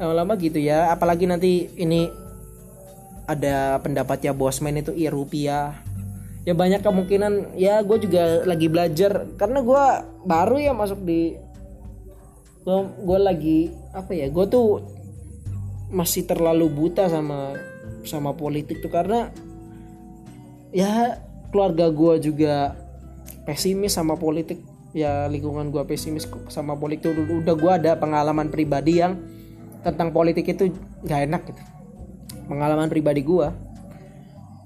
Lama-lama 0.00 0.36
gitu 0.36 0.60
ya 0.60 0.92
apalagi 0.92 1.24
nanti 1.24 1.72
ini 1.80 2.25
ada 3.26 3.82
pendapatnya 3.82 4.30
bosman 4.30 4.78
itu 4.78 4.94
i 4.94 5.10
rupiah. 5.10 5.74
Ya 6.46 6.54
banyak 6.54 6.80
kemungkinan. 6.80 7.58
Ya 7.58 7.82
gue 7.82 7.98
juga 8.06 8.46
lagi 8.46 8.70
belajar. 8.70 9.26
Karena 9.34 9.60
gue 9.60 9.84
baru 10.24 10.56
ya 10.62 10.72
masuk 10.72 11.02
di 11.02 11.34
gue 12.66 12.78
gue 12.82 13.18
lagi 13.22 13.60
apa 13.94 14.10
ya 14.10 14.26
gue 14.26 14.42
tuh 14.50 14.82
masih 15.86 16.26
terlalu 16.26 16.66
buta 16.66 17.10
sama 17.10 17.58
sama 18.06 18.30
politik 18.32 18.78
tuh. 18.78 18.90
Karena 18.94 19.34
ya 20.70 21.18
keluarga 21.50 21.90
gue 21.90 22.30
juga 22.30 22.78
pesimis 23.42 23.98
sama 23.98 24.14
politik. 24.14 24.62
Ya 24.94 25.26
lingkungan 25.26 25.74
gue 25.74 25.82
pesimis 25.82 26.30
sama 26.46 26.78
politik 26.78 27.10
tuh. 27.10 27.42
Udah 27.42 27.54
gue 27.58 27.72
ada 27.74 27.98
pengalaman 27.98 28.54
pribadi 28.54 29.02
yang 29.02 29.18
tentang 29.82 30.10
politik 30.10 30.50
itu 30.50 30.74
gak 31.06 31.30
enak 31.30 31.46
gitu 31.46 31.75
pengalaman 32.46 32.88
pribadi 32.88 33.22
gue 33.26 33.48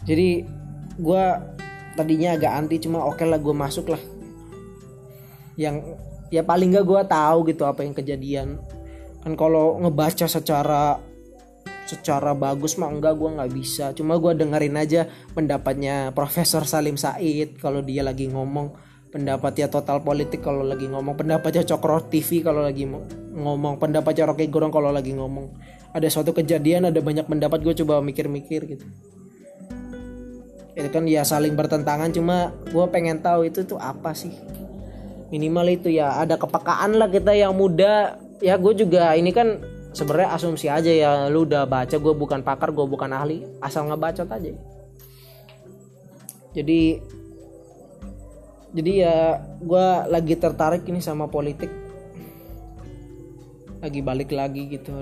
jadi 0.04 0.44
gue 0.96 1.24
tadinya 1.96 2.36
agak 2.36 2.52
anti 2.56 2.76
cuma 2.80 3.04
oke 3.04 3.20
okay 3.20 3.26
lah 3.28 3.40
gue 3.40 3.54
masuk 3.54 3.92
lah. 3.92 4.02
Yang 5.60 6.00
ya 6.32 6.40
paling 6.46 6.72
gak 6.72 6.86
gue 6.86 7.00
tahu 7.04 7.38
gitu 7.52 7.62
apa 7.68 7.84
yang 7.84 7.92
kejadian. 7.92 8.48
Kan 9.20 9.36
kalau 9.36 9.76
ngebaca 9.84 10.24
secara 10.24 10.96
secara 11.84 12.32
bagus 12.38 12.78
mah 12.78 12.88
enggak 12.88 13.18
gue 13.18 13.28
nggak 13.36 13.52
bisa. 13.52 13.84
Cuma 13.92 14.16
gue 14.16 14.32
dengerin 14.38 14.78
aja 14.78 15.10
pendapatnya 15.34 16.14
Profesor 16.14 16.64
Salim 16.64 16.96
Said 16.96 17.60
kalau 17.60 17.84
dia 17.84 18.00
lagi 18.00 18.30
ngomong. 18.30 18.88
Pendapatnya 19.10 19.66
total 19.66 20.06
politik 20.06 20.38
kalau 20.38 20.62
lagi 20.62 20.86
ngomong. 20.86 21.18
Pendapatnya 21.18 21.66
Cokro 21.66 22.06
TV 22.06 22.46
kalau 22.46 22.62
lagi 22.62 22.86
ngomong 23.40 23.80
pendapatnya 23.80 24.28
Rocky 24.28 24.46
Gorong 24.52 24.70
kalau 24.70 24.92
lagi 24.92 25.16
ngomong. 25.16 25.50
Ada 25.90 26.06
suatu 26.12 26.30
kejadian 26.30 26.86
ada 26.92 27.00
banyak 27.02 27.26
pendapat 27.26 27.64
gue 27.64 27.74
coba 27.82 27.98
mikir-mikir 28.04 28.68
gitu. 28.68 28.86
Itu 30.76 30.88
kan 30.92 31.04
ya 31.10 31.26
saling 31.26 31.58
bertentangan 31.58 32.14
cuma 32.14 32.54
gue 32.70 32.84
pengen 32.92 33.18
tahu 33.18 33.48
itu 33.48 33.66
tuh 33.66 33.80
apa 33.80 34.14
sih? 34.14 34.32
Minimal 35.34 35.66
itu 35.80 35.88
ya 35.90 36.20
ada 36.20 36.38
kepekaan 36.38 36.94
lah 36.94 37.10
kita 37.10 37.34
yang 37.34 37.56
muda. 37.56 38.20
Ya 38.38 38.54
gue 38.56 38.72
juga 38.78 39.12
ini 39.18 39.34
kan 39.34 39.60
sebenarnya 39.90 40.30
asumsi 40.38 40.70
aja 40.70 40.90
ya 40.90 41.26
lu 41.26 41.42
udah 41.42 41.66
baca 41.66 41.96
gue 41.98 42.14
bukan 42.14 42.46
pakar 42.46 42.70
gue 42.70 42.86
bukan 42.86 43.10
ahli 43.10 43.42
asal 43.58 43.90
ngebacot 43.90 44.30
aja. 44.30 44.54
Jadi 46.54 47.02
jadi 48.70 48.92
ya 48.94 49.16
gue 49.58 49.86
lagi 50.06 50.34
tertarik 50.38 50.86
ini 50.86 51.02
sama 51.02 51.26
politik 51.26 51.70
lagi 53.80 54.00
balik 54.04 54.30
lagi 54.32 54.68
gitu. 54.68 54.92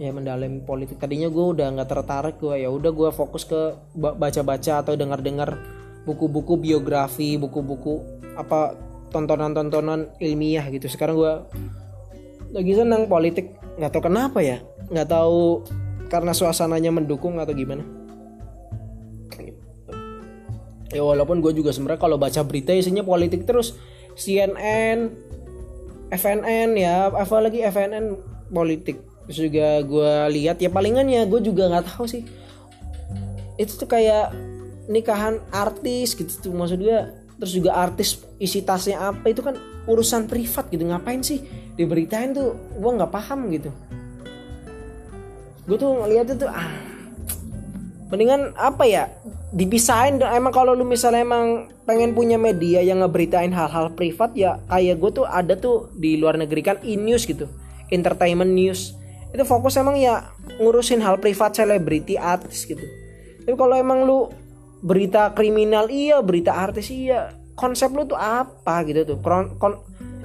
Ya 0.00 0.10
mendalami 0.10 0.64
politik. 0.64 0.98
Tadinya 0.98 1.28
gue 1.28 1.46
udah 1.56 1.66
nggak 1.76 1.88
tertarik 1.88 2.36
gue 2.40 2.56
ya 2.56 2.68
udah 2.72 2.90
gue 2.90 3.10
fokus 3.12 3.44
ke 3.44 3.76
baca-baca 3.94 4.80
atau 4.80 4.96
dengar-dengar 4.96 5.60
buku-buku 6.08 6.56
biografi 6.56 7.36
buku-buku 7.36 8.00
apa 8.32 8.74
tontonan-tontonan 9.12 10.16
ilmiah 10.18 10.64
gitu. 10.72 10.88
Sekarang 10.88 11.20
gue 11.20 11.32
lagi 12.56 12.72
senang 12.74 13.06
politik. 13.06 13.54
Nggak 13.76 13.92
tahu 13.92 14.02
kenapa 14.08 14.40
ya? 14.40 14.58
Nggak 14.88 15.08
tahu 15.12 15.68
karena 16.10 16.32
suasananya 16.34 16.90
mendukung 16.90 17.38
atau 17.38 17.54
gimana. 17.54 17.84
Ya 20.90 21.06
walaupun 21.06 21.38
gue 21.38 21.54
juga 21.54 21.70
sebenarnya 21.70 22.02
kalau 22.02 22.18
baca 22.18 22.42
berita 22.42 22.74
isinya 22.74 23.06
politik 23.06 23.46
terus. 23.46 23.78
CNN 24.18 25.06
FNN 26.10 26.74
ya 26.74 27.08
apalagi 27.08 27.62
FNN 27.62 28.18
politik. 28.50 28.98
Terus 29.30 29.38
juga 29.46 29.78
gue 29.86 30.12
lihat 30.34 30.58
ya 30.58 30.68
palingan 30.68 31.06
ya 31.06 31.22
gue 31.24 31.38
juga 31.38 31.70
nggak 31.70 31.86
tahu 31.94 32.04
sih. 32.10 32.26
Itu 33.54 33.78
tuh 33.78 33.86
kayak 33.86 34.34
nikahan 34.90 35.38
artis 35.54 36.18
gitu 36.18 36.50
tuh 36.50 36.50
maksud 36.50 36.82
gue 36.82 36.98
terus 37.40 37.52
juga 37.56 37.78
artis 37.78 38.20
isi 38.42 38.60
tasnya 38.66 39.14
apa 39.14 39.30
itu 39.30 39.40
kan 39.40 39.54
urusan 39.86 40.26
privat 40.26 40.66
gitu 40.68 40.82
ngapain 40.82 41.22
sih 41.22 41.40
diberitain 41.78 42.34
tuh? 42.34 42.58
Gue 42.74 42.90
nggak 42.90 43.12
paham 43.14 43.46
gitu. 43.54 43.70
Gue 45.70 45.78
tuh 45.78 45.94
ngeliat 45.94 46.26
itu 46.26 46.46
ah 46.50 46.89
mendingan 48.10 48.52
apa 48.58 48.84
ya? 48.84 49.08
Dipisahin 49.54 50.18
emang 50.18 50.50
kalau 50.50 50.74
lu 50.74 50.82
misalnya 50.82 51.22
emang 51.22 51.70
pengen 51.86 52.14
punya 52.14 52.36
media 52.36 52.82
yang 52.82 53.02
ngeberitain 53.02 53.54
hal-hal 53.54 53.94
privat 53.94 54.34
ya 54.34 54.58
kayak 54.66 54.98
gue 54.98 55.10
tuh 55.22 55.26
ada 55.26 55.54
tuh 55.54 55.90
di 55.94 56.18
luar 56.18 56.38
negeri 56.38 56.62
kan 56.62 56.76
e 56.82 56.98
news 56.98 57.24
gitu. 57.24 57.46
Entertainment 57.90 58.50
news. 58.50 58.94
Itu 59.30 59.46
fokus 59.46 59.78
emang 59.78 59.94
ya 59.98 60.26
ngurusin 60.58 61.02
hal 61.02 61.22
privat 61.22 61.54
selebriti 61.54 62.18
artis 62.18 62.66
gitu. 62.66 62.82
Tapi 63.46 63.54
kalau 63.54 63.78
emang 63.78 64.02
lu 64.06 64.30
berita 64.82 65.30
kriminal 65.30 65.86
iya 65.86 66.18
berita 66.18 66.54
artis 66.54 66.90
iya. 66.90 67.34
Konsep 67.54 67.94
lu 67.94 68.06
tuh 68.10 68.18
apa 68.18 68.82
gitu 68.86 69.06
tuh? 69.06 69.18
Kon, 69.22 69.54
kon 69.58 69.78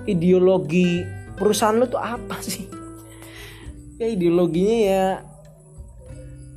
ideologi 0.10 1.06
perusahaan 1.38 1.78
lu 1.78 1.86
tuh 1.86 2.02
apa 2.02 2.42
sih? 2.42 2.66
Ya 3.96 4.12
ideologinya 4.12 4.76
ya 4.76 5.06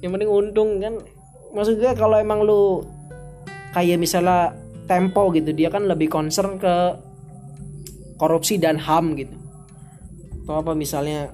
yang 0.03 0.15
penting 0.15 0.31
untung 0.31 0.79
kan 0.79 1.03
maksudnya 1.59 1.99
kalau 1.99 2.15
emang 2.23 2.47
lu 2.47 2.87
kayak 3.75 3.99
misalnya 3.99 4.55
Tempo 4.89 5.29
gitu 5.37 5.53
dia 5.53 5.69
kan 5.69 5.85
lebih 5.85 6.09
concern 6.09 6.57
ke 6.57 6.97
korupsi 8.17 8.57
dan 8.57 8.81
ham 8.81 9.13
gitu. 9.21 9.37
Atau 10.49 10.65
apa 10.65 10.73
misalnya 10.73 11.29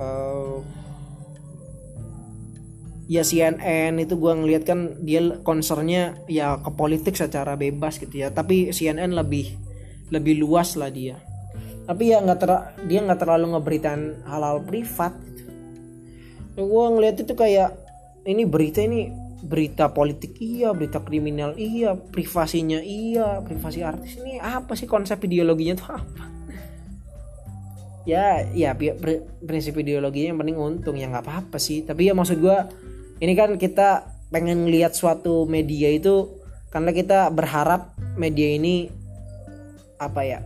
uh, 0.00 0.64
ya 3.04 3.20
CNN 3.20 4.00
itu 4.00 4.16
gue 4.16 4.32
ngeliat 4.32 4.64
kan 4.64 4.96
dia 5.04 5.20
concernnya 5.44 6.16
ya 6.24 6.56
ke 6.64 6.72
politik 6.72 7.20
secara 7.20 7.52
bebas 7.52 8.00
gitu 8.00 8.16
ya. 8.16 8.32
Tapi 8.32 8.72
CNN 8.72 9.12
lebih 9.12 9.52
lebih 10.08 10.40
luas 10.40 10.72
lah 10.80 10.88
dia. 10.88 11.20
Tapi 11.84 12.16
ya 12.16 12.24
nggak 12.24 12.38
ter 12.40 12.50
dia 12.88 13.04
nggak 13.04 13.20
terlalu 13.20 13.52
ngeberitain 13.52 14.24
hal-hal 14.24 14.64
privat 14.64 15.12
gitu. 15.20 15.52
Gue 16.64 16.84
ngeliat 16.96 17.20
itu 17.20 17.36
kayak 17.36 17.76
ini 18.24 18.48
berita 18.48 18.80
ini 18.80 19.25
berita 19.44 19.92
politik 19.92 20.40
iya 20.40 20.72
berita 20.72 21.04
kriminal 21.04 21.52
iya 21.60 21.92
privasinya 21.92 22.80
iya 22.80 23.44
privasi 23.44 23.84
artis 23.84 24.16
ini 24.16 24.40
apa 24.40 24.72
sih 24.72 24.88
konsep 24.88 25.20
ideologinya 25.24 25.76
tuh 25.76 25.90
apa? 25.92 26.24
Ya 28.06 28.46
ya 28.54 28.70
prinsip 29.42 29.76
ideologinya 29.82 30.32
yang 30.32 30.38
penting 30.38 30.56
untung 30.56 30.94
ya 30.94 31.10
nggak 31.10 31.26
apa-apa 31.26 31.58
sih. 31.58 31.82
Tapi 31.82 32.06
ya 32.06 32.14
maksud 32.14 32.38
gue 32.38 32.58
ini 33.18 33.34
kan 33.34 33.58
kita 33.58 34.14
pengen 34.30 34.70
lihat 34.70 34.94
suatu 34.94 35.42
media 35.46 35.90
itu 35.90 36.30
karena 36.70 36.94
kita 36.94 37.26
berharap 37.34 37.98
media 38.14 38.54
ini 38.54 38.90
apa 39.98 40.22
ya 40.22 40.40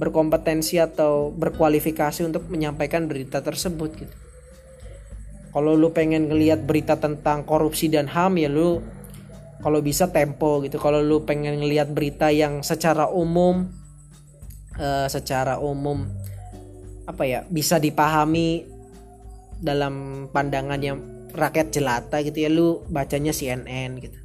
berkompetensi 0.00 0.80
atau 0.80 1.30
berkualifikasi 1.30 2.24
untuk 2.24 2.48
menyampaikan 2.48 3.06
berita 3.06 3.44
tersebut 3.44 3.90
gitu 3.94 4.16
kalau 5.52 5.76
lu 5.76 5.92
pengen 5.92 6.32
ngelihat 6.32 6.64
berita 6.64 6.96
tentang 6.96 7.44
korupsi 7.44 7.92
dan 7.92 8.08
ham 8.08 8.40
ya 8.40 8.48
lu 8.48 8.80
kalau 9.62 9.78
bisa 9.84 10.10
tempo 10.10 10.58
gitu. 10.64 10.80
Kalau 10.80 10.98
lu 11.04 11.22
pengen 11.22 11.60
ngelihat 11.62 11.92
berita 11.92 12.32
yang 12.32 12.64
secara 12.66 13.06
umum 13.06 13.70
uh, 14.80 15.06
secara 15.06 15.60
umum 15.60 16.08
apa 17.06 17.22
ya 17.28 17.40
bisa 17.46 17.76
dipahami 17.76 18.64
dalam 19.62 20.26
pandangan 20.32 20.80
yang 20.82 20.98
rakyat 21.36 21.68
jelata 21.70 22.18
gitu 22.24 22.48
ya 22.48 22.50
lu 22.50 22.82
bacanya 22.88 23.30
CNN 23.30 24.00
gitu. 24.00 24.18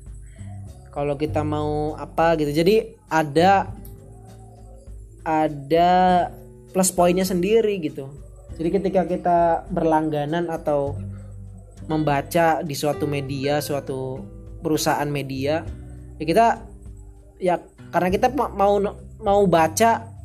Kalau 0.95 1.19
kita 1.19 1.45
mau 1.45 1.93
apa 1.99 2.39
gitu. 2.41 2.49
Jadi 2.55 2.97
ada 3.11 3.69
ada 5.27 5.91
plus 6.71 6.89
poinnya 6.89 7.27
sendiri 7.27 7.77
gitu. 7.83 8.09
Jadi 8.57 8.69
ketika 8.73 9.05
kita 9.05 9.39
berlangganan 9.69 10.49
atau 10.49 10.97
membaca 11.87 12.61
di 12.61 12.75
suatu 12.75 13.07
media 13.07 13.63
suatu 13.63 14.19
perusahaan 14.59 15.07
media 15.07 15.63
ya 16.19 16.25
kita 16.27 16.45
ya 17.39 17.55
karena 17.91 18.09
kita 18.11 18.27
mau 18.35 18.79
mau 19.23 19.41
baca 19.47 20.17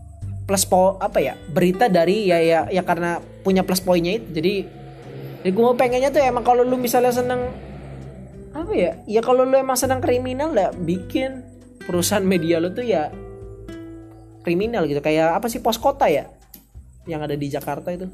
plus 0.43 0.67
po 0.67 0.99
apa 0.99 1.23
ya 1.23 1.39
berita 1.55 1.87
dari 1.87 2.29
ya 2.29 2.39
ya 2.43 2.61
ya 2.69 2.83
karena 2.83 3.23
punya 3.47 3.63
plus 3.63 3.81
poinnya 3.81 4.19
itu. 4.19 4.29
Jadi 4.35 4.55
jadi 5.43 5.51
gue 5.51 5.65
mau 5.65 5.75
pengennya 5.75 6.11
tuh 6.15 6.23
emang 6.23 6.45
kalau 6.47 6.63
lu 6.63 6.79
misalnya 6.79 7.15
seneng 7.15 7.51
apa 8.53 8.73
ya 8.77 8.93
ya 9.09 9.21
kalau 9.25 9.47
lu 9.47 9.57
emang 9.57 9.79
seneng 9.79 9.99
kriminal 10.03 10.53
lah 10.53 10.71
bikin 10.77 11.43
perusahaan 11.83 12.23
media 12.23 12.59
lu 12.61 12.75
tuh 12.75 12.85
ya 12.85 13.11
kriminal 14.43 14.87
gitu. 14.91 14.99
Kayak 14.99 15.39
apa 15.39 15.47
sih 15.47 15.63
pos 15.63 15.79
kota 15.79 16.11
ya 16.11 16.27
yang 17.07 17.23
ada 17.23 17.35
di 17.35 17.47
Jakarta 17.51 17.91
itu 17.95 18.07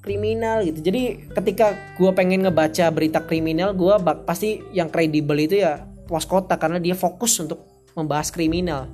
kriminal 0.00 0.64
gitu. 0.64 0.78
Jadi 0.80 1.30
ketika 1.34 1.74
gue 1.98 2.10
pengen 2.14 2.46
ngebaca 2.46 2.88
berita 2.94 3.22
kriminal 3.22 3.74
gue 3.74 3.94
pasti 4.24 4.62
yang 4.72 4.88
kredibel 4.88 5.36
itu 5.38 5.60
ya 5.62 5.84
pos 6.08 6.24
kota 6.24 6.56
karena 6.56 6.80
dia 6.80 6.96
fokus 6.96 7.38
untuk 7.42 7.66
membahas 7.98 8.30
kriminal. 8.32 8.88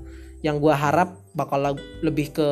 Yang 0.44 0.56
gue 0.60 0.74
harap 0.74 1.16
bakal 1.32 1.78
lebih 2.04 2.32
ke 2.34 2.48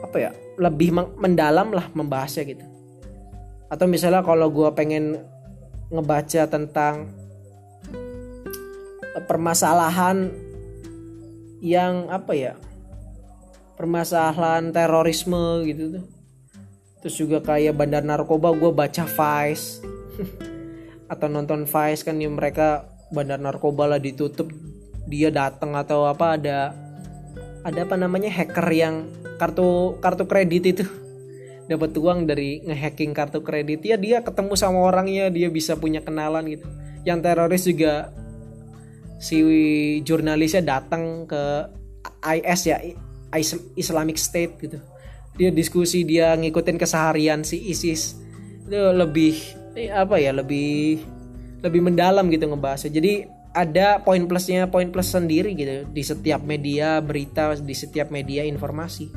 apa 0.00 0.16
ya 0.16 0.30
lebih 0.56 0.94
mendalam 1.18 1.74
lah 1.74 1.90
membahasnya 1.92 2.44
gitu. 2.46 2.64
Atau 3.68 3.90
misalnya 3.90 4.22
kalau 4.22 4.48
gue 4.48 4.70
pengen 4.72 5.18
ngebaca 5.90 6.48
tentang 6.48 7.10
permasalahan 9.26 10.30
yang 11.64 12.12
apa 12.12 12.32
ya 12.36 12.52
permasalahan 13.74 14.70
terorisme 14.70 15.64
gitu 15.64 15.98
tuh 15.98 16.13
terus 17.04 17.20
juga 17.20 17.44
kayak 17.44 17.76
bandar 17.76 18.00
narkoba 18.00 18.56
gue 18.56 18.72
baca 18.72 19.04
Vice. 19.04 19.84
Atau 21.12 21.28
nonton 21.28 21.68
Vice 21.68 22.00
kan 22.00 22.16
ya 22.16 22.32
mereka 22.32 22.88
bandar 23.12 23.36
narkoba 23.36 23.84
lah 23.84 24.00
ditutup 24.00 24.48
dia 25.04 25.28
datang 25.28 25.76
atau 25.76 26.08
apa 26.08 26.40
ada 26.40 26.72
ada 27.60 27.84
apa 27.84 27.92
namanya 28.00 28.32
hacker 28.32 28.64
yang 28.72 29.04
kartu 29.36 30.00
kartu 30.00 30.24
kredit 30.24 30.64
itu. 30.64 30.84
Dapat 31.68 31.92
uang 31.92 32.24
dari 32.24 32.64
ngehacking 32.64 33.12
kartu 33.12 33.44
kredit. 33.44 33.84
Ya 33.84 34.00
dia 34.00 34.24
ketemu 34.24 34.56
sama 34.56 34.80
orangnya 34.80 35.28
dia 35.28 35.52
bisa 35.52 35.76
punya 35.76 36.00
kenalan 36.00 36.56
gitu. 36.56 36.64
Yang 37.04 37.18
teroris 37.20 37.64
juga 37.68 38.08
si 39.20 39.44
jurnalisnya 40.00 40.64
datang 40.64 41.28
ke 41.28 41.68
IS 42.24 42.64
ya 42.64 42.80
Islamic 43.76 44.16
State 44.16 44.56
gitu 44.64 44.80
dia 45.34 45.50
diskusi 45.50 46.06
dia 46.06 46.34
ngikutin 46.38 46.78
keseharian 46.78 47.42
si 47.42 47.58
ISIS. 47.70 48.18
Itu 48.64 48.94
lebih 48.94 49.34
eh, 49.74 49.90
apa 49.90 50.18
ya 50.22 50.30
lebih 50.30 51.02
lebih 51.64 51.80
mendalam 51.80 52.30
gitu 52.30 52.46
ngebahasnya. 52.46 52.92
Jadi 52.94 53.12
ada 53.54 54.02
poin 54.02 54.26
plusnya 54.26 54.66
poin 54.66 54.90
plus 54.90 55.14
sendiri 55.14 55.54
gitu 55.54 55.86
di 55.86 56.02
setiap 56.02 56.42
media 56.42 56.98
berita 56.98 57.54
di 57.58 57.74
setiap 57.74 58.10
media 58.10 58.42
informasi. 58.46 59.10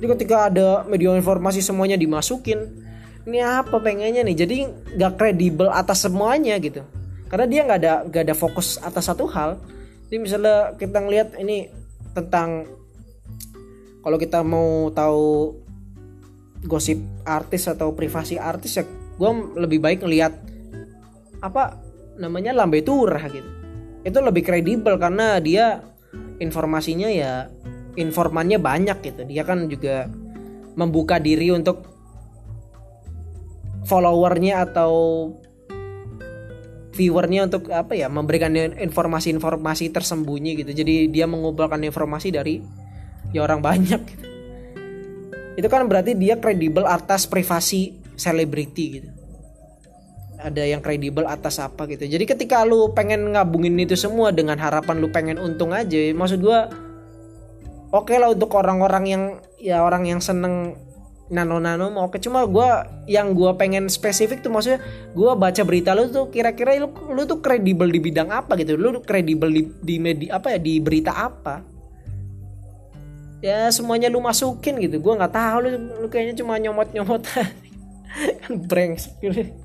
Jadi 0.00 0.06
ketika 0.20 0.48
ada 0.52 0.84
media 0.88 1.12
informasi 1.16 1.60
semuanya 1.64 1.96
dimasukin 1.96 2.84
ini 3.24 3.40
apa 3.40 3.80
pengennya 3.80 4.20
nih? 4.20 4.36
Jadi 4.36 4.56
nggak 5.00 5.12
kredibel 5.16 5.72
atas 5.72 6.04
semuanya 6.04 6.60
gitu. 6.60 6.84
Karena 7.32 7.46
dia 7.48 7.60
nggak 7.64 7.78
ada 7.80 7.94
nggak 8.04 8.22
ada 8.30 8.34
fokus 8.36 8.76
atas 8.84 9.08
satu 9.08 9.24
hal. 9.32 9.56
Jadi 10.12 10.16
misalnya 10.20 10.76
kita 10.76 10.98
ngelihat 11.00 11.28
ini 11.40 11.72
tentang 12.12 12.68
kalau 14.04 14.20
kita 14.20 14.44
mau 14.44 14.92
tahu 14.92 15.56
gosip 16.68 17.00
artis 17.24 17.64
atau 17.68 17.96
privasi 17.96 18.36
artis 18.36 18.76
ya 18.76 18.84
gue 19.14 19.30
lebih 19.56 19.80
baik 19.80 20.04
ngelihat 20.04 20.32
apa 21.40 21.80
namanya 22.20 22.52
lambe 22.52 22.84
turah 22.84 23.24
gitu. 23.32 23.48
Itu 24.04 24.20
lebih 24.20 24.44
kredibel 24.44 25.00
karena 25.00 25.40
dia 25.40 25.80
informasinya 26.36 27.08
ya 27.08 27.48
informannya 27.96 28.60
banyak 28.60 28.98
gitu. 29.00 29.22
Dia 29.24 29.42
kan 29.48 29.64
juga 29.72 30.08
membuka 30.76 31.16
diri 31.16 31.48
untuk 31.54 31.88
followernya 33.88 34.64
atau 34.68 34.92
viewernya 36.94 37.50
untuk 37.50 37.68
apa 37.74 37.92
ya 37.98 38.06
memberikan 38.06 38.54
informasi-informasi 38.56 39.90
tersembunyi 39.90 40.64
gitu. 40.64 40.70
Jadi 40.72 41.10
dia 41.10 41.26
mengumpulkan 41.26 41.82
informasi 41.82 42.28
dari 42.30 42.83
ya 43.34 43.42
orang 43.42 43.58
banyak 43.58 44.00
gitu. 44.06 44.26
itu 45.58 45.66
kan 45.66 45.82
berarti 45.90 46.14
dia 46.14 46.38
kredibel 46.38 46.86
atas 46.86 47.26
privasi 47.26 47.98
selebriti 48.14 48.86
gitu. 49.02 49.10
Ada 50.38 50.62
yang 50.66 50.84
kredibel 50.84 51.24
atas 51.26 51.58
apa 51.58 51.88
gitu. 51.90 52.06
Jadi 52.06 52.24
ketika 52.28 52.62
lu 52.62 52.92
pengen 52.94 53.34
ngabungin 53.34 53.74
itu 53.80 53.98
semua 53.98 54.30
dengan 54.30 54.54
harapan 54.60 55.02
lu 55.02 55.10
pengen 55.10 55.42
untung 55.42 55.74
aja 55.74 55.98
maksud 56.14 56.38
gua 56.38 56.70
oke 57.90 58.06
okay 58.06 58.22
lah 58.22 58.30
untuk 58.30 58.54
orang-orang 58.54 59.04
yang 59.08 59.22
ya 59.58 59.82
orang 59.82 60.06
yang 60.06 60.20
seneng 60.22 60.76
nano-nano 61.32 61.88
mau 61.88 62.12
oke 62.12 62.20
cuma 62.20 62.44
gua 62.44 62.84
yang 63.08 63.32
gua 63.32 63.56
pengen 63.56 63.88
spesifik 63.88 64.44
tuh 64.44 64.52
maksudnya 64.52 64.84
gua 65.16 65.32
baca 65.32 65.64
berita 65.64 65.96
lu 65.96 66.12
tuh 66.12 66.28
kira-kira 66.28 66.76
lu, 66.76 66.92
lu 66.92 67.24
tuh 67.24 67.40
kredibel 67.40 67.88
di 67.88 67.98
bidang 68.04 68.28
apa 68.28 68.54
gitu? 68.60 68.76
Lu 68.76 69.00
kredibel 69.00 69.48
di, 69.48 69.62
di 69.80 69.96
media 69.96 70.36
apa 70.36 70.52
ya? 70.52 70.58
Di 70.60 70.76
berita 70.84 71.16
apa 71.16 71.73
ya 73.44 73.68
semuanya 73.68 74.08
lu 74.08 74.24
masukin 74.24 74.80
gitu. 74.80 74.96
Gua 75.04 75.20
nggak 75.20 75.34
tahu 75.36 75.56
lu, 75.68 75.68
lu 76.00 76.06
kayaknya 76.08 76.40
cuma 76.40 76.56
nyomot-nyomot. 76.56 77.20
Kan 78.40 78.52
brengsek 78.64 79.20
gitu 79.20 79.64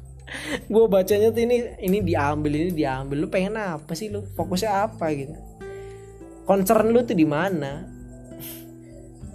gue 0.70 0.86
bacanya 0.86 1.34
tuh 1.34 1.42
ini 1.44 1.58
ini 1.82 1.98
diambil 2.06 2.52
ini 2.54 2.72
diambil. 2.74 3.26
Lu 3.26 3.28
pengen 3.30 3.58
apa 3.58 3.92
sih? 3.98 4.14
Lu 4.14 4.26
fokusnya 4.38 4.90
apa 4.90 5.10
gitu? 5.14 5.34
Concern 6.46 6.90
lu 6.90 7.06
tuh 7.06 7.18
di 7.18 7.26
mana? 7.26 7.86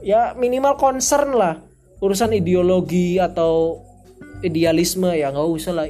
Ya 0.04 0.34
minimal 0.36 0.76
concern 0.78 1.34
lah. 1.34 1.62
Urusan 2.02 2.36
ideologi 2.36 3.16
atau 3.16 3.80
idealisme 4.44 5.08
ya 5.14 5.32
nggak 5.32 5.48
usah 5.48 5.72
lah. 5.72 5.86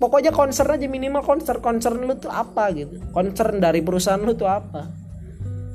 Pokoknya 0.00 0.32
concern 0.32 0.80
aja 0.80 0.86
minimal 0.88 1.20
concern. 1.20 1.60
Concern 1.60 2.00
lu 2.00 2.16
tuh 2.16 2.32
apa 2.32 2.72
gitu? 2.72 2.98
Concern 3.12 3.60
dari 3.60 3.84
perusahaan 3.84 4.20
lu 4.20 4.32
tuh 4.32 4.48
apa 4.48 4.99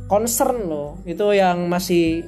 concern 0.06 0.70
lo 0.70 1.02
itu 1.06 1.26
yang 1.34 1.66
masih 1.66 2.26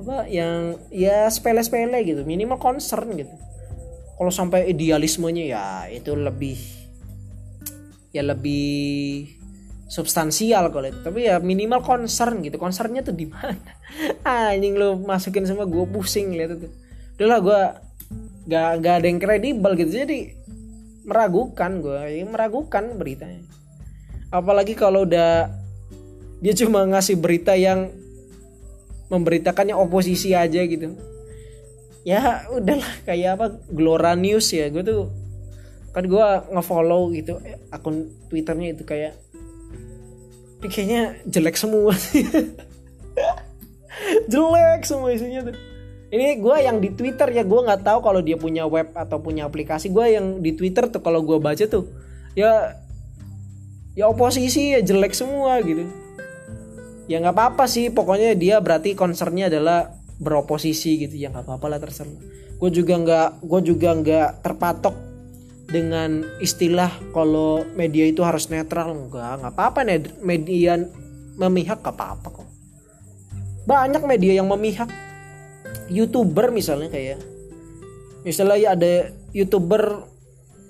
apa 0.00 0.24
yang 0.26 0.80
ya 0.88 1.28
sepele-sepele 1.28 2.02
gitu 2.02 2.22
minimal 2.24 2.56
concern 2.56 3.14
gitu. 3.14 3.32
Kalau 4.20 4.32
sampai 4.32 4.68
idealismenya 4.68 5.44
ya 5.48 5.66
itu 5.88 6.12
lebih 6.12 6.56
ya 8.12 8.20
lebih 8.26 9.28
substansial 9.90 10.70
kalau 10.70 10.86
itu. 10.88 11.00
Tapi 11.02 11.28
ya 11.28 11.36
minimal 11.38 11.84
concern 11.84 12.40
gitu 12.40 12.56
concernnya 12.56 13.04
tuh 13.04 13.14
di 13.16 13.28
mana? 13.28 13.58
Anjing 14.50 14.76
lo 14.76 14.96
masukin 14.98 15.44
semua 15.44 15.68
gue 15.68 15.84
pusing 15.88 16.32
lihat 16.32 16.56
itu. 16.58 16.68
Udahlah 17.20 17.38
gue 17.42 17.60
gak 18.48 18.70
gak 18.82 18.94
ada 19.02 19.06
yang 19.06 19.20
kredibel 19.20 19.72
gitu 19.76 20.02
jadi 20.02 20.34
meragukan 21.04 21.80
gue 21.82 22.00
ya, 22.08 22.24
meragukan 22.24 22.96
beritanya. 22.96 23.42
Apalagi 24.30 24.78
kalau 24.78 25.04
udah 25.04 25.59
dia 26.40 26.52
cuma 26.56 26.88
ngasih 26.88 27.20
berita 27.20 27.52
yang 27.52 27.92
memberitakannya 29.12 29.76
oposisi 29.76 30.32
aja 30.32 30.64
gitu. 30.64 30.96
Ya 32.00 32.48
udahlah 32.48 32.88
kayak 33.04 33.30
apa 33.36 33.46
Glora 33.68 34.16
News 34.16 34.48
ya. 34.48 34.72
Gue 34.72 34.80
tuh 34.80 35.12
kan 35.92 36.06
gue 36.06 36.26
ngefollow 36.54 37.10
gitu 37.12 37.42
akun 37.74 38.08
twitternya 38.30 38.72
itu 38.72 38.86
kayak 38.88 39.20
kayaknya 40.64 41.20
jelek 41.28 41.56
semua. 41.60 41.92
Jelek 44.32 44.86
semua 44.88 45.12
isinya 45.12 45.50
tuh. 45.50 45.56
Ini 46.10 46.40
gue 46.40 46.56
yang 46.62 46.80
di 46.80 46.90
twitter 46.94 47.28
ya 47.30 47.44
gue 47.44 47.60
nggak 47.60 47.84
tahu 47.84 48.00
kalau 48.00 48.24
dia 48.24 48.34
punya 48.40 48.64
web 48.64 48.90
atau 48.96 49.20
punya 49.20 49.44
aplikasi. 49.44 49.92
Gue 49.92 50.16
yang 50.16 50.40
di 50.40 50.56
twitter 50.56 50.88
tuh 50.88 51.04
kalau 51.04 51.20
gue 51.20 51.36
baca 51.36 51.68
tuh 51.68 51.84
ya 52.38 52.80
ya 53.98 54.06
oposisi 54.08 54.72
ya 54.72 54.80
jelek 54.80 55.12
semua 55.12 55.58
gitu 55.60 55.84
ya 57.10 57.18
nggak 57.18 57.34
apa-apa 57.34 57.64
sih. 57.66 57.90
Pokoknya 57.90 58.38
dia 58.38 58.62
berarti 58.62 58.94
concernnya 58.94 59.50
adalah 59.50 59.90
beroposisi 60.22 61.02
gitu. 61.02 61.18
Ya 61.18 61.34
nggak 61.34 61.42
apa-apa 61.42 61.66
lah 61.66 61.78
terserah. 61.82 62.14
Gue 62.62 62.70
juga 62.70 62.94
nggak 63.02 63.28
gue 63.42 63.60
juga 63.66 63.88
nggak 63.98 64.46
terpatok 64.46 64.94
dengan 65.66 66.22
istilah 66.38 66.90
kalau 67.10 67.66
media 67.74 68.06
itu 68.06 68.22
harus 68.22 68.46
netral. 68.46 68.94
Enggak 68.94 69.42
nggak 69.42 69.52
apa-apa. 69.58 69.82
Media 70.22 70.78
memihak 71.34 71.82
gak 71.82 71.96
apa-apa 71.96 72.28
kok. 72.30 72.48
Banyak 73.66 74.06
media 74.06 74.38
yang 74.38 74.46
memihak. 74.46 74.92
Youtuber 75.90 76.54
misalnya 76.54 76.86
kayak 76.86 77.18
misalnya 78.22 78.58
ya 78.60 78.68
ada 78.78 79.10
youtuber 79.34 80.06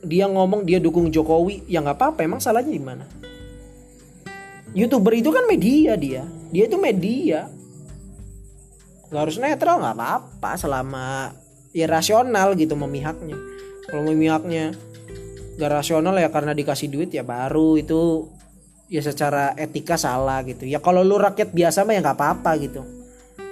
dia 0.01 0.24
ngomong 0.24 0.64
dia 0.64 0.80
dukung 0.80 1.12
Jokowi. 1.12 1.68
Ya 1.68 1.84
nggak 1.84 2.01
apa-apa. 2.01 2.24
Emang 2.24 2.41
salahnya 2.41 2.72
di 2.72 2.80
mana 2.80 3.05
youtuber 4.75 5.14
itu 5.14 5.31
kan 5.35 5.45
media 5.47 5.95
dia. 5.99 6.23
Dia 6.51 6.64
itu 6.66 6.77
media. 6.79 7.51
Nggak 9.11 9.23
harus 9.27 9.37
netral 9.43 9.83
nggak 9.83 9.97
apa-apa 9.99 10.51
selama 10.59 11.35
ya 11.75 11.87
rasional 11.87 12.55
gitu 12.55 12.75
memihaknya. 12.79 13.39
Kalau 13.91 14.07
memihaknya 14.07 14.71
gak 15.59 15.83
rasional 15.83 16.14
ya 16.16 16.31
karena 16.31 16.55
dikasih 16.55 16.89
duit 16.89 17.11
ya 17.11 17.27
baru 17.27 17.77
itu 17.77 18.31
ya 18.87 19.03
secara 19.03 19.53
etika 19.59 19.99
salah 19.99 20.41
gitu. 20.47 20.64
Ya 20.64 20.79
kalau 20.79 21.03
lu 21.03 21.18
rakyat 21.18 21.51
biasa 21.51 21.83
mah 21.83 21.99
ya 21.99 22.01
nggak 22.01 22.18
apa-apa 22.18 22.51
gitu. 22.62 22.83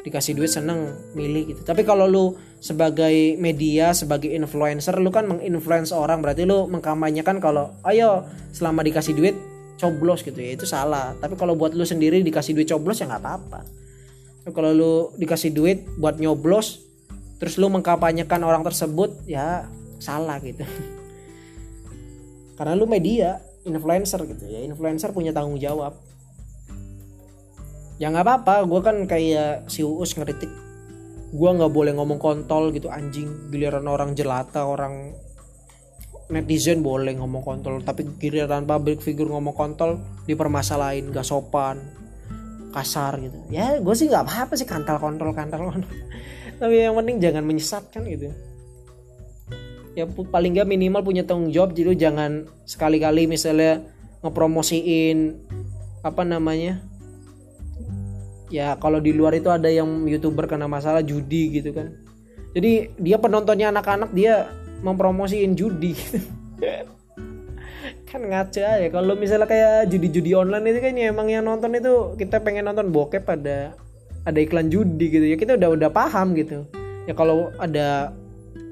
Dikasih 0.07 0.39
duit 0.39 0.51
seneng 0.51 0.95
milih 1.19 1.55
gitu. 1.55 1.61
Tapi 1.66 1.83
kalau 1.83 2.07
lu 2.07 2.39
sebagai 2.59 3.39
media 3.39 3.95
sebagai 3.95 4.31
influencer 4.31 4.99
lu 5.03 5.11
kan 5.11 5.27
menginfluence 5.27 5.91
orang. 5.91 6.23
Berarti 6.23 6.47
lu 6.47 6.71
mengkampanyekan 6.71 7.43
kalau 7.43 7.75
ayo 7.83 8.27
selama 8.55 8.87
dikasih 8.87 9.14
duit 9.19 9.35
coblos 9.79 10.26
gitu 10.26 10.37
ya 10.37 10.59
itu 10.59 10.66
salah. 10.66 11.14
Tapi 11.16 11.39
kalau 11.39 11.55
buat 11.55 11.72
lu 11.72 11.87
sendiri 11.87 12.20
dikasih 12.20 12.53
duit 12.59 12.68
coblos 12.68 12.99
ya 12.99 13.07
nggak 13.07 13.22
apa-apa. 13.22 13.61
Kalau 14.51 14.70
lu 14.74 14.93
dikasih 15.16 15.55
duit 15.55 15.87
buat 15.97 16.18
nyoblos 16.18 16.83
terus 17.39 17.55
lu 17.55 17.70
mengkampanyekan 17.70 18.43
orang 18.43 18.66
tersebut 18.66 19.14
ya 19.24 19.70
salah 20.03 20.43
gitu. 20.43 20.66
Karena 22.59 22.74
lu 22.74 22.91
media 22.91 23.39
influencer 23.62 24.26
gitu 24.26 24.45
ya. 24.51 24.66
Influencer 24.66 25.14
punya 25.14 25.31
tanggung 25.31 25.62
jawab. 25.62 25.95
Ya 27.99 28.11
nggak 28.11 28.26
apa-apa 28.26 28.55
gue 28.66 28.81
kan 28.83 28.97
kayak 29.07 29.70
si 29.70 29.87
uus 29.87 30.18
ngeritik. 30.18 30.51
Gue 31.31 31.51
nggak 31.55 31.70
boleh 31.70 31.93
ngomong 31.95 32.18
kontol 32.18 32.74
gitu 32.74 32.89
anjing 32.89 33.53
giliran 33.53 33.85
orang 33.87 34.16
jelata 34.16 34.64
orang 34.64 35.12
netizen 36.29 36.85
boleh 36.85 37.16
ngomong 37.16 37.41
kontol 37.41 37.81
tapi 37.81 38.05
giliran 38.20 38.68
public 38.68 39.01
figure 39.01 39.33
ngomong 39.33 39.57
kontol 39.57 39.97
dipermasalahin 40.29 41.09
gak 41.09 41.24
sopan 41.24 41.81
kasar 42.68 43.16
gitu. 43.16 43.37
Ya 43.49 43.81
gue 43.81 43.95
sih 43.97 44.12
nggak 44.12 44.29
apa-apa 44.29 44.53
sih 44.61 44.68
kantal 44.68 45.01
kontrol 45.01 45.33
kantal 45.33 45.72
kontrol 45.72 45.97
tapi 46.61 46.85
yang 46.85 46.95
penting 47.01 47.16
jangan 47.16 47.45
menyesatkan 47.49 48.05
gitu. 48.05 48.29
Ya 49.97 50.05
paling 50.07 50.53
gak 50.55 50.68
minimal 50.68 51.01
punya 51.01 51.24
tanggung 51.24 51.49
jawab 51.49 51.72
jadi 51.72 51.97
jangan 51.97 52.45
sekali-kali 52.68 53.24
misalnya 53.24 53.83
ngepromosiin 54.20 55.33
apa 56.05 56.22
namanya 56.22 56.85
ya 58.53 58.76
kalau 58.81 59.01
di 59.01 59.16
luar 59.16 59.37
itu 59.37 59.49
ada 59.49 59.68
yang 59.68 60.05
youtuber 60.09 60.45
kena 60.45 60.68
masalah 60.68 61.01
judi 61.01 61.57
gitu 61.57 61.72
kan. 61.72 61.89
Jadi 62.53 62.93
dia 63.01 63.16
penontonnya 63.16 63.72
anak-anak 63.72 64.12
dia 64.12 64.53
mempromosiin 64.83 65.55
judi. 65.59 65.95
Kan 68.09 68.24
ngaco 68.24 68.61
aja. 68.64 68.89
Kalau 68.89 69.14
misalnya 69.14 69.45
kayak 69.45 69.93
judi-judi 69.93 70.33
online 70.33 70.72
itu 70.72 70.81
kan 70.81 70.97
ya 70.97 71.07
emang 71.12 71.29
yang 71.29 71.45
nonton 71.45 71.76
itu 71.76 72.16
kita 72.16 72.41
pengen 72.41 72.64
nonton 72.64 72.89
bokep 72.89 73.29
pada 73.29 73.76
ada 74.24 74.39
iklan 74.41 74.72
judi 74.72 75.12
gitu. 75.12 75.24
Ya 75.29 75.37
kita 75.37 75.61
udah 75.61 75.68
udah 75.76 75.91
paham 75.93 76.33
gitu. 76.33 76.64
Ya 77.05 77.12
kalau 77.12 77.53
ada 77.61 78.12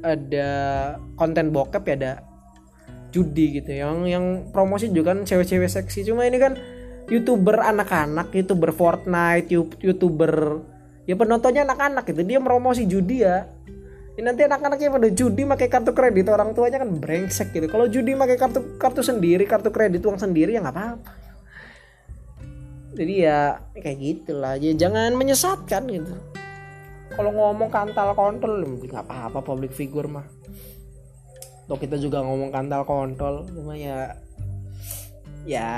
ada 0.05 0.49
konten 1.21 1.53
bokep 1.53 1.83
ya 1.85 1.95
ada 2.01 2.13
judi 3.13 3.61
gitu. 3.61 3.77
Yang 3.77 3.97
yang 4.09 4.25
promosi 4.53 4.89
juga 4.89 5.13
kan 5.13 5.29
cewek-cewek 5.29 5.69
seksi. 5.69 6.09
Cuma 6.09 6.25
ini 6.25 6.41
kan 6.41 6.57
youtuber 7.07 7.63
anak-anak 7.63 8.35
youtuber 8.35 8.75
Fortnite 8.75 9.47
youtuber 9.79 10.65
ya 11.07 11.15
penontonnya 11.15 11.63
anak-anak 11.69 12.09
gitu. 12.09 12.25
Dia 12.27 12.41
promosi 12.43 12.89
judi 12.89 13.23
ya 13.23 13.47
ini 14.17 14.25
nanti 14.25 14.49
anak-anaknya 14.49 14.89
pada 14.89 15.09
judi 15.13 15.45
pakai 15.45 15.69
kartu 15.69 15.93
kredit 15.93 16.33
orang 16.33 16.57
tuanya 16.57 16.81
kan 16.81 16.89
brengsek 16.89 17.53
gitu. 17.53 17.69
Kalau 17.69 17.85
judi 17.85 18.17
pakai 18.17 18.41
kartu 18.41 18.81
kartu 18.81 19.05
sendiri 19.05 19.45
kartu 19.45 19.69
kredit 19.69 20.01
uang 20.09 20.17
sendiri 20.17 20.57
ya 20.57 20.65
nggak 20.65 20.73
apa-apa. 20.73 21.13
Jadi 22.97 23.15
ya 23.29 23.61
kayak 23.77 23.99
gitulah 24.01 24.57
ya 24.57 24.73
jangan 24.73 25.13
menyesatkan 25.21 25.85
gitu. 25.93 26.17
Kalau 27.13 27.29
ngomong 27.29 27.69
kantal 27.69 28.17
kontrol 28.17 28.65
nggak 28.65 29.05
apa-apa 29.05 29.45
public 29.45 29.77
figure 29.77 30.09
mah. 30.09 30.25
Tuh 31.69 31.77
kita 31.77 32.01
juga 32.01 32.25
ngomong 32.25 32.49
kantal 32.49 32.89
kontrol 32.89 33.45
cuma 33.53 33.77
ya 33.77 34.17
ya 35.45 35.69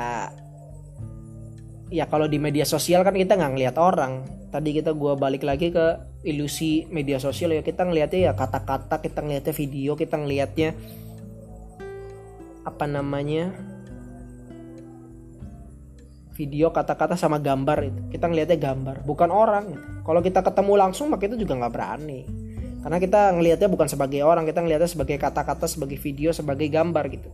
ya 1.91 2.05
kalau 2.07 2.31
di 2.31 2.39
media 2.39 2.63
sosial 2.63 3.03
kan 3.03 3.19
kita 3.19 3.35
nggak 3.35 3.51
ngeliat 3.51 3.77
orang. 3.83 4.23
Tadi 4.55 4.79
kita 4.79 4.95
gua 4.95 5.19
balik 5.19 5.43
lagi 5.43 5.75
ke 5.75 5.99
ilusi 6.27 6.87
media 6.91 7.19
sosial 7.23 7.55
ya. 7.55 7.63
Kita 7.63 7.87
ngelihatnya 7.87 8.31
ya 8.31 8.33
kata-kata 8.35 8.99
kita 9.03 9.23
ngelihatnya 9.23 9.55
video 9.55 9.93
kita 9.95 10.17
ngelihatnya 10.19 10.75
apa 12.67 12.85
namanya? 12.87 13.55
Video 16.39 16.71
kata-kata 16.71 17.19
sama 17.19 17.43
gambar 17.43 17.79
itu. 17.91 18.01
Kita 18.15 18.31
ngelihatnya 18.31 18.59
gambar 18.59 18.97
bukan 19.03 19.31
orang. 19.35 19.67
Kalau 20.07 20.23
kita 20.23 20.41
ketemu 20.47 20.73
langsung 20.79 21.11
maka 21.11 21.27
itu 21.27 21.35
juga 21.35 21.59
nggak 21.59 21.75
berani. 21.75 22.23
Karena 22.79 22.99
kita 23.03 23.35
ngelihatnya 23.35 23.69
bukan 23.69 23.91
sebagai 23.91 24.23
orang 24.23 24.47
kita 24.47 24.63
ngelihatnya 24.63 24.87
sebagai 24.87 25.19
kata-kata 25.19 25.67
sebagai 25.67 25.99
video 25.99 26.31
sebagai 26.31 26.71
gambar 26.71 27.05
gitu 27.11 27.31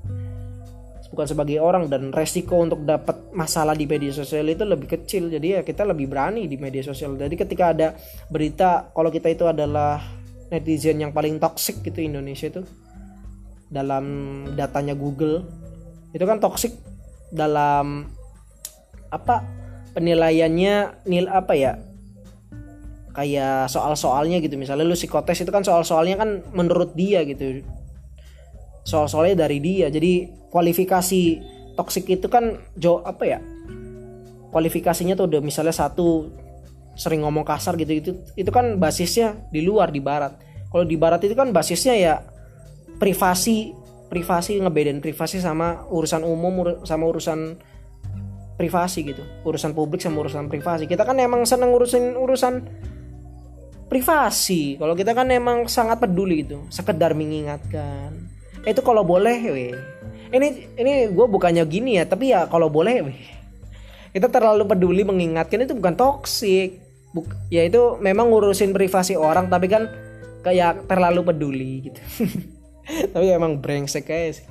bukan 1.15 1.31
sebagai 1.31 1.63
orang 1.63 1.87
dan 1.87 2.11
resiko 2.11 2.59
untuk 2.59 2.83
dapat 2.83 3.31
masalah 3.31 3.79
di 3.79 3.87
media 3.87 4.11
sosial 4.11 4.51
itu 4.51 4.67
lebih 4.67 4.91
kecil. 4.91 5.31
Jadi 5.31 5.55
ya 5.55 5.61
kita 5.63 5.87
lebih 5.87 6.11
berani 6.11 6.51
di 6.51 6.59
media 6.59 6.83
sosial. 6.83 7.15
Jadi 7.15 7.39
ketika 7.39 7.71
ada 7.71 7.95
berita 8.27 8.91
kalau 8.91 9.15
kita 9.15 9.31
itu 9.31 9.47
adalah 9.47 10.03
netizen 10.51 10.99
yang 10.99 11.15
paling 11.15 11.39
toxic 11.39 11.81
gitu 11.87 12.03
Indonesia 12.03 12.51
itu 12.51 12.67
dalam 13.71 14.05
datanya 14.59 14.99
Google 14.99 15.47
itu 16.11 16.23
kan 16.27 16.43
toxic 16.43 16.75
dalam 17.31 18.11
apa 19.15 19.47
penilaiannya 19.95 21.07
nil 21.07 21.31
apa 21.31 21.55
ya? 21.55 21.79
Kayak 23.15 23.71
soal-soalnya 23.71 24.43
gitu. 24.43 24.59
Misalnya 24.59 24.83
lu 24.83 24.99
psikotes 24.99 25.47
itu 25.47 25.55
kan 25.55 25.63
soal-soalnya 25.63 26.19
kan 26.19 26.43
menurut 26.51 26.99
dia 26.99 27.23
gitu 27.23 27.63
soal-soalnya 28.85 29.49
dari 29.49 29.59
dia. 29.59 29.89
Jadi 29.89 30.29
kualifikasi 30.53 31.23
toxic 31.75 32.07
itu 32.07 32.29
kan 32.31 32.61
jo 32.79 33.03
apa 33.03 33.25
ya? 33.27 33.39
Kualifikasinya 34.53 35.19
tuh 35.19 35.27
udah 35.27 35.41
misalnya 35.43 35.75
satu 35.75 36.31
sering 36.95 37.27
ngomong 37.27 37.43
kasar 37.43 37.75
gitu 37.75 37.91
itu 37.91 38.11
itu 38.39 38.51
kan 38.55 38.79
basisnya 38.79 39.35
di 39.51 39.67
luar 39.67 39.91
di 39.91 39.99
barat. 39.99 40.39
Kalau 40.71 40.87
di 40.87 40.95
barat 40.95 41.27
itu 41.27 41.35
kan 41.35 41.51
basisnya 41.51 41.99
ya 41.99 42.15
privasi 43.03 43.75
privasi 44.07 44.63
ngebedain 44.63 45.03
privasi 45.03 45.43
sama 45.43 45.83
urusan 45.91 46.23
umum 46.23 46.87
sama 46.87 47.11
urusan 47.11 47.59
privasi 48.55 49.03
gitu. 49.03 49.27
Urusan 49.43 49.75
publik 49.75 49.99
sama 49.99 50.23
urusan 50.23 50.47
privasi. 50.47 50.87
Kita 50.87 51.03
kan 51.03 51.19
emang 51.19 51.43
seneng 51.43 51.75
urusin 51.75 52.15
urusan 52.15 52.63
privasi. 53.91 54.79
Kalau 54.79 54.95
kita 54.95 55.19
kan 55.19 55.35
emang 55.35 55.67
sangat 55.67 55.99
peduli 55.99 56.47
gitu 56.47 56.63
sekedar 56.71 57.19
mengingatkan 57.19 58.34
itu 58.65 58.81
kalau 58.81 59.05
boleh 59.05 59.39
weh 59.53 59.73
ini 60.35 60.69
ini 60.81 60.93
gue 61.13 61.27
bukannya 61.29 61.65
gini 61.69 62.01
ya 62.01 62.05
tapi 62.09 62.33
ya 62.33 62.49
kalau 62.49 62.73
boleh 62.73 63.05
kita 64.11 64.31
terlalu 64.31 64.65
peduli 64.67 65.03
mengingatkan 65.05 65.63
itu 65.63 65.77
bukan 65.77 65.95
toksik 65.95 66.85
Buk, 67.15 67.31
ya 67.47 67.63
itu 67.63 67.95
memang 68.03 68.27
ngurusin 68.27 68.75
privasi 68.75 69.15
orang 69.15 69.47
tapi 69.47 69.71
kan 69.71 69.87
kayak 70.43 70.91
terlalu 70.91 71.23
peduli 71.23 71.73
gitu. 71.87 72.01
Tapi 73.15 73.27
emang 73.31 73.63
brengsek 73.63 74.11
sih. 74.35 74.45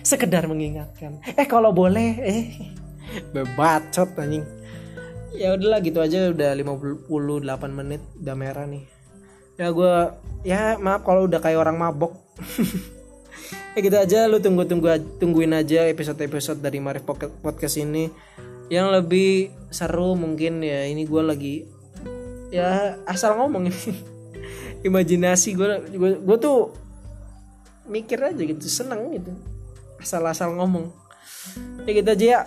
Sekedar 0.00 0.48
mengingatkan. 0.48 1.20
Eh 1.36 1.44
kalau 1.44 1.76
boleh 1.76 2.10
eh. 2.24 2.44
Bebacot 3.36 4.16
anjing. 4.16 4.48
Ya 5.36 5.52
udahlah 5.52 5.84
gitu 5.84 6.00
aja. 6.00 6.32
Udah 6.32 6.56
58 6.56 7.04
menit 7.68 8.00
udah 8.16 8.34
merah 8.34 8.64
nih. 8.64 8.88
Ya 9.60 9.68
gue 9.68 9.94
ya 10.48 10.80
maaf 10.80 11.04
kalau 11.04 11.28
udah 11.28 11.38
kayak 11.38 11.60
orang 11.60 11.76
mabok 11.76 12.16
ya 13.76 13.78
gitu 13.84 13.96
aja. 14.00 14.18
Lu 14.24 14.40
tunggu 14.40 14.64
tunggu 14.64 14.88
tungguin 15.20 15.52
aja 15.52 15.84
episode 15.84 16.16
episode 16.24 16.64
dari 16.64 16.80
Marif 16.80 17.04
Podcast 17.44 17.76
ini. 17.76 18.08
Yang 18.72 18.88
lebih 18.98 19.30
seru 19.68 20.16
mungkin 20.16 20.64
ya 20.64 20.88
ini 20.88 21.04
gue 21.04 21.22
lagi 21.22 21.54
ya 22.50 22.98
asal 23.06 23.36
ngomong 23.38 23.68
ini 23.68 23.92
imajinasi 24.88 25.54
gue 25.54 25.68
gue 26.18 26.36
tuh 26.40 26.72
mikir 27.86 28.18
aja 28.18 28.40
gitu 28.40 28.64
seneng 28.66 29.12
gitu. 29.12 29.30
Asal-asal 30.00 30.56
ngomong. 30.56 30.90
Ya 31.84 31.92
gitu 31.92 32.10
aja 32.10 32.26
ya. 32.26 32.40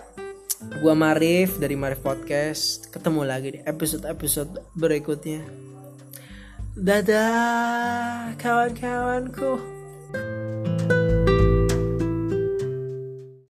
Gue 0.60 0.92
Marif 0.92 1.56
dari 1.62 1.80
Marif 1.80 2.04
Podcast. 2.04 2.92
Ketemu 2.92 3.22
lagi 3.24 3.48
di 3.56 3.60
episode-episode 3.64 4.60
berikutnya. 4.76 5.46
Dadah 6.76 8.36
kawan-kawanku 8.36 9.79